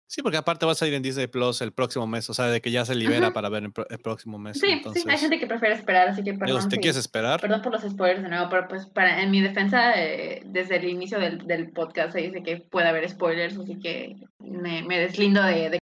[0.09, 2.29] Sí, porque aparte va a salir en Disney Plus el próximo mes.
[2.29, 4.57] O sea, de que ya se libera para ver el, el próximo mes.
[4.59, 6.61] Sí, Entonces, sí, hay gente que prefiere esperar, así que perdón.
[6.61, 9.31] si te si- quieres esperar, Perdón por los spoilers de nuevo, pero pues para, en
[9.31, 13.57] mi defensa, eh, desde el inicio del, del podcast se dice que puede haber spoilers,
[13.57, 15.79] así que me, me deslindo de, de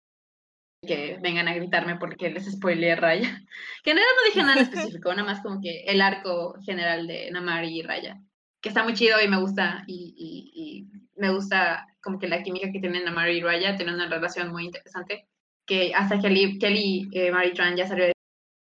[0.86, 3.42] que vengan a gritarme porque les spoileé Raya.
[3.82, 7.30] Que en realidad no dije nada específico, nada más como que el arco general de
[7.30, 8.20] Namari y Raya,
[8.60, 12.42] que está muy chido y me gusta, y, y, y me gusta como que la
[12.42, 15.26] química que tienen Namari y Raya, tienen una relación muy interesante,
[15.66, 18.12] que hasta Kelly, Kelly eh, Mary Tran ya salió a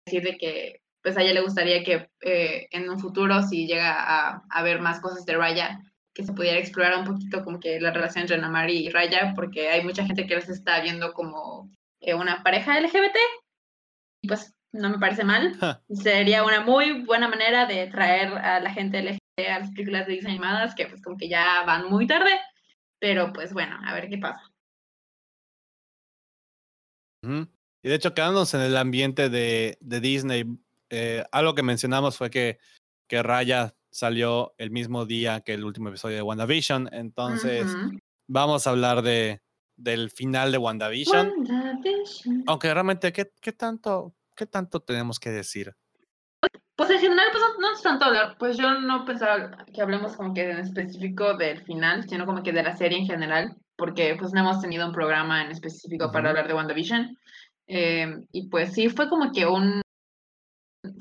[0.06, 3.94] decir de que pues a ella le gustaría que eh, en un futuro, si llega
[3.98, 5.80] a, a ver más cosas de Raya,
[6.14, 9.70] que se pudiera explorar un poquito como que la relación entre Namari y Raya, porque
[9.70, 11.70] hay mucha gente que los está viendo como
[12.02, 13.16] eh, una pareja LGBT,
[14.24, 15.58] y pues no me parece mal.
[15.90, 20.14] Sería una muy buena manera de traer a la gente LGBT a las películas de
[20.14, 22.32] Disney animadas, que pues como que ya van muy tarde,
[23.00, 24.52] pero pues bueno, a ver qué pasa.
[27.24, 30.46] Y de hecho, quedándonos en el ambiente de, de Disney,
[30.90, 32.60] eh, algo que mencionamos fue que,
[33.08, 36.90] que Raya salió el mismo día que el último episodio de WandaVision.
[36.94, 37.76] Entonces,
[38.28, 39.42] vamos a hablar de,
[39.76, 41.34] del final de WandaVision.
[41.38, 42.44] WandaVision.
[42.48, 45.76] Aunque realmente, ¿qué, qué, tanto, ¿qué tanto tenemos que decir?
[46.76, 50.34] Pues en general, pues no, es tanto hablar, pues yo no pensaba que hablemos como
[50.34, 54.32] que en específico del final, sino como que de la serie en general, porque pues
[54.32, 57.18] no hemos tenido un programa en específico para hablar de WandaVision.
[57.68, 59.82] Eh, y pues sí, fue como que un,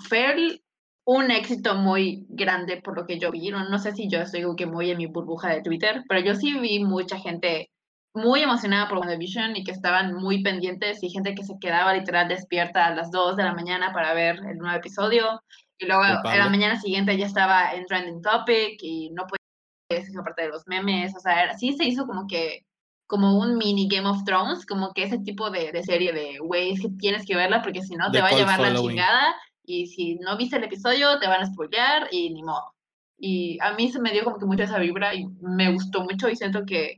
[0.08, 0.62] fue
[1.04, 3.50] un éxito muy grande por lo que yo vi.
[3.50, 6.20] No, no sé si yo estoy como que muy en mi burbuja de Twitter, pero
[6.20, 7.70] yo sí vi mucha gente
[8.16, 12.28] muy emocionada por WandaVision y que estaban muy pendientes y gente que se quedaba literal
[12.28, 15.42] despierta a las 2 de la mañana para ver el nuevo episodio.
[15.78, 20.14] Y luego a la mañana siguiente ya estaba en Trending Topic y no podía ser
[20.24, 21.14] parte de los memes.
[21.14, 22.64] O sea, sí se hizo como que
[23.06, 26.72] como un mini Game of Thrones, como que ese tipo de, de serie de, güey,
[26.72, 28.88] es que tienes que verla porque si no te va a llevar la following.
[28.88, 32.72] chingada y si no viste el episodio te van a spoilear y ni modo.
[33.18, 36.28] Y a mí se me dio como que mucho esa vibra y me gustó mucho
[36.28, 36.96] y siento que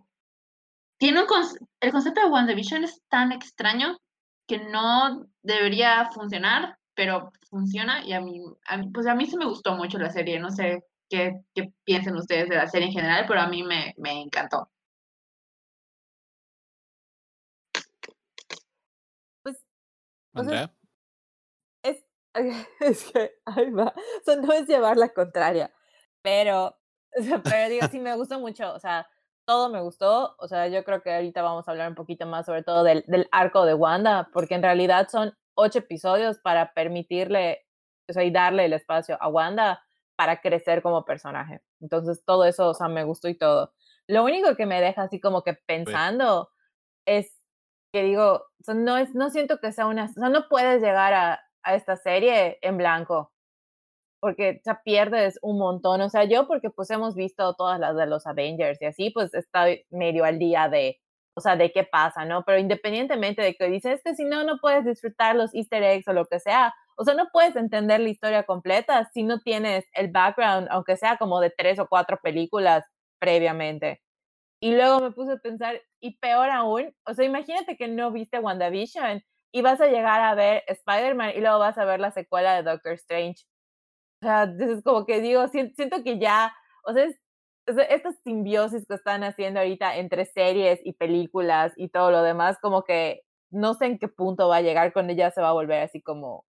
[0.98, 3.96] tiene un conce- el concepto de WandaVision es tan extraño
[4.46, 9.36] que no debería funcionar, pero funciona y a mí, a mí- pues a mí sí
[9.36, 12.92] me gustó mucho la serie, no sé qué, qué piensen ustedes de la serie en
[12.94, 14.70] general, pero a mí me, me encantó.
[19.42, 19.56] Pues
[20.34, 20.74] O sea, Andrea.
[21.82, 22.04] es,
[22.80, 23.94] es que, ahí va.
[23.96, 25.72] O sea, no es llevar la contraria,
[26.22, 26.76] pero,
[27.18, 29.06] o sea, pero digo, sí me gustó mucho, o sea,
[29.48, 32.44] todo me gustó, o sea, yo creo que ahorita vamos a hablar un poquito más
[32.44, 37.64] sobre todo del, del arco de Wanda, porque en realidad son ocho episodios para permitirle,
[38.10, 39.82] o sea, y darle el espacio a Wanda
[40.16, 41.62] para crecer como personaje.
[41.80, 43.72] Entonces, todo eso, o sea, me gustó y todo.
[44.06, 46.50] Lo único que me deja así como que pensando
[47.06, 47.32] es
[47.90, 50.82] que digo, o sea, no, es, no siento que sea una, o sea, no puedes
[50.82, 53.32] llegar a, a esta serie en blanco,
[54.20, 58.06] porque sea, pierdes un montón, o sea, yo porque pues hemos visto todas las de
[58.06, 60.98] los Avengers y así, pues estoy medio al día de,
[61.34, 62.44] o sea, de qué pasa, ¿no?
[62.44, 66.08] Pero independientemente de que dices, es que si no, no puedes disfrutar los easter eggs
[66.08, 69.86] o lo que sea, o sea, no puedes entender la historia completa si no tienes
[69.92, 72.84] el background, aunque sea como de tres o cuatro películas
[73.20, 74.00] previamente.
[74.60, 78.40] Y luego me puse a pensar, y peor aún, o sea, imagínate que no viste
[78.40, 82.56] WandaVision y vas a llegar a ver Spider-Man y luego vas a ver la secuela
[82.56, 83.44] de Doctor Strange.
[84.22, 86.52] O sea, entonces como que digo, sien- siento que ya,
[86.84, 87.16] o sea, es,
[87.70, 92.22] o sea, esta simbiosis que están haciendo ahorita entre series y películas y todo lo
[92.22, 95.50] demás, como que no sé en qué punto va a llegar cuando ya se va
[95.50, 96.44] a volver así como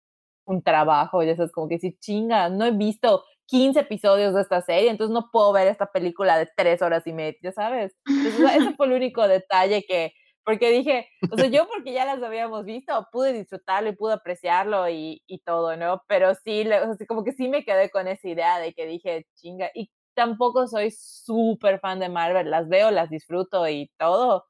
[0.46, 4.42] un trabajo, y eso es como que si chinga, no he visto 15 episodios de
[4.42, 7.96] esta serie, entonces no puedo ver esta película de tres horas y media, ya ¿sabes?
[8.24, 10.14] Entonces, ese fue el único detalle que,
[10.50, 14.90] porque dije, o sea, yo porque ya las habíamos visto, pude disfrutarlo y pude apreciarlo
[14.90, 16.02] y, y todo, ¿no?
[16.08, 19.28] Pero sí, o sea, como que sí me quedé con esa idea de que dije,
[19.36, 24.48] chinga, y tampoco soy súper fan de Marvel, las veo, las disfruto y todo,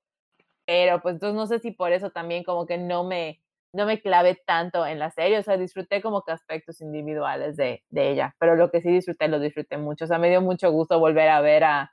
[0.66, 3.42] pero pues entonces no sé si por eso también como que no me,
[3.74, 7.84] no me clavé tanto en la serie, o sea, disfruté como que aspectos individuales de,
[7.90, 10.72] de ella, pero lo que sí disfruté, lo disfruté mucho, o sea, me dio mucho
[10.72, 11.92] gusto volver a ver a,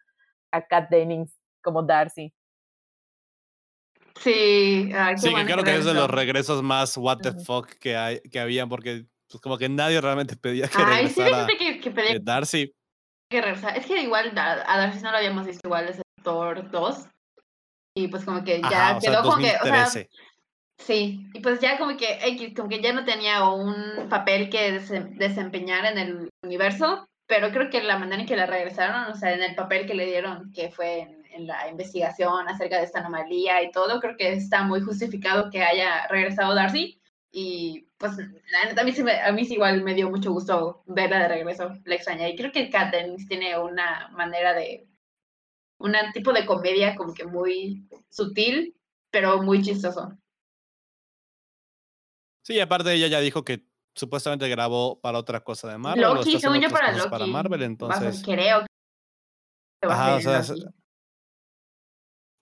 [0.52, 2.32] a Kat Dennings como Darcy.
[4.20, 7.68] Sí, ay, qué Sí, que creo que es de los regresos más what the fuck
[7.78, 11.46] que, hay, que había, porque pues, como que nadie realmente pedía que Ay, sí, regresara
[11.46, 12.72] dijiste que, que pedía eh, Darcy.
[13.30, 13.76] que regresara.
[13.76, 17.06] Es que igual a Darcy no lo habíamos visto igual desde Thor 2.
[17.94, 20.08] Y pues como que ya Ajá, o sea, quedó como que, o sea, 2013.
[20.78, 25.08] sí, y pues ya como que como que ya no tenía un papel que dese-
[25.16, 29.32] desempeñar en el universo, pero creo que la manera en que la regresaron, o sea,
[29.32, 33.00] en el papel que le dieron, que fue en, en la investigación acerca de esta
[33.00, 37.00] anomalía y todo, creo que está muy justificado que haya regresado Darcy.
[37.30, 38.92] Y pues a mí,
[39.24, 42.28] a mí igual me dio mucho gusto verla de regreso, la extraña.
[42.28, 44.86] Y creo que Kat Dennings tiene una manera de,
[45.78, 48.74] un tipo de comedia como que muy sutil,
[49.10, 50.16] pero muy chistoso.
[52.42, 56.02] Sí, aparte ella ya dijo que supuestamente grabó para otra cosa de Marvel.
[56.02, 57.10] Loki, según yo para Loki.
[57.10, 58.66] para Marvel, entonces, creo que
[59.88, 60.64] Ajá, o sea, Loki.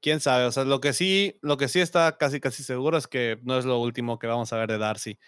[0.05, 0.45] Quién sabe.
[0.47, 3.59] O sea, lo que sí, lo que sí está casi casi seguro es que no
[3.59, 5.19] es lo último que vamos a ver de Darcy.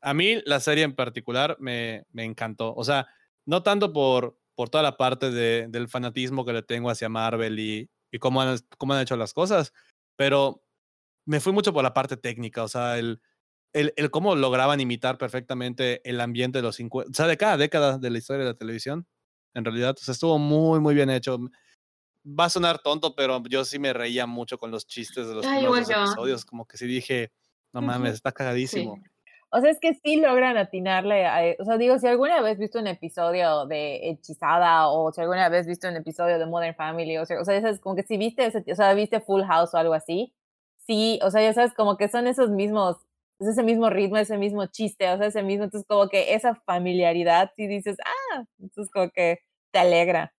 [0.00, 2.74] A mí la serie en particular me, me encantó.
[2.74, 3.06] O sea,
[3.46, 7.58] no tanto por, por toda la parte de- del fanatismo que le tengo hacia Marvel
[7.60, 9.72] y, y cómo, han, cómo han hecho las cosas,
[10.16, 10.62] pero
[11.26, 12.64] me fui mucho por la parte técnica.
[12.64, 13.20] O sea, el,
[13.74, 17.56] el, el cómo lograban imitar perfectamente el ambiente de los 50, o sea, de cada
[17.56, 19.06] década de la historia de la televisión.
[19.54, 21.38] En realidad, o sea, estuvo muy, muy bien hecho.
[22.24, 25.46] Va a sonar tonto, pero yo sí me reía mucho con los chistes de los
[25.46, 26.44] Ay, primeros episodios.
[26.44, 27.32] Como que sí dije,
[27.72, 28.96] no mames, está cagadísimo.
[28.96, 29.02] Sí.
[29.54, 31.46] O sea, es que sí logran atinarle a...
[31.46, 35.50] e, O sea, digo, si alguna vez visto un episodio de Hechizada o si alguna
[35.50, 38.02] vez visto un episodio de Modern Family, o sea, o sea, ya sabes, como que
[38.02, 40.32] si viste ese, o sea, viste Full House o algo así,
[40.86, 42.96] sí, o sea, ya sabes, como que son esos mismos,
[43.40, 46.54] es ese mismo ritmo, ese mismo chiste, o sea, ese mismo, entonces como que esa
[46.54, 50.32] familiaridad, sí dices, ah, entonces como que te alegra.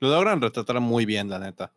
[0.00, 1.72] Lo logran retratar muy bien, la neta.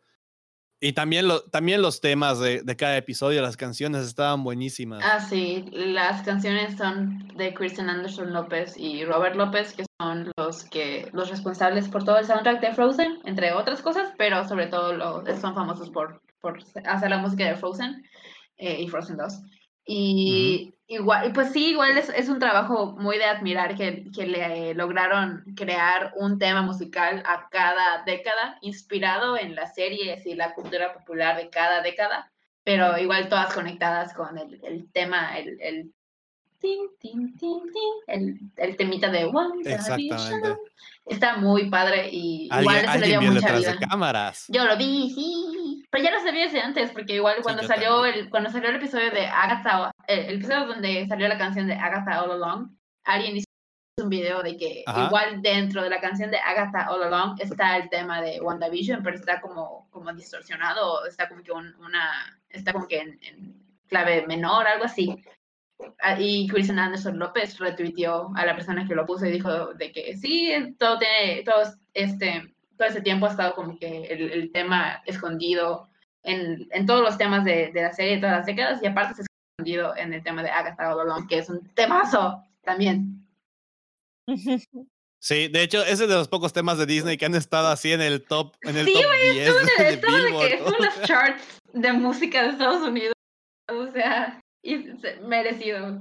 [0.84, 5.04] Y también, lo, también los temas de, de cada episodio, las canciones estaban buenísimas.
[5.06, 10.64] Ah, sí, las canciones son de Kristen Anderson López y Robert López, que son los
[10.64, 14.94] que los responsables por todo el soundtrack de Frozen, entre otras cosas, pero sobre todo
[14.94, 18.04] lo, son famosos por, por hacer la música de Frozen
[18.58, 19.34] eh, y Frozen 2.
[19.86, 24.74] Y igual, pues sí, igual es, es un trabajo muy de admirar que, que le
[24.74, 30.94] lograron crear un tema musical a cada década, inspirado en las series y la cultura
[30.94, 32.32] popular de cada década,
[32.64, 35.94] pero igual todas conectadas con el, el tema, el
[36.62, 40.58] tin, tin, tin, tin, el, el temita de One Exactamente.
[41.06, 43.74] Está muy padre y igual se le dio mucha vida.
[43.74, 44.46] de cámaras.
[44.48, 45.84] Yo lo vi, sí.
[45.90, 48.16] Pero ya lo sabía desde antes, porque igual Sí, cuando yo salió también.
[48.26, 51.74] el, cuando salió el episodio de Agatha, el, el episodio donde salió la canción de
[51.74, 52.70] Agatha All Along,
[53.04, 53.46] alguien hizo
[54.02, 55.06] un video de que Ajá.
[55.08, 59.18] igual dentro de la canción de Agatha All Along está el tema de WandaVision, pero
[59.18, 63.56] está como, como distorsionado, está como que un- una, está como que en, en
[63.88, 65.22] clave menor, algo así.
[66.00, 69.92] Ah, Y Kristen Anderson López retuiteó a la persona que lo puso y dijo de
[69.92, 71.64] que sí, todo tiene, todo
[71.94, 75.90] este, todo ese tiempo ha estado como que el, el tema escondido
[76.24, 79.16] en, en todos los temas de, de la serie de todas las décadas y aparte
[79.16, 79.26] se ha
[79.60, 83.26] escondido en el tema de Agatha All que es un temazo también.
[85.20, 87.92] Sí, de hecho, ese es de los pocos temas de Disney que han estado así
[87.92, 89.04] en el top, en el Sí, top
[89.34, 90.46] 10 Estuvo en, de, el- de que Billboard.
[90.48, 93.14] estuvo en los charts de música de Estados Unidos.
[93.70, 94.94] O sea, y
[95.28, 96.00] merecido.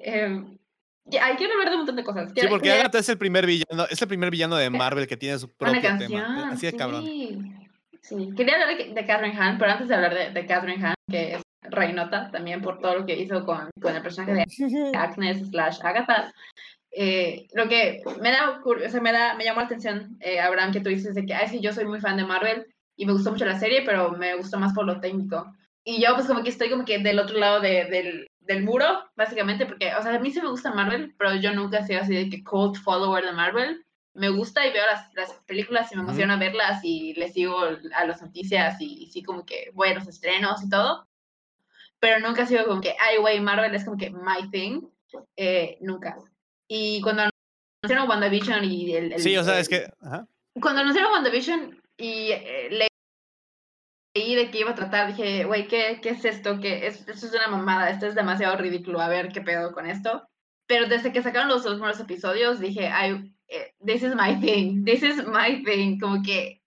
[0.00, 0.42] Eh,
[1.04, 2.32] ya, hay que hablar de un montón de cosas.
[2.34, 5.38] Sí, porque Agatha es el primer villano, es el primer villano de Marvel que tiene
[5.38, 6.10] su Una propio canción.
[6.10, 6.50] tema.
[6.50, 6.76] Así de sí.
[6.78, 7.04] cabrón.
[8.02, 10.94] Sí, quería hablar de, de Catherine Hahn, pero antes de hablar de, de Catherine Hahn,
[11.10, 15.48] que es reinota también por todo lo que hizo con, con el personaje de Agnes
[15.50, 16.32] slash Agatha.
[16.92, 20.72] eh, lo que me da, o sea, me da, me llamó la atención, eh, Abraham,
[20.72, 23.12] que tú dices de que, ay, sí, yo soy muy fan de Marvel y me
[23.12, 25.52] gustó mucho la serie, pero me gustó más por lo técnico.
[25.88, 28.86] Y yo, pues, como que estoy como que del otro lado de- del, del muro,
[29.14, 32.00] básicamente, porque, o sea, a mí sí me gusta Marvel, pero yo nunca he sido
[32.00, 33.84] así de que cult follower de Marvel.
[34.12, 37.60] Me gusta y veo las, las películas y me emociona verlas y le sigo
[37.94, 41.06] a las noticias y, y sí, como que voy a los estrenos y todo.
[42.00, 44.82] Pero nunca ha sido como que, ay, güey, Marvel es como que my thing.
[45.36, 46.16] Eh, nunca.
[46.68, 47.30] Y cuando
[47.82, 49.88] anunciaron WandaVision y el, el- Sí, o sea, el- es que.
[50.02, 50.26] ajá.
[50.60, 52.88] cuando anunciaron WandaVision y eh, le-
[54.16, 56.58] leí de qué iba a tratar, dije, güey, ¿qué, ¿qué es esto?
[56.60, 59.86] ¿Qué es, esto es una mamada, esto es demasiado ridículo, a ver qué pedo con
[59.86, 60.26] esto.
[60.66, 64.84] Pero desde que sacaron los dos primeros episodios, dije, ay, eh, this is my thing,
[64.84, 66.62] this is my thing, como que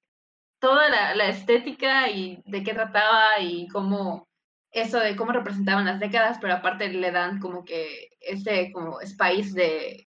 [0.60, 4.28] toda la, la estética y de qué trataba y cómo
[4.72, 9.54] eso de cómo representaban las décadas, pero aparte le dan como que ese como spice
[9.54, 10.08] de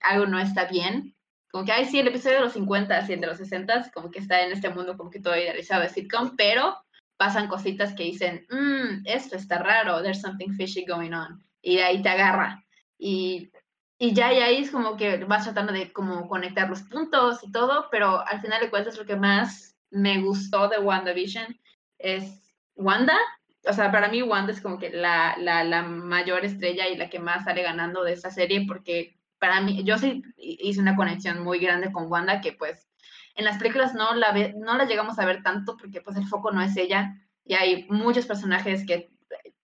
[0.00, 1.13] algo no está bien.
[1.54, 4.10] Como que, ay, sí, el episodio de los 50 y el de los 60 como
[4.10, 6.76] que está en este mundo como que todo idealizado de sitcom, pero
[7.16, 11.40] pasan cositas que dicen, mmm, esto está raro, there's something fishy going on.
[11.62, 12.64] Y de ahí te agarra.
[12.98, 13.52] Y,
[13.98, 17.52] y ya y ahí es como que vas tratando de como conectar los puntos y
[17.52, 21.56] todo, pero al final de cuentas lo que más me gustó de WandaVision
[22.00, 23.16] es Wanda.
[23.64, 27.08] O sea, para mí Wanda es como que la, la, la mayor estrella y la
[27.08, 29.13] que más sale ganando de esta serie porque
[29.44, 32.88] para mí, yo sí hice una conexión muy grande con Wanda que pues
[33.34, 36.26] en las películas no la, ve, no la llegamos a ver tanto porque pues el
[36.26, 37.14] foco no es ella
[37.44, 39.10] y hay muchos personajes que,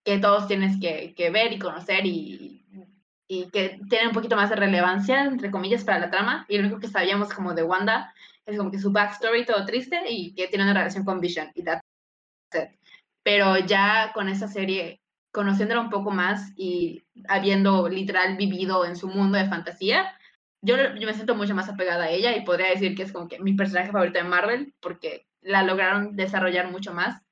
[0.05, 2.62] que todos tienes que, que ver y conocer y,
[3.26, 6.45] y que tienen un poquito más de relevancia, entre comillas, para la trama.
[6.47, 8.12] Y lo único que sabíamos como de Wanda
[8.45, 11.62] es como que su backstory todo triste y que tiene una relación con Vision y
[11.62, 11.83] that's
[12.53, 12.78] it.
[13.22, 15.00] Pero ya con esa serie,
[15.33, 20.12] conociéndola un poco más y habiendo literal vivido en su mundo de fantasía,
[20.62, 23.28] yo, yo me siento mucho más apegada a ella y podría decir que es como
[23.28, 27.22] que mi personaje favorito de Marvel porque la lograron desarrollar mucho más.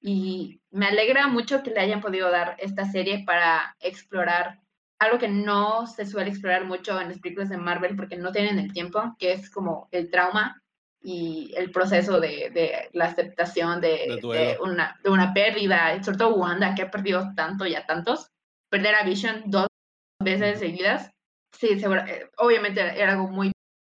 [0.00, 4.60] Y me alegra mucho que le hayan podido dar esta serie para explorar
[4.98, 8.58] algo que no se suele explorar mucho en las películas de Marvel porque no tienen
[8.58, 10.62] el tiempo, que es como el trauma
[11.08, 16.34] y el proceso de, de la aceptación de, de, una, de una pérdida, sobre todo
[16.34, 18.26] Wanda, que ha perdido tanto y a tantos.
[18.68, 19.68] Perder a Vision dos
[20.20, 21.12] veces seguidas,
[21.52, 23.52] sí, eh, obviamente era algo muy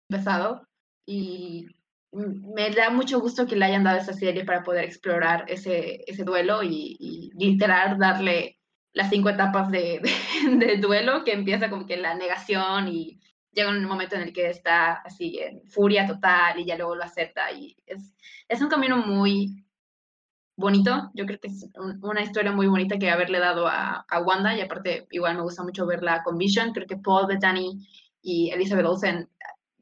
[0.08, 0.62] pesado
[1.04, 1.66] y
[2.12, 6.22] me da mucho gusto que le hayan dado esa serie para poder explorar ese, ese
[6.22, 8.60] duelo y, y literal darle
[8.92, 10.00] las cinco etapas de,
[10.80, 13.20] duelo, que empieza como que la negación y
[13.52, 17.04] llega un momento en el que está así en furia total y ya luego lo
[17.04, 18.14] acepta y es,
[18.48, 19.64] es un camino muy
[20.56, 24.20] bonito, yo creo que es un, una historia muy bonita que haberle dado a, a,
[24.20, 27.86] Wanda y aparte igual me gusta mucho verla con Vision, creo que Paul Bettany
[28.22, 29.28] y Elizabeth Olsen,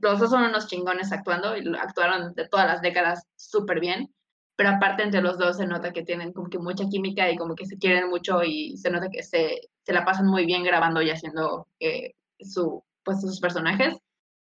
[0.01, 4.15] los dos son unos chingones actuando y actuaron de todas las décadas súper bien,
[4.55, 7.55] pero aparte entre los dos se nota que tienen como que mucha química y como
[7.55, 11.03] que se quieren mucho y se nota que se, se la pasan muy bien grabando
[11.03, 13.95] y haciendo eh, su, pues, sus personajes.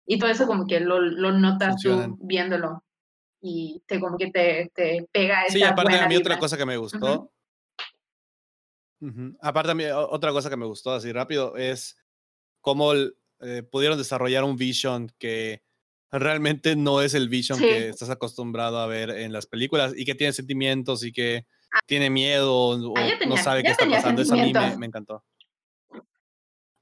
[0.07, 2.17] Y todo eso como que lo, lo notas Funcionan.
[2.17, 2.83] tú viéndolo
[3.41, 6.33] y te como que te, te pega esa Sí, aparte buena a mí vibra.
[6.35, 7.15] otra cosa que me gustó.
[7.15, 7.31] Ujú.
[9.01, 9.37] Ujú.
[9.41, 11.97] Aparte, a mí, otra cosa que me gustó así rápido es
[12.61, 15.63] cómo eh, pudieron desarrollar un vision que
[16.11, 17.65] realmente no es el vision Sí.
[17.67, 21.47] que estás acostumbrado a ver en las películas y que tiene sentimientos y que
[21.87, 24.23] tiene miedo o Ah, ya no tenía- sabe qué está tenía pasando.
[24.23, 25.23] Eso a mí me, me encantó.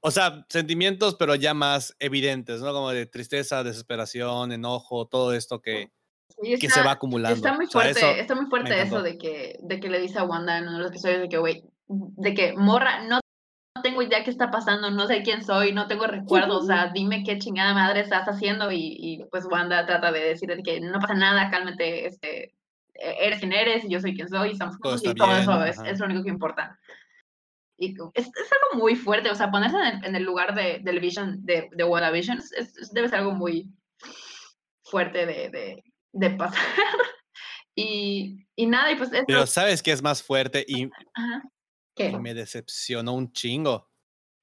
[0.07, 2.71] O sea, sentimientos, pero ya más evidentes, ¿no?
[2.71, 5.91] Como de tristeza, desesperación, enojo, todo esto que,
[6.41, 7.35] Sí, que se va acumulando.
[7.35, 9.99] Está muy O sea, fuerte, eso está muy fuerte eso de que, de que le
[9.99, 13.19] dice a Wanda en uno de los episodios de que, güey, de que morra, no,
[13.75, 16.91] no tengo idea qué está pasando, no sé quién soy, no tengo recuerdos, o sea,
[16.93, 20.79] dime qué chingada madre estás haciendo y, y, pues Wanda trata de decir de que
[20.79, 22.53] no pasa nada, cálmate, este,
[22.93, 25.35] e- eres quien eres, y yo soy quien soy, y estamos juntos y está todo
[25.35, 25.89] eso bien, es, ajá.
[25.89, 26.79] es lo único que importa.
[27.77, 30.79] Y es, es algo muy fuerte, o sea, ponerse en el, en el lugar de,
[30.83, 33.71] del Vision, de, de WandaVision, es, es- debe ser algo muy
[34.83, 36.61] fuerte de, de, de pasar.
[37.79, 41.43] Y, y nada, y pues esto, Pero ¿sabes qué es más fuerte y, ajá.
[41.95, 42.17] ¿Qué?
[42.17, 43.87] me decepcionó un chingo?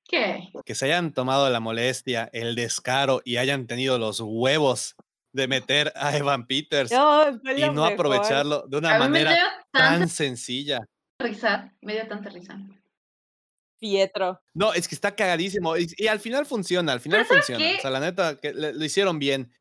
[0.06, 0.50] ¿Qué?
[0.64, 4.94] que se hayan tomado la molestia, el descaro y hayan tenido los huevos
[5.32, 7.92] de meter a Evan Peters No, y no mejor.
[7.94, 9.36] aprovecharlo de una manera
[9.72, 10.78] tan sencilla.
[11.18, 12.56] risa, me dio tanta risa.
[13.84, 14.40] Pietro.
[14.54, 17.58] No, es que está cagadísimo y, y al final funciona, al final ¿sabes funciona.
[17.72, 17.76] qué?
[17.78, 19.52] O sea, la neta, que le- lo hicieron bien.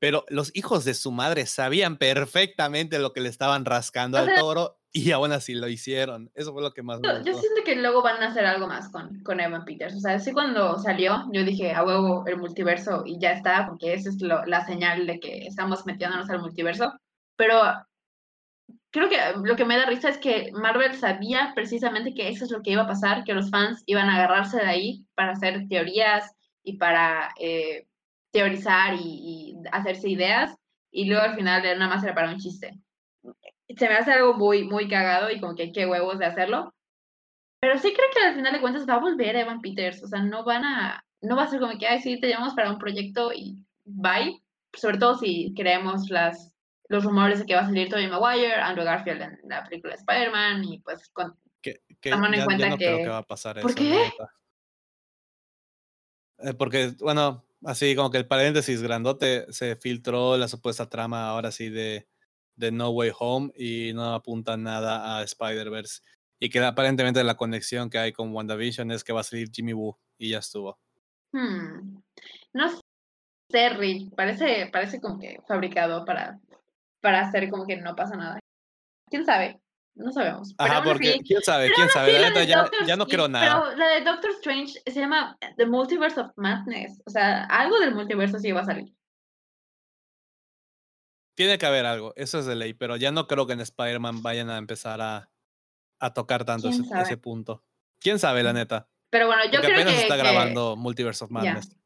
[0.00, 4.26] Pero los hijos de su madre sabían perfectamente lo que le estaban rascando O al
[4.26, 6.30] sea- toro y aún así lo hicieron.
[6.34, 7.40] Eso fue lo que más me Yo, yo gustó.
[7.40, 9.96] siento que luego van a hacer algo más con, con Evan Peters.
[9.96, 13.94] O sea, sí cuando salió, yo dije, a huevo, el multiverso y ya está, porque
[13.94, 16.92] esa es lo- la señal de que estamos metiéndonos al multiverso.
[17.36, 17.60] Pero
[18.90, 22.50] creo que lo que me da risa es que Marvel sabía precisamente que eso es
[22.50, 25.68] lo que iba a pasar, que los fans iban a agarrarse de ahí para hacer
[25.68, 27.86] teorías y para eh,
[28.30, 30.54] teorizar y, y hacerse ideas,
[30.90, 32.78] y luego al final nada más era para un chiste.
[33.76, 36.74] Se me hace algo muy, muy cagado y como que qué huevos de hacerlo.
[37.60, 40.22] Pero sí creo que al final de cuentas va a volver Evan Peters, o sea,
[40.22, 42.78] no van a, no va a ser como que, ay, sí, te llamamos para un
[42.78, 44.40] proyecto y bye,
[44.72, 46.52] sobre todo si creemos las,
[46.88, 49.98] los rumores de que va a salir Tobey Maguire, Andrew Garfield en la película de
[50.00, 53.18] Spider-Man y pues con, Que, que tomando en ya cuenta no creo que- que va
[53.18, 53.78] a pasar ¿Por eso.
[53.78, 54.10] qué?
[56.38, 61.50] Eh, porque, bueno, así como que el paréntesis grandote se filtró la supuesta trama ahora
[61.50, 62.08] sí de,
[62.56, 66.00] de No Way Home y no apunta nada a Spider-Verse.
[66.40, 69.72] Y que aparentemente la conexión que hay con WandaVision es que va a salir Jimmy
[69.72, 70.78] Woo y ya estuvo.
[71.32, 72.00] hmm,
[72.54, 72.70] no
[73.50, 76.38] sé, Rick, parece, parece como que fabricado para,
[77.00, 78.38] para hacer como que no pasa nada.
[79.10, 79.60] ¿Quién sabe?
[79.94, 80.54] No sabemos.
[80.58, 82.12] Ajá, porque quién sabe, quién sabe.
[82.12, 83.62] La neta ya, ya no creo nada.
[83.64, 87.02] Pero la de Doctor Strange se llama The Multiverse of Madness.
[87.04, 88.94] O sea, algo del multiverso sí va a salir.
[91.36, 94.22] Tiene que haber algo, eso es de ley, pero ya no creo que en Spider-Man
[94.22, 95.30] vayan a empezar a,
[96.00, 97.64] a tocar tanto ¿Quién ese, punto.
[98.00, 98.88] ¿Quién sabe, la neta?
[99.10, 100.00] Pero bueno, yo Porque creo apenas que.
[100.02, 101.30] está que- grabando Multiverse of.
[101.30, 101.76] Madness.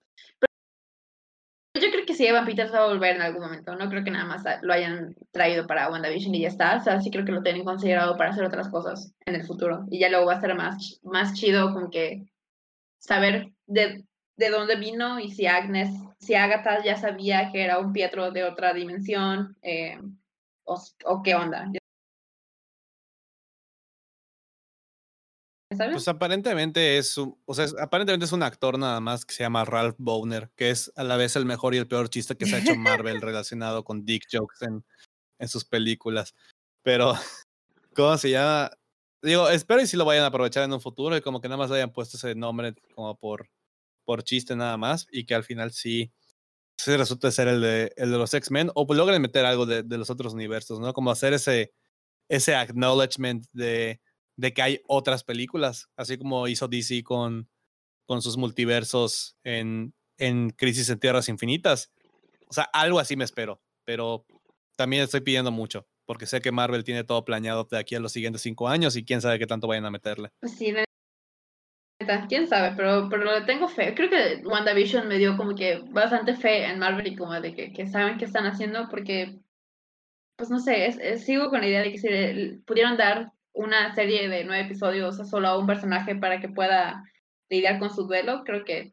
[2.22, 3.74] Sí, Evan Peters va a volver en algún momento.
[3.74, 6.76] No creo que nada más lo hayan traído para WandaVision y ya está.
[6.76, 9.86] O sea, sí creo que lo tienen considerado para hacer otras cosas en el futuro.
[9.90, 12.22] Y ya luego va a ser más, más chido como que
[13.00, 14.04] saber de,
[14.36, 18.44] de dónde vino y si Agnes, si Agatha ya sabía que era un Pietro de
[18.44, 19.98] otra dimensión eh,
[20.62, 21.72] o, o qué onda.
[25.76, 25.94] Sabes?
[25.94, 29.42] Pues aparentemente es un, o sea, es- aparentemente es un actor nada más que se
[29.42, 32.46] llama Ralph Bowner, que es a la vez el mejor y el peor chiste que
[32.46, 34.84] se ha hecho Marvel relacionado con Dick Jokes en,
[35.38, 36.34] en sus películas.
[36.82, 37.14] Pero,
[37.94, 38.70] ¿cómo se llama?
[39.22, 41.58] Digo, espero y si lo vayan a aprovechar en un futuro y como que nada
[41.58, 43.48] más le hayan puesto ese nombre como por,
[44.04, 46.10] por chiste nada más y que al final sí,
[46.76, 49.84] sí resulte ser el de, el de los X-Men o pues logren meter algo de,
[49.84, 50.92] de los otros universos, ¿no?
[50.92, 51.72] Como hacer ese,
[52.28, 54.00] ese acknowledgement de,
[54.36, 57.48] de que hay otras películas, así como hizo DC con,
[58.06, 61.92] con sus multiversos en, en Crisis en Tierras Infinitas.
[62.48, 64.26] O sea, algo así me espero, pero
[64.76, 68.12] también estoy pidiendo mucho, porque sé que Marvel tiene todo planeado de aquí a los
[68.12, 70.30] siguientes cinco años y quién sabe qué tanto vayan a meterle.
[70.40, 70.74] Pues sí,
[72.28, 73.94] quién sabe, pero, pero tengo fe.
[73.94, 77.72] Creo que WandaVision me dio como que bastante fe en Marvel y como de que,
[77.72, 79.38] que saben qué están haciendo porque,
[80.36, 84.44] pues no sé, sigo con la idea de que si pudieron dar una serie de
[84.44, 87.02] nueve episodios a solo a un personaje para que pueda
[87.50, 88.92] lidiar con su duelo, creo que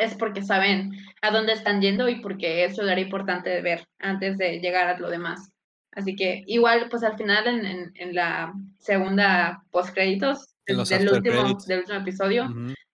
[0.00, 0.92] es porque saben
[1.22, 4.98] a dónde están yendo y porque eso era importante de ver antes de llegar a
[4.98, 5.50] lo demás.
[5.92, 10.86] Así que igual, pues al final en, en, en la segunda post créditos En del,
[10.98, 11.34] del último,
[11.66, 12.44] del último episodio,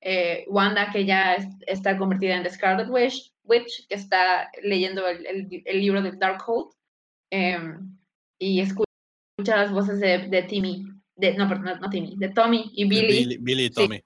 [0.00, 5.06] eh, Wanda, que ya es- está convertida en The Scarlet Witch, Witch, que está leyendo
[5.08, 6.70] el, el- el libro de Darkhold,
[7.30, 7.96] em,
[8.38, 8.86] y escucha
[9.56, 10.86] las voces de, de Timmy
[11.16, 13.72] de, no, perdón, no Timmy, de Tommy y Billy, Billy, Billy y Sí.
[13.74, 14.02] Tommy.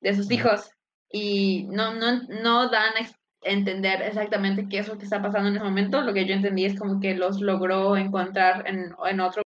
[0.00, 0.70] de sus hijos,
[1.12, 3.10] y no, no, no dan a
[3.42, 6.00] entender exactamente qué es lo que está pasando en ese momento.
[6.02, 9.42] Lo que yo entendí es como que los logró encontrar en, en otro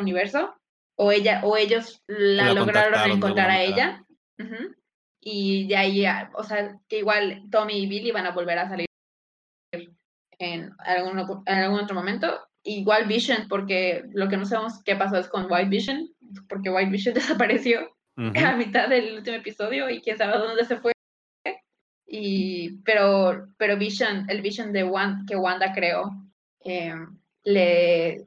[0.00, 0.54] universo,
[0.96, 4.04] o ella, o ellos la la lograron encontrar a ella.
[4.38, 4.74] Ujú.
[5.20, 8.68] Y de ahí, a- o sea, que igual Tommy y Billy van a volver a
[8.68, 8.86] salir
[10.38, 12.40] en algún, en algún otro momento.
[12.64, 16.08] Igual Vision, porque lo que no sabemos qué pasó es con White Vision,
[16.48, 18.32] porque White Vision desapareció Ujú.
[18.44, 20.92] a mitad del último episodio y quién sabe dónde se fue.
[22.06, 26.10] Y, pero, pero Vision, el Vision de Wanda, que Wanda creó,
[26.64, 26.94] eh,
[27.44, 28.24] le,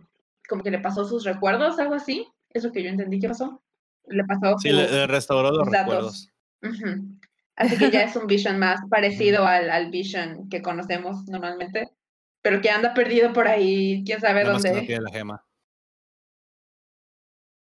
[0.49, 2.27] como que le pasó sus recuerdos, algo así.
[2.49, 3.61] Es lo que yo entendí que pasó.
[4.07, 5.79] Le pasó Sí, le, le restauró los datos.
[5.79, 6.29] recuerdos.
[6.63, 7.17] Ujú.
[7.55, 11.89] Así que ya es un Vision más parecido al, al Vision que conocemos normalmente,
[12.47, 14.87] pero que anda perdido por ahí, quién sabe Nada más que no dónde.
[14.87, 15.45] tiene la gema.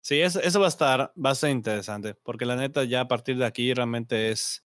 [0.02, 3.08] Sí, eso, eso va a estar, va a ser interesante, porque la neta ya a
[3.08, 4.66] partir de aquí realmente es,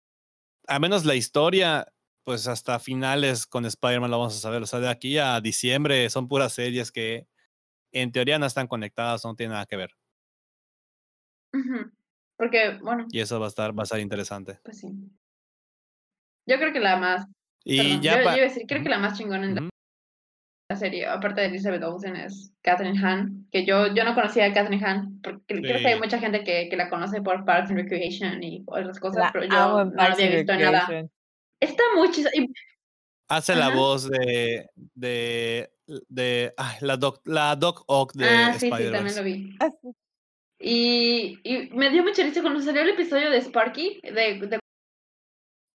[0.68, 1.86] a menos la historia,
[2.24, 6.10] pues hasta finales con Spider-Man lo vamos a saber, o sea, de aquí a diciembre
[6.10, 7.28] son puras series que
[7.92, 9.90] en teoría no están conectadas, no tienen nada que ver.
[12.38, 14.62] Porque, bueno, y eso va a estar, va a ser interesante.
[14.64, 14.88] pues sí.
[16.48, 17.28] Yo creo que la más,
[17.66, 19.70] Y perdón, ya yo, yo iba a decir, creo que la más chingona en la
[20.70, 20.80] ujú.
[20.80, 24.84] serie, aparte de Elizabeth Olsen, es Catherine Hahn, que yo, yo no conocía a Catherine
[24.84, 26.00] Hahn, porque creo que hay Sí.
[26.00, 29.46] mucha gente que, que la conoce por Parks and Recreation y otras cosas, La pero
[29.46, 31.08] yo no había and visto nada.
[31.60, 32.36] Está muy chistoso.
[32.42, 32.52] y-
[33.28, 33.76] Hace la Ajá.
[33.76, 35.72] voz de, de,
[36.10, 39.56] de ay, la Doc, la Doc Ock de ah, sí, sí, también lo vi.
[39.60, 39.90] Ah, sí.
[40.60, 44.60] Y, y me dio mucha risa cuando salió el episodio de Sparky, de, de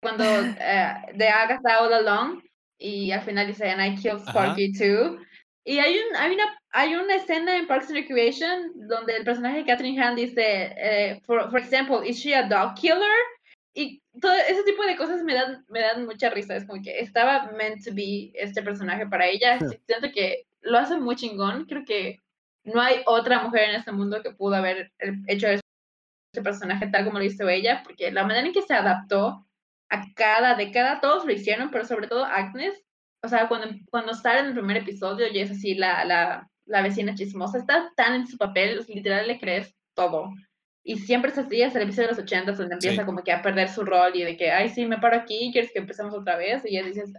[0.02, 0.24] cuando
[0.60, 2.42] eh, de Agatha All Along,
[2.78, 4.30] y al final dice, and I killed Ajá.
[4.30, 5.18] Sparky too.
[5.64, 9.58] Y hay, un, hay, una, hay una escena en Parks and Recreation donde el personaje
[9.58, 13.18] de Catherine Hahn dice, eh, for, for example, is she a dog killer?
[13.74, 16.56] Y todo ese tipo de cosas me dan, me dan mucha risa.
[16.56, 19.58] Es como que estaba meant to be este personaje para ella.
[19.58, 21.66] Sí, Siento que lo hace muy chingón.
[21.66, 22.20] Creo que
[22.64, 27.04] no hay otra mujer en este mundo que pudo haber eh, hecho este personaje tal
[27.04, 29.44] como lo hizo ella, porque la manera en que se adaptó
[29.90, 32.82] a cada década, todos lo hicieron, pero sobre todo Agnes,
[33.22, 36.82] o sea, cuando, cuando sale en el primer episodio y es así la, la, la
[36.82, 40.30] vecina chismosa, está tan en su papel, literal le crees todo.
[40.84, 43.06] Y siempre es así, hasta el episodio de los 80, donde empieza Sí.
[43.06, 45.72] como que a perder su rol y de que, ay, sí, me paro aquí, ¿quieres
[45.72, 46.62] que empecemos otra vez?
[46.64, 47.12] Y ya dices,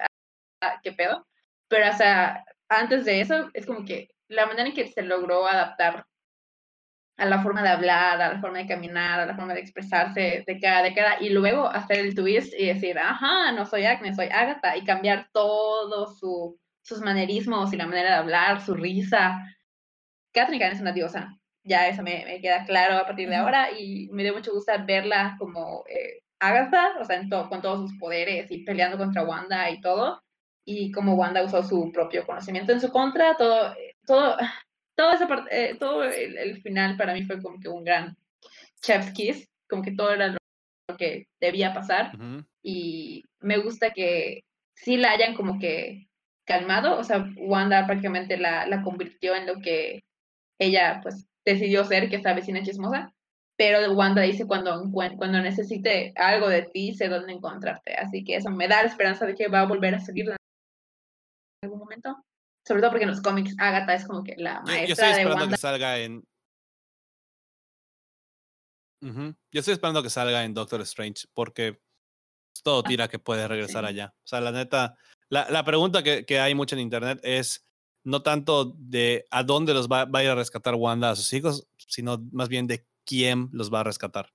[0.61, 1.27] ah, ¿qué pedo?
[1.67, 5.47] Pero, o sea, antes de eso, es como que la manera en que se logró
[5.47, 6.05] adaptar
[7.17, 10.43] a la forma de hablar, a la forma de caminar, a la forma de expresarse
[10.45, 14.27] de cada década y luego hacer el twist y decir, ajá, no soy Agnes, soy
[14.27, 19.43] Agatha y cambiar todos su, sus manerismos y la manera de hablar, su risa.
[20.33, 21.29] Catherine Hahn es una diosa,
[21.63, 24.71] ya eso me, me queda claro a partir de ahora y me dio mucho gusto
[24.85, 29.23] verla como eh, Agatha, o sea, en to- con todos sus poderes y peleando contra
[29.23, 30.21] Wanda y todo,
[30.65, 34.37] y como Wanda usó su propio conocimiento en su contra, todo, eh, todo,
[34.97, 38.17] toda esa parte, eh, todo el, el final para mí fue como que un gran
[38.81, 42.43] chef's kiss, como que todo era lo que debía pasar Ujú.
[42.63, 44.43] y me gusta que
[44.73, 46.07] sí la hayan como que
[46.45, 50.03] calmado, o sea, Wanda prácticamente la, la convirtió en lo que
[50.59, 53.13] ella pues decidió ser, que es la vecina chismosa,
[53.57, 58.49] pero Wanda dice cuando, cuando necesite algo de ti, sé dónde encontrarte, así que eso
[58.49, 60.37] me da la esperanza de que va a volver a salir en
[61.63, 62.15] algún momento,
[62.67, 65.07] sobre todo porque en los cómics Agatha es como que la Yo, yo maestra estoy
[65.07, 65.55] de esperando Wanda.
[65.55, 66.23] que salga en.
[69.01, 71.79] Yo estoy esperando que salga en Doctor Strange porque
[72.63, 73.89] todo Ah, tira que puede regresar sí.
[73.89, 74.13] allá.
[74.17, 74.95] O sea, la neta,
[75.29, 77.65] la, la pregunta que, que hay mucho en internet es
[78.03, 81.31] no tanto de a dónde los va, va a ir a rescatar Wanda a sus
[81.33, 84.33] hijos, sino más bien de quién los va a rescatar.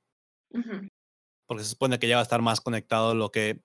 [1.47, 3.61] Porque se supone que ya va a estar más conectado lo que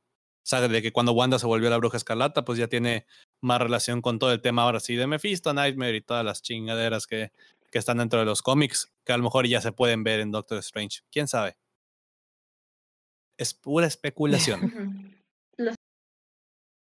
[0.48, 3.06] sabe de que cuando Wanda se volvió la bruja escarlata, pues ya tiene
[3.42, 7.06] más relación con todo el tema ahora sí de Mephisto, Nightmare y todas las chingaderas
[7.06, 7.34] que,
[7.70, 10.32] que están dentro de los cómics, que a lo mejor ya se pueden ver en
[10.32, 11.02] Doctor Strange.
[11.12, 11.58] ¿Quién sabe?
[13.38, 15.20] Es pura especulación.
[15.58, 15.74] Lo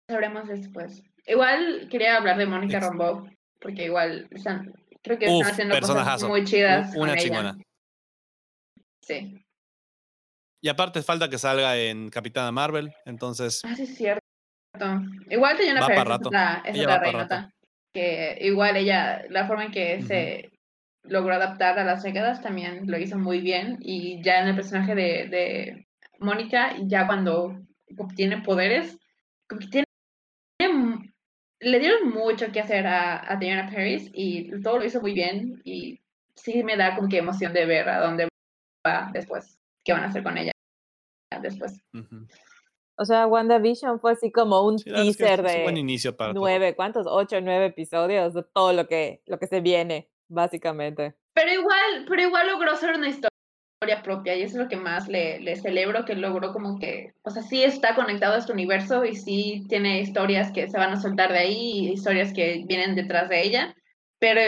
[0.07, 1.01] sabremos después.
[1.25, 3.27] Igual quería hablar de Mónica Rambeau,
[3.59, 7.17] porque igual están, creo que Uf, están haciendo cosas muy chidas Una con ella.
[7.17, 7.57] chingona.
[9.01, 9.46] Sí.
[10.61, 14.21] Y aparte falta que salga en Capitana Marvel, entonces Ah, sí, es cierto.
[15.29, 16.29] Igual pa' Pérez es rato.
[16.99, 17.51] pa' reinota.
[17.93, 20.51] Que igual ella, la forma en que se
[21.03, 23.77] logró adaptar a las décadas también lo hizo muy bien.
[23.81, 25.87] Y ya en el personaje de, de
[26.19, 27.55] Mónica, ya cuando
[27.97, 28.97] obtiene poderes,
[29.47, 29.85] como que tiene,
[30.59, 31.13] tiene-
[31.59, 35.59] le dieron mucho que hacer a, a Diana Paris y todo lo hizo muy bien.
[35.63, 35.99] Y
[36.35, 38.27] sí me da como que emoción de ver a dónde
[38.85, 39.56] va después,
[39.87, 40.51] qué van a hacer con ella
[41.41, 41.81] después.
[41.93, 42.27] Ujú.
[42.99, 46.33] O sea, WandaVision fue así como un Sí, es que teaser de buen inicio para
[46.33, 46.41] todo.
[46.41, 47.05] nueve, ¿cuántos?
[47.07, 51.15] Ocho, nueve episodios de todo lo que, lo que se viene, básicamente.
[51.33, 53.31] Pero igual, pero igual logró ser una historia
[54.03, 57.29] propia y eso es lo que más le, le celebro que logró como que, o
[57.29, 60.99] sea, sí está conectado a este universo y sí tiene historias que se van a
[60.99, 61.55] soltar de ahí
[61.87, 63.75] y historias que vienen detrás de ella,
[64.19, 64.41] pero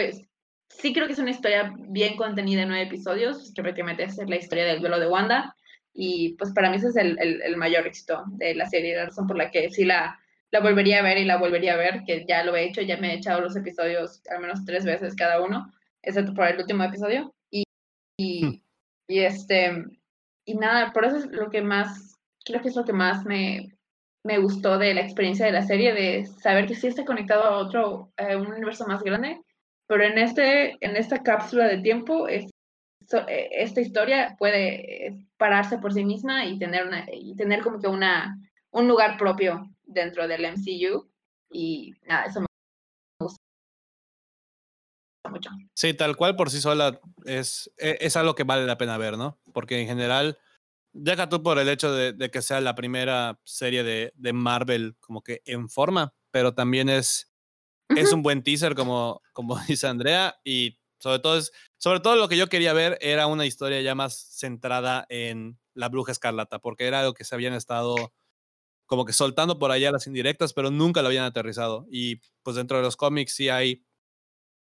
[0.70, 4.36] sí creo que es una historia bien contenida en nueve episodios, que prácticamente es la
[4.36, 5.54] historia del duelo de Wanda
[5.92, 9.06] y pues para mí ese es el, el, el mayor éxito de la serie, la
[9.06, 10.18] razón por la que sí la,
[10.50, 12.96] la volvería a ver y la volvería a ver, que ya lo he hecho, ya
[12.96, 15.70] me he echado los episodios al menos tres veces cada uno
[16.02, 17.34] excepto por el último episodio.
[17.50, 17.64] Y,
[18.18, 18.60] y, Hmm.
[19.08, 19.84] y este,
[20.44, 23.76] y nada, por eso es lo que más, creo que es lo que más me,
[24.24, 27.58] me gustó de la experiencia de la serie, de saber que sí está conectado a
[27.58, 29.40] otro, a un universo más grande,
[29.90, 32.44] pero en, este, en esta cápsula de tiempo, es,
[33.26, 37.80] eh, esta historia puede eh, pararse por sí misma y tener, una, y tener como
[37.80, 38.38] que una,
[38.70, 41.10] un lugar propio dentro del MCU.
[41.50, 42.46] Y nada, eso me
[43.20, 43.40] gusta
[45.28, 45.50] mucho.
[45.74, 49.18] Sí, tal cual por sí sola es, e- es algo que vale la pena ver,
[49.18, 49.40] ¿no?
[49.52, 50.38] Porque en general,
[50.92, 54.94] deja tú por el hecho de, de que sea la primera serie de, de Marvel
[55.00, 57.29] como que en forma, pero también es,
[57.96, 62.28] es un buen teaser, como, como dice Andrea, y sobre todo, es, sobre todo lo
[62.28, 66.86] que yo quería ver era una historia ya más centrada en la bruja escarlata, porque
[66.86, 68.12] era algo que se habían estado
[68.86, 71.86] como que soltando por allá las indirectas, pero nunca lo habían aterrizado.
[71.90, 73.84] Y pues dentro de los cómics sí hay,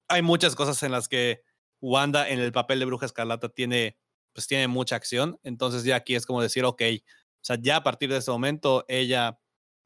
[0.08, 1.42] hay muchas cosas en las que
[1.82, 3.98] Wanda en el papel de bruja escarlata tiene,
[4.32, 5.38] pues tiene mucha acción.
[5.42, 8.86] Entonces ya aquí es como decir, ok, o sea, ya a partir de este momento
[8.88, 9.38] ella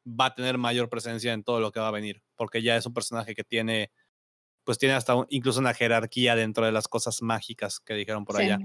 [0.06, 2.86] va a tener mayor presencia en todo lo que va a venir, porque ya es
[2.86, 3.90] un personaje que tiene,
[4.64, 8.36] pues tiene hasta un- incluso una jerarquía dentro de las cosas mágicas que dijeron por
[8.36, 8.42] Sí.
[8.44, 8.58] allá.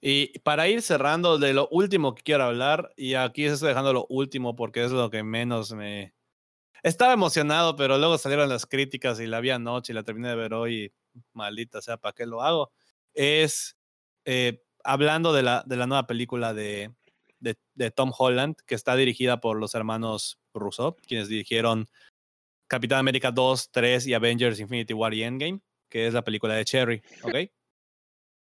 [0.00, 4.06] Y para ir cerrando de lo último que quiero hablar, y aquí estoy dejando lo
[4.08, 6.14] último porque es lo que menos me...
[6.82, 10.36] Estaba emocionado, pero luego salieron las críticas y la vi anoche y la terminé de
[10.36, 10.84] ver hoy,
[11.14, 12.72] y maldita sea, ¿para qué lo hago?
[13.14, 13.76] Es
[14.26, 16.94] eh, hablando de la, de la nueva película de,
[17.46, 21.86] de, de Tom Holland, que está dirigida por los hermanos Russo, quienes dirigieron
[22.68, 26.64] Capitán América 2, 3 y Avengers Infinity War y Endgame, que es la película de
[26.64, 27.36] Cherry, ¿ok?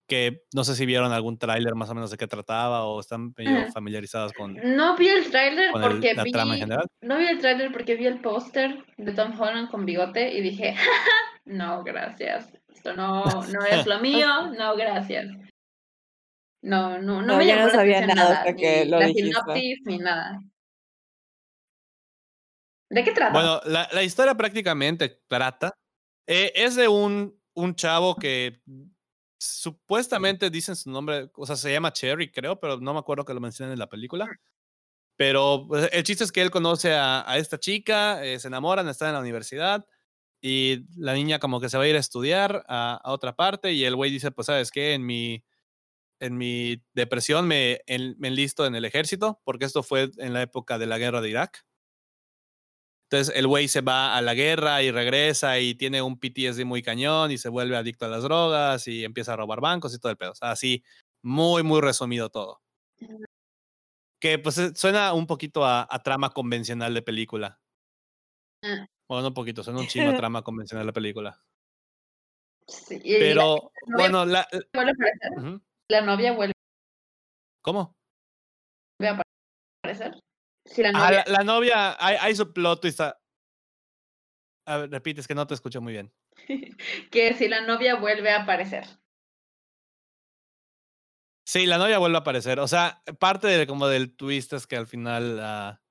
[0.08, 3.34] que no sé si vieron algún tráiler más o menos de qué trataba o están
[3.36, 3.72] medio Ujú.
[3.72, 6.86] familiarizados con, No vi el tráiler el- porque la vi trama en general.
[7.02, 10.74] no vi el tráiler porque vi el póster de Tom Holland con bigote y dije,
[10.74, 11.12] "Ja, ja,
[11.44, 12.50] no, gracias.
[12.74, 15.26] Esto no, no es lo mío, no, gracias.
[16.62, 18.84] No, no, no, No, me yo llamó no la sabía atención nada nada, hasta que
[18.84, 19.30] ni lo la dijiste.
[19.30, 20.40] sinopsis ni nada.
[22.90, 23.32] ¿De qué trata?
[23.32, 25.72] Bueno, la, la historia prácticamente trata.
[26.26, 28.62] eh, es de un, un chavo que
[29.38, 33.34] supuestamente dicen su nombre, o sea, se llama Cherry, creo, pero no me acuerdo que
[33.34, 34.28] lo mencionen en la película.
[35.16, 38.88] Pero pues, el chiste es que él conoce a, a esta chica, eh, se enamoran,
[38.88, 39.86] están en la universidad
[40.42, 43.72] y la niña como que se va a ir a estudiar a, a otra parte
[43.72, 45.44] y el güey dice, pues sabes qué, en mi,
[46.20, 50.42] en mi depresión me, en- me enlisto en el ejército, porque esto fue en la
[50.42, 51.64] época de la guerra de Irak.
[53.10, 56.82] Entonces el güey se va a la guerra y regresa y tiene un PTSD muy
[56.82, 60.10] cañón y se vuelve adicto a las drogas y empieza a robar bancos y todo
[60.12, 60.32] el pedo.
[60.32, 60.84] O sea, así,
[61.22, 62.60] muy, muy resumido todo.
[64.20, 67.58] Que pues eh, suena un poquito a, a trama convencional de película.
[68.62, 68.86] Ah.
[69.08, 71.40] Bueno, no un poquito, suena un chingo a trama convencional de película.
[72.66, 75.60] Sí, la- Pero, novia- bueno, la, vuelve a aparecer.
[75.90, 76.52] La novia vuelve
[77.62, 77.96] ¿cómo?
[79.00, 79.22] a
[79.82, 80.20] aparecer.
[80.66, 83.00] Si la Ah, novia, la, la novia, hay, hay su plot twist.
[83.00, 83.18] a-
[84.66, 86.12] A ver, repite, es que no te escucho muy bien.
[87.10, 88.84] que si la novia vuelve a aparecer.
[91.46, 92.60] Sí, la novia vuelve a aparecer.
[92.60, 95.82] O sea, parte de, como del twist es que al final la,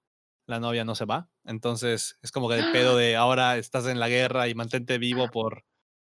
[0.45, 1.31] la novia no se va.
[1.43, 5.31] Entonces es como que el pedo de ahora estás en la guerra y mantente vivo
[5.31, 5.65] por,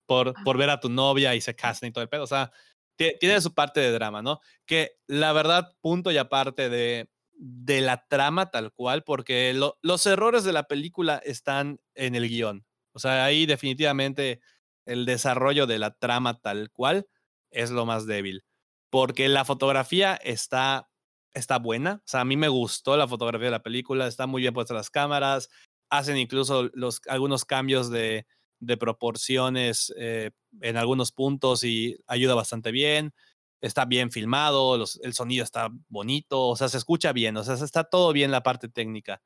[0.07, 2.23] por, por ver a tu novia y se casan y todo el pedo.
[2.23, 2.51] O sea,
[2.97, 4.41] tiene su parte de drama, ¿no?
[4.67, 10.07] Que la verdad, punto y aparte de, de la trama tal cual, porque lo- los
[10.07, 12.65] errores de la película están en el guion.
[12.93, 14.41] O sea, ahí definitivamente
[14.87, 17.07] el desarrollo de la trama tal cual
[17.51, 18.45] es lo más débil.
[18.91, 20.89] Porque la fotografía está,
[21.33, 21.95] está buena.
[22.05, 24.77] O sea, a mí me gustó la fotografía de la película, está muy bien puestas
[24.77, 25.49] las cámaras,
[25.91, 28.27] hacen incluso los, algunos cambios de,
[28.67, 30.31] de proporciones eh,
[30.61, 33.15] en algunos puntos y ayuda bastante bien.
[33.61, 37.85] Está bien filmado, el sonido está bonito, o sea, se escucha bien, o sea, está
[37.85, 39.23] todo bien la parte técnica.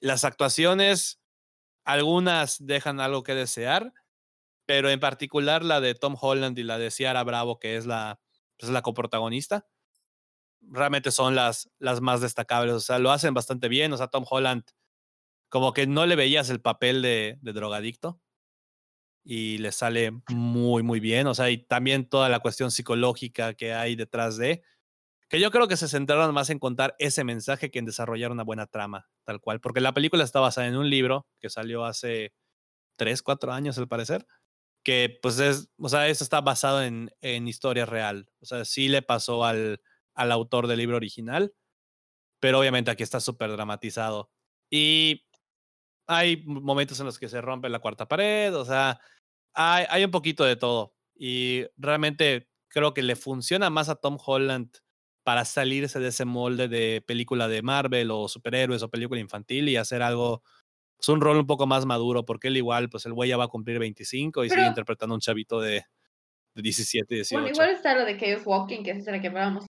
[0.00, 1.20] Las actuaciones,
[1.84, 3.92] algunas dejan algo que desear,
[4.66, 8.20] pero en particular la de Tom Holland y la de Ciara Bravo, que es la,
[8.58, 9.66] pues, la coprotagonista,
[10.60, 12.74] realmente son las, las más destacables.
[12.74, 13.92] O sea, lo hacen bastante bien.
[13.92, 14.64] O sea, Tom Holland,
[15.48, 18.20] como que no le veías el papel de, de drogadicto
[19.28, 21.26] y le sale muy, muy bien.
[21.26, 24.62] O sea, y también toda la cuestión psicológica que hay detrás de,
[25.28, 28.44] que yo creo que se centraron más en contar ese mensaje que en desarrollar una
[28.44, 32.32] buena trama, tal cual, porque la película está basada en un libro que salió hace
[32.96, 34.26] tres, cuatro años al parecer,
[34.84, 38.88] que pues es, o sea, eso está basado en, en historia real, o sea, sí
[38.88, 39.80] le pasó al,
[40.14, 41.52] al autor del libro original,
[42.38, 44.30] pero obviamente aquí está súper dramatizado.
[44.70, 45.26] Y
[46.06, 49.00] hay momentos en los que se rompe la cuarta pared, o sea,
[49.56, 50.94] hay, hay un poquito de todo.
[51.14, 54.70] Y realmente creo que le funciona más a Tom Holland
[55.24, 59.76] para salirse de ese molde de película de Marvel o superhéroes o película infantil y
[59.76, 63.12] hacer algo, es pues, un rol un poco más maduro, porque él igual, pues el
[63.12, 65.82] güey ya va a cumplir 25 y sigue interpretando a un chavito de,
[66.54, 67.42] de 17, 18.
[67.42, 69.66] Bueno, igual está lo de Chaos Walking, que es la que hablábamos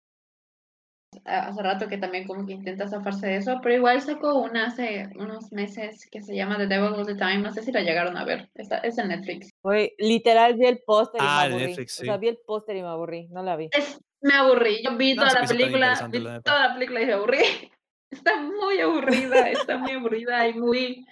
[1.25, 5.09] hace rato que también como que intenta zafarse de eso, pero igual sacó una hace
[5.17, 8.17] unos meses que se llama The Devil All the Time, no sé si la llegaron
[8.17, 9.51] a ver, Está, es en Netflix.
[9.63, 11.67] Oye, literal vi el póster y me ah, aburrí.
[11.67, 13.71] Netflix, O sea, vi el póster y me aburrí, no la vi.
[14.23, 17.39] me aburrí, yo vi toda la película, vi toda la película y me aburrí.
[18.11, 21.07] Está muy aburrida, está muy aburrida y muy...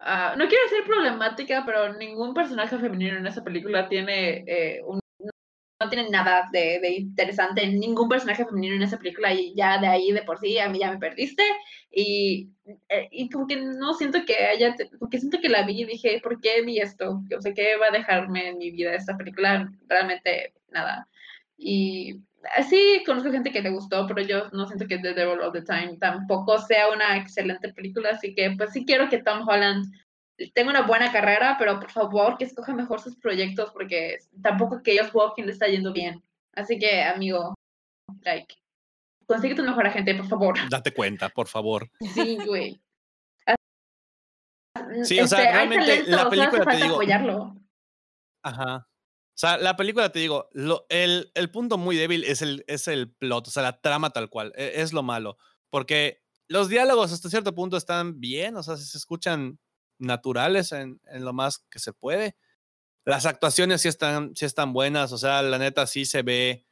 [0.00, 4.98] Uh, no quiero ser problemática, pero ningún personaje femenino en esa película tiene eh, un
[5.80, 9.86] no tienen nada de, de, interesante, ningún personaje femenino en esa película y ya de
[9.86, 11.42] ahí de por sí a mí ya me perdiste
[11.90, 12.50] y,
[12.88, 16.20] eh, y como que no siento que haya, porque siento que la vi y dije,
[16.22, 17.22] ¿por qué vi esto?
[17.36, 19.70] O sea, ¿qué va a dejarme en mi vida esta película?
[19.86, 21.08] Realmente nada.
[21.56, 22.22] Y
[22.68, 25.62] sí, conozco gente que le gustó, pero yo no siento que The Devil All the
[25.62, 29.86] Time tampoco sea una excelente película, así que pues sí quiero que Tom Holland
[30.54, 34.92] tengo una buena carrera, pero por favor que escoja mejor sus proyectos porque tampoco que
[34.92, 36.22] ellos Walking le está yendo bien.
[36.54, 37.54] Así que, amigo,
[38.22, 38.54] like,
[39.26, 40.54] consigue tu mejor agente, por favor.
[40.70, 41.90] Date cuenta, por favor.
[42.14, 42.80] Sí, güey.
[45.02, 46.94] Sí, o sea, este, realmente la película te digo.
[46.94, 47.56] Apoyarlo.
[48.42, 48.88] Ajá.
[48.88, 52.88] O sea, la película te digo, lo, el, el, punto muy débil es el, es
[52.88, 55.36] el plot, o sea, la trama tal cual, es, es lo malo.
[55.68, 59.58] Porque los diálogos hasta cierto punto están bien, o sea, se escuchan
[59.98, 62.36] naturales en, lo más que se puede.
[63.04, 66.66] Las actuaciones sí están, sí están buenas, o sea, la neta sí se ve,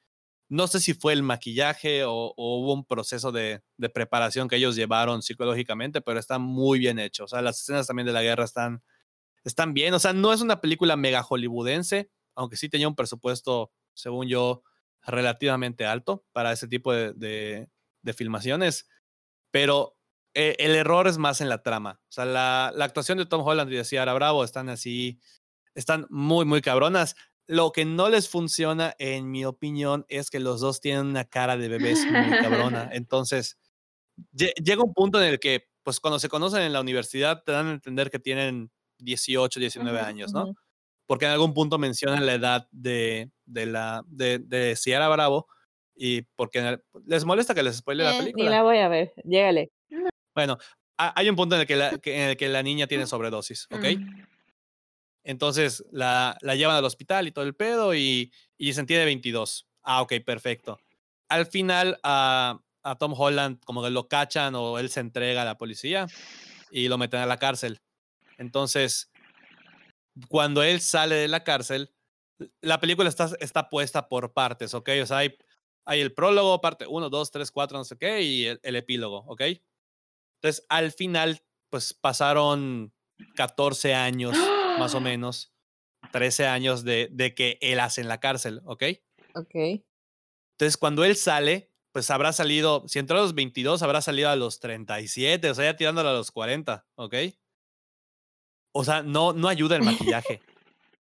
[0.49, 3.63] no sé si fue el maquillaje o, hubo un proceso de,
[3.93, 7.25] preparación que ellos llevaron psicológicamente, pero está muy bien hecho.
[7.25, 8.83] O sea, las escenas también de la guerra están,
[9.45, 9.95] están bien.
[9.95, 14.63] O sea, no es una película mega hollywoodense, aunque sí tenía un presupuesto, según yo,
[15.03, 17.69] relativamente alto para ese tipo de,
[18.03, 18.89] de filmaciones.
[19.51, 19.97] Pero
[20.39, 21.99] eh, el error es más en la trama.
[22.03, 25.19] O sea, la, la actuación de Tom Holland y de Ciara Bravo están así,
[25.75, 27.17] están muy, muy cabronas.
[27.47, 31.57] Lo que no les funciona, en mi opinión, es que los dos tienen una cara
[31.57, 32.91] de bebés muy cabrona.
[32.93, 33.57] Entonces,
[34.35, 37.69] llega un punto en el que, pues cuando se conocen en la universidad, te dan
[37.69, 40.53] a entender que tienen 18, 19 años, ¿no?
[41.07, 45.47] Porque en algún punto mencionan la edad de, de, la, de, de Ciara Bravo
[45.95, 48.45] y porque les molesta que les spoile la película.
[48.45, 49.71] Ni la voy a ver, llégale.
[50.37, 50.59] Bueno,
[50.99, 53.85] hay un punto en el que la, en el que la niña tiene sobredosis, ¿ok?
[55.25, 59.67] Entonces la, la, llevan al hospital y todo el pedo y, y se entiende 22.
[59.83, 60.79] Ah, ok, perfecto.
[61.29, 65.47] Al final a, a Tom Holland como que lo cachan o él se entrega a
[65.47, 66.07] la policía
[66.71, 67.81] y lo meten a la cárcel.
[68.39, 69.11] Entonces,
[70.29, 71.93] cuando él sale de la cárcel,
[72.61, 74.91] la película está, está puesta por partes, ¿ok?
[75.03, 75.37] O sea, hay,
[75.87, 79.25] hay el prólogo, parte 1, 2, 3, 4, no sé qué, y el, el epílogo,
[79.27, 79.43] ¿ok?
[80.37, 82.93] Entonces, al final, pues pasaron
[83.35, 84.37] 14 años,
[84.79, 85.53] más o menos,
[86.13, 88.85] 13 años de, de que él hace en la cárcel, ¿ok?
[89.35, 89.55] Ok.
[89.55, 94.37] Entonces, cuando él sale, pues habrá salido, si entró a los 22, habrá salido a
[94.37, 97.15] los 37, o sea, ya tirándolo a los 40, ¿ok?
[98.75, 100.41] O sea, no, no ayuda el maquillaje.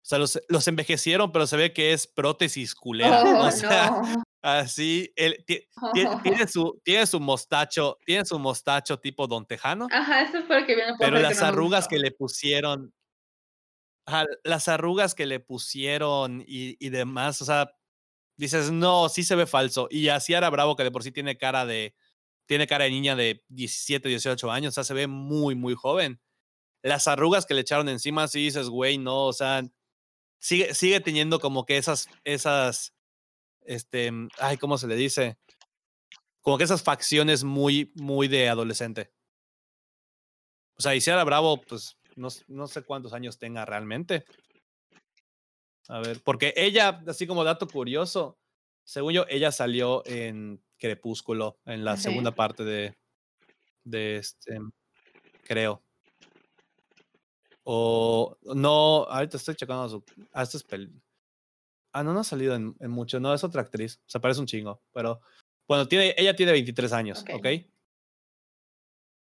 [0.02, 3.23] O sea, los, los envejecieron, pero se ve que es prótesis culera.
[3.23, 4.02] o oh, sea,
[4.43, 5.45] Así, él
[6.25, 9.87] tiene, su, tiene su mostacho, tiene su mostacho tipo Don Tejano.
[9.91, 12.95] Ajá, eso fue lo que Pero las arrugas que le pusieron,
[14.45, 17.71] las arrugas que le pusieron y, y, demás, o sea,
[18.37, 19.89] dices, no, sí se ve falso.
[19.91, 21.95] Y así era Bravo, que de por sí tiene cara de,
[22.47, 26.21] tiene cara de niña de 17, 18 años, o sea, se ve muy, muy joven.
[26.83, 29.62] Las arrugas que le echaron encima, sí dices, güey, no, o sea,
[30.41, 32.95] sigue, sigue teniendo como que esas, esas,
[33.65, 35.39] este, mm, ay, ¿cómo se le dice?
[36.41, 39.12] Como que esas facciones muy, muy de adolescente.
[40.78, 44.24] O sea, Isiara Bravo, pues no, no sé cuántos años tenga realmente.
[45.89, 48.39] A ver, porque ella, así como dato curioso,
[48.85, 52.05] según yo, ella salió en Crepúsculo, en la Sí.
[52.05, 52.97] segunda parte de,
[53.85, 54.59] de este,
[55.45, 55.82] creo.
[57.65, 60.05] O no, ahorita estoy checando su.
[60.32, 60.91] Ah, esto es pel-
[61.93, 64.01] Ah, no, no ha salido en, en mucho, no, es otra actriz.
[64.07, 65.21] O sea, parece un chingo, pero
[65.69, 67.47] bueno, tiene, ella tiene 23 años, Ok.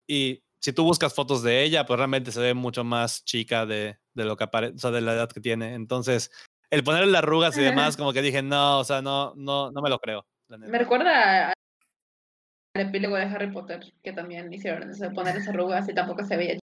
[0.09, 3.97] Y si tú buscas fotos de ella, pues realmente se ve mucho más chica de,
[4.13, 5.73] de lo que aparece, o sea, de la edad que tiene.
[5.73, 6.31] Entonces,
[6.69, 9.81] el ponerle las arrugas y demás, como que dije, no, o sea, no, no, no
[9.81, 10.25] me lo creo.
[10.49, 11.53] Me recuerda al
[12.75, 16.59] epílogo de Harry Potter, que también hicieron eso poner esas arrugas y tampoco se veía.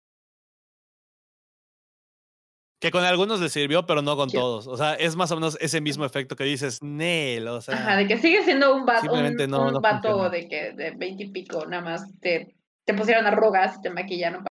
[2.80, 4.66] Que con algunos les sirvió, pero no con todos.
[4.68, 7.76] O sea, es más o menos ese mismo efecto que dices, Nel, o sea.
[7.76, 10.30] Ajá, de que sigue siendo un vato, un, no- un no vato funciona.
[10.30, 14.44] de que de 20 y pico, nada más te, te pusieron arrugas y te maquillaron
[14.46, 14.50] para,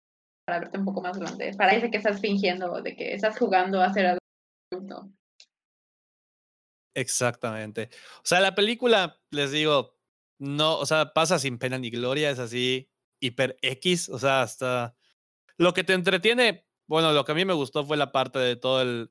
[0.47, 1.53] para verte un poco más grande.
[1.59, 4.19] Parece que estás fingiendo, de que estás jugando a ser
[4.73, 5.11] adulto.
[6.95, 7.91] Exactamente.
[8.19, 9.99] O sea, la película, les digo,
[10.39, 12.89] no, o sea, pasa sin pena ni gloria, es así,
[13.21, 14.95] hiper X, o sea, hasta
[15.57, 18.57] lo que te entretiene, bueno, lo que a mí me gustó fue la parte de
[18.57, 19.11] todo el,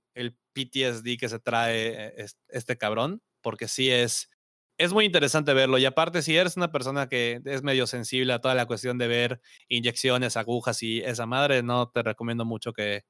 [0.53, 4.29] PTSD que se trae eh, es- este cabrón, porque sí es,
[4.77, 5.77] es muy interesante verlo.
[5.79, 9.07] Y aparte, si eres una persona que es medio sensible a toda la cuestión de
[9.07, 13.03] ver inyecciones, agujas y esa madre, no te recomiendo mucho que,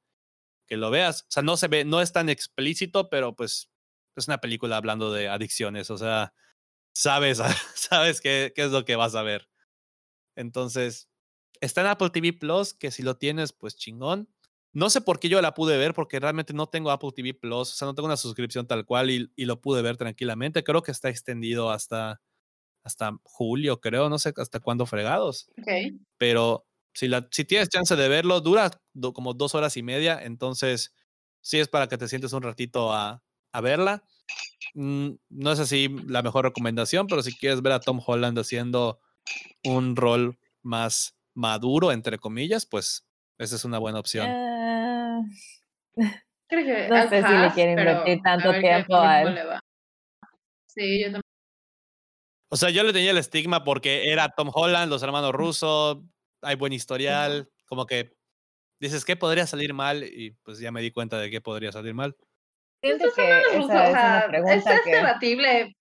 [0.68, 1.24] que lo veas.
[1.24, 3.70] O sea, no se ve, no es tan explícito, pero pues
[4.16, 6.34] es una película hablando de adicciones, o sea,
[6.96, 7.40] sabes,
[7.76, 9.50] sabes qué, qué es lo que vas a ver.
[10.36, 11.10] Entonces,
[11.62, 14.30] está en Apple TV Plus, que si lo tienes, pues chingón.
[14.74, 17.72] No sé por qué yo la pude ver, porque realmente no tengo Apple TV Plus,
[17.72, 20.64] o sea, no tengo una suscripción tal cual y, y lo pude ver tranquilamente.
[20.64, 22.22] Creo que está extendido hasta,
[22.84, 25.68] hasta julio, creo, no sé hasta cuándo fregados Ok.
[26.18, 30.20] pero si, la, si tienes chance de verlo, dura do- como dos horas y media,
[30.24, 30.94] entonces
[31.42, 33.24] sí es para que te sientes un ratito a,
[33.54, 34.04] a verla.
[34.74, 39.00] Mm, No es así la mejor recomendación, pero si quieres ver a Tom Holland haciendo
[39.64, 43.08] un rol más maduro, entre comillas, pues
[43.40, 44.40] esa es una buena opción.
[46.48, 49.40] Creo que No sé si le pero invertir a tanto qué tiempo a él.
[50.68, 51.22] Sí, yo también.
[52.50, 56.04] O sea, yo le tenía el estigma porque era Tom Holland, los hermanos Russo,
[56.42, 58.14] hay buen historial, como que
[58.80, 60.04] dices, ¿qué podría salir mal?
[60.04, 62.16] Y pues ya me di cuenta de qué podría salir mal.
[62.84, 65.76] Siento que esa es una debatible.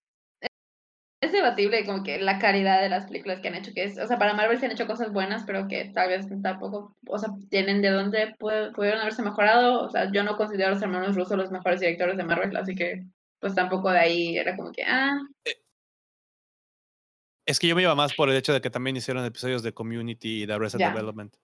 [1.23, 4.07] Es debatible como que la calidad de las películas que han hecho, que es, o
[4.07, 7.29] sea, para Marvel se han hecho cosas buenas, pero que tal vez tampoco, o sea,
[7.49, 9.83] tienen de dónde pu- pudieron haberse mejorado.
[9.83, 12.75] O sea, yo no considero a los hermanos rusos los mejores directores de Marvel, así
[12.75, 13.03] que
[13.39, 15.17] pues tampoco de ahí era como que, ah,
[17.45, 19.73] Es que yo me iba más por el hecho de que también hicieron episodios de
[19.73, 20.89] Community y de Arrested Ya.
[20.91, 21.35] Development.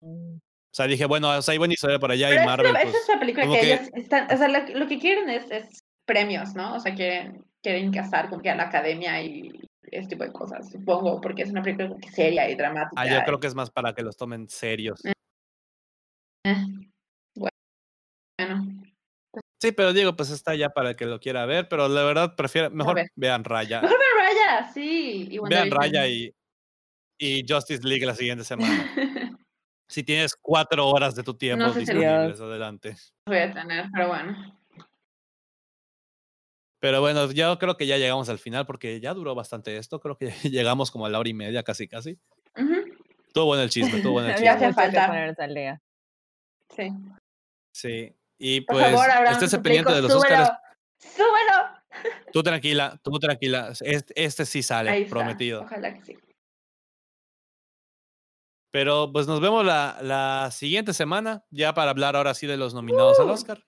[0.00, 0.40] Mm, O
[0.72, 3.08] sea, dije, bueno, o sea, hay buena historia por allá Pero y Marvel, pues, es
[3.08, 6.54] la película que, que- ellos están, o sea, lo, lo que quieren es, es premios,
[6.54, 6.74] ¿no?
[6.74, 9.50] O sea, quieren, quieren casar como que a la academia y
[9.90, 12.94] ese tipo de cosas, supongo, porque es una película seria y dramática.
[13.02, 15.04] ah, yo creo que es más para que los tomen serios.
[15.04, 15.12] Eh,
[17.34, 18.82] Bueno,
[19.60, 22.36] Sí, pero digo, pues está ya para el que lo quiera ver, pero la verdad
[22.36, 23.82] prefiero, mejor vean Raya.
[23.82, 25.26] mejor ver Raya, sí.
[25.28, 26.32] Y Vean Raya y,
[27.18, 28.86] y Justice League la siguiente semana.
[29.88, 32.96] Si tienes cuatro horas de tu tiempo No sé si lo- disponibles, adelante.
[33.28, 34.55] voy a tener, pero bueno.
[36.80, 40.00] Pero bueno, yo creo que ya llegamos al final porque ya duró bastante esto.
[40.00, 42.18] Creo que llegamos como a la hora y media, casi, casi.
[42.56, 42.74] Ujú,
[43.26, 44.58] Estuvo bueno el chisme, estuvo bueno el chisme.
[44.58, 45.06] que falta.
[45.06, 45.80] al.
[46.74, 46.92] Sí.
[47.72, 48.16] Sí.
[48.38, 50.48] Y Por pues, favor, Abraham, te pendiente de los Oscars.
[50.48, 50.58] súbelo.
[50.98, 51.76] ¡Súbelo!
[52.32, 53.72] Tú tranquila, tú tranquila.
[53.80, 55.62] Este, este sí sale, Ahí está, prometido.
[55.62, 56.16] Ojalá que sí.
[58.70, 62.74] Pero pues nos vemos la, la siguiente semana, ya para hablar ahora sí de los
[62.74, 63.32] nominados al ¡Uh!
[63.32, 63.64] Oscar.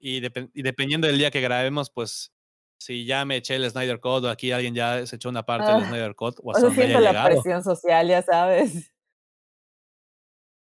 [0.00, 2.32] Y, depen- y dependiendo del día que grabemos, pues
[2.78, 5.70] si ya me eché el Snyder Code o aquí alguien ya se echó una parte
[5.70, 7.28] del Ah, Snyder Code o O hasta sea, donde haya la llegado.
[7.42, 8.90] presión social, ya sabes.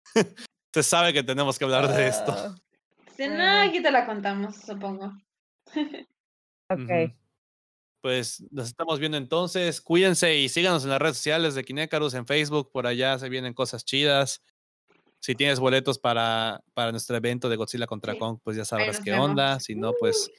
[0.74, 2.32] Se sabe que tenemos que hablar de esto.
[2.36, 2.56] Ah,
[3.16, 3.62] Si no, Bueno.
[3.70, 5.12] aquí te la contamos, supongo.
[6.72, 7.12] Ok.
[8.04, 9.82] Pues nos estamos viendo entonces.
[9.82, 12.72] Cuídense y síganos en las redes sociales de Kinecarus en Facebook.
[12.72, 14.44] Por allá se vienen cosas chidas.
[15.22, 18.20] Si tienes boletos para, para nuestro evento de Godzilla contra Sí.
[18.20, 19.30] Kong, pues ya sabrás qué vemos.
[19.30, 19.60] onda.
[19.60, 20.32] Si no, pues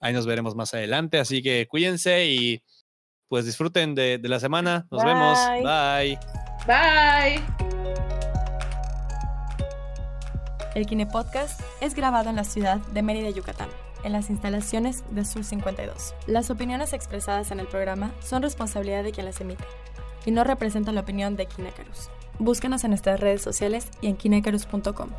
[0.00, 1.18] ahí nos veremos más adelante.
[1.18, 2.62] Así que cuídense y
[3.28, 4.86] pues disfruten de, de la semana.
[4.90, 5.38] Nos vemos.
[5.62, 6.18] Bye.
[6.66, 7.38] Bye.
[7.38, 7.42] Bye.
[10.74, 13.68] El Kine Podcast es grabado en la ciudad de Mérida, Yucatán,
[14.04, 16.14] en las instalaciones de Sur 52.
[16.26, 19.64] Las opiniones expresadas en el programa son responsabilidad de quien las emite
[20.24, 22.08] y no representan la opinión de Kinecarus.
[22.40, 25.10] Búscanos en nuestras redes sociales y en kinecarus.com.